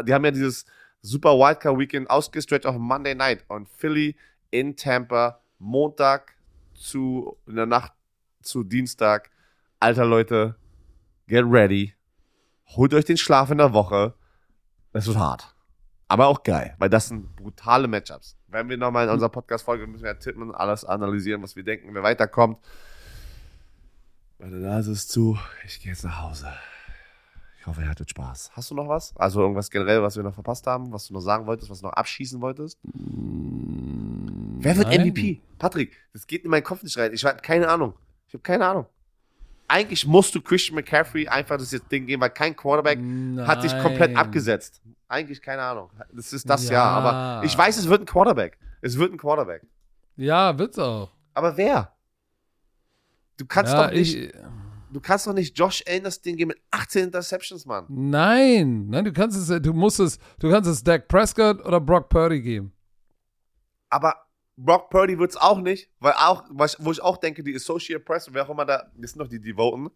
Die 0.06 0.12
haben 0.12 0.24
ja 0.26 0.30
dieses 0.30 0.66
Super 1.00 1.30
Wildcard 1.30 1.78
Weekend 1.78 2.10
ausgestretcht 2.10 2.66
auf 2.66 2.76
Monday 2.76 3.14
Night. 3.14 3.44
Und 3.48 3.70
Philly 3.70 4.16
in 4.54 4.76
Tampa 4.76 5.40
Montag 5.58 6.36
zu 6.74 7.36
in 7.46 7.56
der 7.56 7.66
Nacht 7.66 7.92
zu 8.40 8.62
Dienstag. 8.62 9.30
Alter 9.80 10.04
Leute, 10.04 10.54
get 11.26 11.44
ready. 11.44 11.94
Holt 12.68 12.94
euch 12.94 13.04
den 13.04 13.16
Schlaf 13.16 13.50
in 13.50 13.58
der 13.58 13.72
Woche. 13.72 14.14
Es 14.92 15.08
wird 15.08 15.18
hart. 15.18 15.56
Aber 16.06 16.28
auch 16.28 16.44
geil, 16.44 16.76
weil 16.78 16.88
das 16.88 17.08
sind 17.08 17.34
brutale 17.34 17.88
Matchups. 17.88 18.36
Wenn 18.46 18.68
wir 18.68 18.76
nochmal 18.76 19.06
in 19.06 19.10
unserer 19.12 19.28
Podcast-Folge 19.28 19.88
müssen 19.88 20.04
wir 20.04 20.16
tippen 20.20 20.42
und 20.42 20.54
alles 20.54 20.84
analysieren, 20.84 21.42
was 21.42 21.56
wir 21.56 21.64
denken, 21.64 21.92
wer 21.92 22.04
weiterkommt. 22.04 22.58
Meine 24.38 24.56
Nase 24.56 24.92
ist 24.92 25.10
zu. 25.10 25.36
Ich 25.66 25.80
gehe 25.80 25.90
jetzt 25.90 26.04
nach 26.04 26.22
Hause. 26.22 26.52
Ich 27.58 27.66
hoffe, 27.66 27.80
ihr 27.80 27.88
hattet 27.88 28.10
Spaß. 28.10 28.50
Hast 28.52 28.70
du 28.70 28.74
noch 28.74 28.88
was? 28.88 29.16
Also 29.16 29.40
irgendwas 29.40 29.70
generell, 29.70 30.02
was 30.02 30.16
wir 30.16 30.22
noch 30.22 30.34
verpasst 30.34 30.66
haben, 30.66 30.92
was 30.92 31.08
du 31.08 31.14
noch 31.14 31.22
sagen 31.22 31.46
wolltest, 31.46 31.70
was 31.70 31.80
du 31.80 31.86
noch 31.86 31.94
abschießen 31.94 32.42
wolltest? 32.42 32.78
Wer 34.64 34.76
wird 34.76 34.88
Nein. 34.88 35.08
MVP? 35.08 35.40
Patrick, 35.58 35.92
das 36.12 36.26
geht 36.26 36.44
in 36.44 36.50
meinen 36.50 36.62
Kopf 36.64 36.82
nicht 36.82 36.96
rein. 36.98 37.12
Ich 37.12 37.24
habe 37.24 37.40
keine 37.40 37.68
Ahnung. 37.68 37.94
Ich 38.28 38.34
habe 38.34 38.42
keine 38.42 38.66
Ahnung. 38.66 38.86
Eigentlich 39.68 40.06
musst 40.06 40.34
du 40.34 40.40
Christian 40.42 40.74
McCaffrey 40.76 41.26
einfach 41.26 41.56
das 41.56 41.70
jetzt 41.72 41.90
Ding 41.90 42.06
geben, 42.06 42.20
weil 42.22 42.30
kein 42.30 42.54
Quarterback 42.54 42.98
hat 43.46 43.62
sich 43.62 43.72
komplett 43.80 44.12
Nein. 44.12 44.16
abgesetzt. 44.16 44.82
Eigentlich 45.08 45.40
keine 45.40 45.62
Ahnung. 45.62 45.90
Das 46.12 46.32
ist 46.32 46.48
das 46.48 46.66
Ja. 46.68 46.72
Jahr. 46.74 46.90
Aber 47.02 47.44
ich 47.46 47.56
weiß, 47.56 47.76
es 47.78 47.88
wird 47.88 48.02
ein 48.02 48.06
Quarterback. 48.06 48.58
Es 48.82 48.98
wird 48.98 49.12
ein 49.12 49.16
Quarterback. 49.18 49.62
Ja, 50.16 50.56
wird's 50.58 50.78
auch. 50.78 51.10
Aber 51.32 51.56
wer? 51.56 51.92
Du 53.36 53.46
kannst 53.46 53.72
ja, 53.72 53.86
doch 53.86 53.92
nicht, 53.92 54.14
ich, 54.16 54.32
du 54.92 55.00
kannst 55.00 55.26
doch 55.26 55.32
nicht 55.32 55.58
Josh 55.58 55.82
Allen 55.88 56.04
das 56.04 56.20
Ding 56.20 56.36
geben 56.36 56.48
mit 56.48 56.60
18 56.70 57.04
Interceptions, 57.04 57.66
Mann. 57.66 57.86
nein, 57.88 58.86
nein, 58.88 59.04
du 59.04 59.12
kannst 59.12 59.36
es, 59.36 59.62
du 59.62 59.72
musst 59.72 59.98
es, 59.98 60.18
du 60.38 60.50
kannst 60.50 60.68
es 60.70 60.84
Dak 60.84 61.08
Prescott 61.08 61.64
oder 61.64 61.80
Brock 61.80 62.08
Purdy 62.08 62.40
geben. 62.42 62.72
Aber 63.90 64.14
Brock 64.56 64.90
Purdy 64.90 65.18
wird's 65.18 65.36
auch 65.36 65.58
nicht, 65.58 65.90
weil 65.98 66.12
auch, 66.12 66.44
wo 66.48 66.92
ich 66.92 67.02
auch 67.02 67.16
denke, 67.16 67.42
die 67.42 67.54
Associate 67.54 68.00
Press, 68.00 68.32
wer 68.32 68.44
auch 68.44 68.50
immer 68.50 68.64
da, 68.64 68.90
das 68.94 69.12
sind 69.12 69.20
noch 69.20 69.28
die, 69.28 69.40
die 69.40 69.54
voten, 69.54 69.90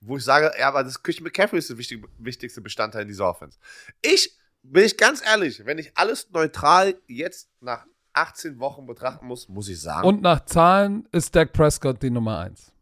wo 0.00 0.16
ich 0.16 0.24
sage, 0.24 0.52
ja, 0.58 0.68
aber 0.68 0.84
das 0.84 1.02
Christian 1.02 1.24
McCaffrey 1.24 1.58
ist 1.58 1.70
der 1.70 1.78
wichtig, 1.78 2.06
wichtigste 2.18 2.60
Bestandteil 2.60 3.02
in 3.02 3.08
dieser 3.08 3.28
Offense. 3.28 3.58
Ich, 4.02 4.36
bin 4.62 4.84
ich 4.84 4.96
ganz 4.96 5.24
ehrlich, 5.24 5.64
wenn 5.64 5.78
ich 5.78 5.96
alles 5.96 6.28
neutral 6.30 6.94
jetzt 7.06 7.50
nach 7.60 7.86
18 8.12 8.58
Wochen 8.58 8.86
betrachten 8.86 9.26
muss, 9.26 9.48
muss 9.48 9.68
ich 9.68 9.80
sagen, 9.80 10.06
Und 10.06 10.20
nach 10.20 10.44
Zahlen 10.44 11.08
ist 11.12 11.34
Dak 11.34 11.52
Prescott 11.52 12.02
die 12.02 12.10
Nummer 12.10 12.40
eins. 12.40 12.72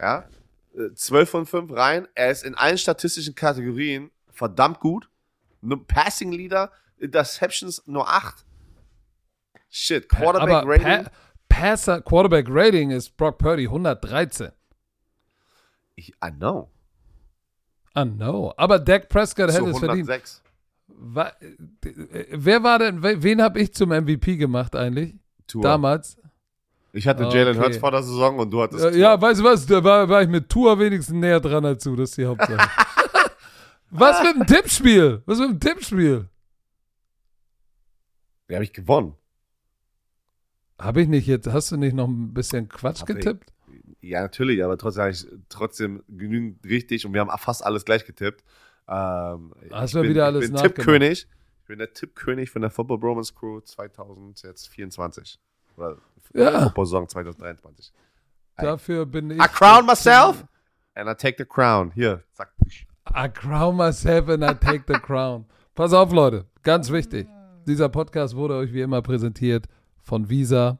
ja, 0.00 0.28
äh, 0.74 0.94
12 0.94 1.30
von 1.30 1.46
5 1.46 1.72
rein, 1.72 2.08
er 2.14 2.30
ist 2.30 2.44
in 2.44 2.54
allen 2.54 2.78
statistischen 2.78 3.34
Kategorien 3.34 4.10
verdammt 4.30 4.80
gut, 4.80 5.10
Passing 5.88 6.32
Leader, 6.32 6.70
Interceptions 7.00 7.82
nur 7.86 8.08
8. 8.08 8.44
Shit, 9.70 10.08
Quarterback 10.08 10.48
Aber 10.64 10.68
Rating. 10.68 11.04
pa 11.04 11.10
Passer, 11.48 12.00
Quarterback 12.02 12.46
Rating 12.48 12.90
ist 12.90 13.16
Brock 13.16 13.38
Purdy 13.38 13.64
113. 13.66 14.50
ich, 15.96 16.10
I 16.24 16.30
know. 16.30 16.70
Ah, 17.94 18.04
no. 18.04 18.52
Aber 18.56 18.78
Dak 18.78 19.08
Prescott 19.08 19.50
So 19.50 19.56
hätte 19.58 19.70
es 19.70 19.78
verdient. 19.78 20.08
106. 20.08 20.42
Wa- 20.88 21.32
äh, 21.40 22.26
Wer 22.32 22.62
war 22.62 22.78
denn, 22.78 23.02
we- 23.02 23.22
wen 23.22 23.42
habe 23.42 23.60
ich 23.60 23.74
zum 23.74 23.90
MVP 23.92 24.36
gemacht 24.36 24.76
eigentlich? 24.76 25.16
Tour. 25.46 25.62
Damals? 25.62 26.16
Ich 26.92 27.06
hatte 27.06 27.24
Jalen 27.24 27.56
Okay. 27.56 27.66
Hurts 27.66 27.76
vor 27.78 27.90
der 27.90 28.02
Saison 28.02 28.38
und 28.38 28.50
du 28.50 28.62
hattest 28.62 28.82
Ja, 28.84 28.90
ja, 28.90 29.20
weißt 29.20 29.40
du 29.40 29.44
was? 29.44 29.66
Da 29.66 29.82
war, 29.82 30.08
war 30.08 30.22
ich 30.22 30.28
mit 30.28 30.48
Tour 30.48 30.78
wenigstens 30.78 31.14
näher 31.16 31.40
dran 31.40 31.64
als 31.64 31.82
du. 31.84 31.94
Das 31.96 32.10
ist 32.10 32.18
die 32.18 32.26
Hauptsache. 32.26 32.56
was 33.90 34.22
mit 34.22 34.36
dem 34.36 34.46
Tippspiel? 34.46 35.22
Was 35.26 35.38
mit 35.38 35.50
dem 35.50 35.60
Tippspiel? 35.60 36.28
Die 38.48 38.54
habe 38.54 38.64
ich 38.64 38.72
gewonnen. 38.72 39.14
Habe 40.78 41.02
ich 41.02 41.08
nicht 41.08 41.26
jetzt, 41.26 41.46
hast 41.48 41.72
du 41.72 41.76
nicht 41.76 41.94
noch 41.94 42.06
ein 42.08 42.32
bisschen 42.32 42.68
Quatsch 42.68 43.00
Hab 43.00 43.10
ich. 43.10 43.16
getippt? 43.16 43.52
Ja, 44.00 44.22
natürlich, 44.22 44.62
aber 44.62 44.78
trotzdem 44.78 45.00
habe 45.02 45.10
ich 45.12 45.26
trotzdem 45.48 46.02
genügend 46.08 46.64
richtig 46.64 47.04
und 47.04 47.12
wir 47.14 47.20
haben 47.20 47.36
fast 47.38 47.64
alles 47.64 47.84
gleich 47.84 48.04
getippt. 48.04 48.44
Ähm, 48.86 49.52
Hast 49.72 49.94
ich 49.94 50.00
du 50.00 50.08
wieder 50.08 50.26
alles 50.26 50.44
ich 50.46 50.52
bin? 50.52 50.62
Tippkönig. 50.62 51.26
Ich 51.62 51.66
bin 51.66 51.78
der 51.78 51.92
Tippkönig 51.92 52.50
von 52.50 52.62
der 52.62 52.70
Football 52.70 52.98
Bromance 52.98 53.34
Crew 53.34 53.60
2024. 53.60 55.38
Oder 55.76 55.98
Ja. 56.32 56.62
Football 56.62 56.86
Saison 56.86 57.08
2023. 57.08 57.92
Dafür 58.56 59.04
bin 59.04 59.30
ich. 59.30 59.38
I 59.38 59.48
crown 59.48 59.84
myself 59.84 60.44
and 60.94 61.08
I 61.10 61.14
take 61.14 61.36
the 61.38 61.44
crown. 61.44 61.90
Hier, 61.92 62.22
zack. 62.34 62.52
I 63.14 63.28
crown 63.28 63.76
myself 63.76 64.28
and 64.28 64.42
I 64.44 64.54
take 64.54 64.84
the 64.86 64.98
crown. 64.98 65.46
Pass 65.74 65.92
auf, 65.92 66.12
Leute. 66.12 66.46
Ganz 66.62 66.90
wichtig. 66.90 67.26
Dieser 67.68 67.90
Podcast 67.90 68.34
wurde 68.34 68.54
euch 68.54 68.72
wie 68.72 68.80
immer 68.80 69.02
präsentiert 69.02 69.66
von 70.02 70.30
Visa. 70.30 70.78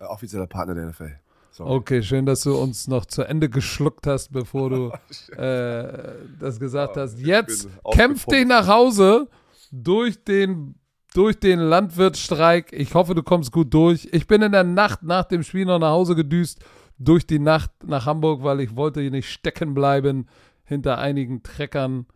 Äh, 0.00 0.04
offizieller 0.04 0.48
Partner 0.48 0.74
der 0.74 0.86
NFL. 0.86 1.12
Sorry. 1.52 1.70
Okay, 1.70 2.02
schön, 2.02 2.26
dass 2.26 2.40
du 2.40 2.56
uns 2.56 2.88
noch 2.88 3.06
zu 3.06 3.22
Ende 3.22 3.48
geschluckt 3.48 4.08
hast, 4.08 4.32
bevor 4.32 4.70
du 4.70 4.92
äh, 5.40 6.14
das 6.40 6.58
gesagt 6.58 6.96
hast. 6.96 7.20
ich 7.20 7.26
Jetzt 7.26 7.68
kämpf 7.92 8.26
dich 8.26 8.44
nach 8.48 8.66
Hause 8.66 9.28
durch 9.70 10.24
den, 10.24 10.74
durch 11.14 11.38
den 11.38 11.60
Landwirtsstreik. 11.60 12.72
Ich 12.72 12.94
hoffe, 12.94 13.14
du 13.14 13.22
kommst 13.22 13.52
gut 13.52 13.72
durch. 13.72 14.08
Ich 14.10 14.26
bin 14.26 14.42
in 14.42 14.50
der 14.50 14.64
Nacht 14.64 15.04
nach 15.04 15.26
dem 15.26 15.44
Spiel 15.44 15.66
noch 15.66 15.78
nach 15.78 15.92
Hause 15.92 16.16
gedüst, 16.16 16.58
durch 16.98 17.28
die 17.28 17.38
Nacht 17.38 17.70
nach 17.84 18.06
Hamburg, 18.06 18.42
weil 18.42 18.58
ich 18.58 18.74
wollte 18.74 19.02
hier 19.02 19.12
nicht 19.12 19.30
stecken 19.30 19.72
bleiben 19.72 20.26
hinter 20.64 20.98
einigen 20.98 21.44
Treckern. 21.44 22.06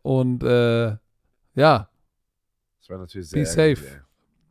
Und 0.00 0.42
äh, 0.44 0.96
ja, 1.54 1.88
Das 2.80 2.88
war 2.90 2.98
natürlich 2.98 3.30
Be 3.30 3.44
sehr 3.46 3.56
ärgerlich, 3.64 3.78
safe. 3.80 3.94
ey. 3.96 4.00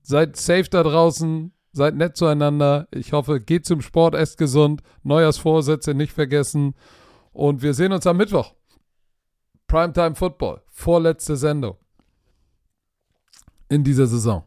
Seid 0.04 0.36
safe 0.36 0.70
da 0.70 0.84
draußen. 0.84 1.54
Seid 1.74 1.96
nett 1.96 2.18
zueinander. 2.18 2.88
Ich 2.92 3.14
hoffe, 3.14 3.40
geht 3.40 3.66
zum 3.66 3.82
Sport, 3.82 4.14
esst 4.16 4.38
gesund. 4.38 4.82
Neujahrsvorsätze 5.04 5.94
nicht 5.94 6.12
vergessen. 6.12 6.76
Und 7.32 7.62
wir 7.62 7.74
sehen 7.74 7.94
uns 7.94 8.06
am 8.08 8.18
Mittwoch. 8.18 8.54
Primetime 9.68 10.16
Football. 10.16 10.62
Vorletzte 10.68 11.38
Sendung. 11.38 11.78
In 13.70 13.84
dieser 13.86 14.06
Saison. 14.08 14.44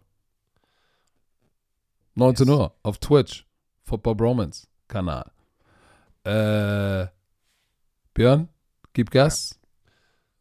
19 2.15 2.47
Yes. 2.47 2.57
Uhr 2.57 2.75
auf 2.83 2.99
Twitch. 2.99 3.47
Football 3.85 4.15
Bromance 4.17 4.67
Kanal. 4.89 5.31
Äh, 6.25 7.07
Björn, 8.15 8.49
gib 8.93 9.11
Gas. 9.11 9.59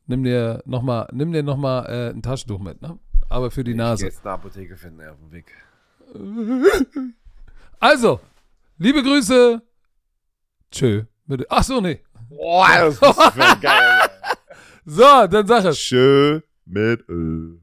Nimm 0.05 0.23
dir 0.23 0.61
nochmal 0.65 1.07
nimm 1.13 1.31
dir 1.31 1.43
noch 1.43 1.57
mal, 1.57 1.85
äh, 1.85 2.09
ein 2.09 2.21
Taschentuch 2.21 2.59
mit, 2.59 2.81
ne? 2.81 2.99
Aber 3.29 3.49
für 3.51 3.63
die 3.63 3.71
Ich 3.71 3.77
Nase. 3.77 4.05
jetzt 4.05 4.25
eine 4.25 4.33
Apotheke 4.35 4.75
finden 4.75 4.99
ey, 4.99 5.07
auf 5.09 5.17
dem 5.17 5.31
Weg. 5.31 5.51
Also, 7.79 8.19
liebe 8.77 9.03
Grüße. 9.03 9.61
Tschö. 10.71 11.03
Bitte. 11.25 11.45
Ach 11.49 11.63
so, 11.63 11.81
nee. 11.81 12.01
Boah, 12.29 12.67
das 12.77 12.95
ist 12.95 13.01
geil. 13.61 14.09
So, 14.85 15.27
dann 15.27 15.45
sag 15.47 15.65
es. 15.65 15.79
Schön 15.79 16.43
mit 16.65 17.07
Öl. 17.09 17.59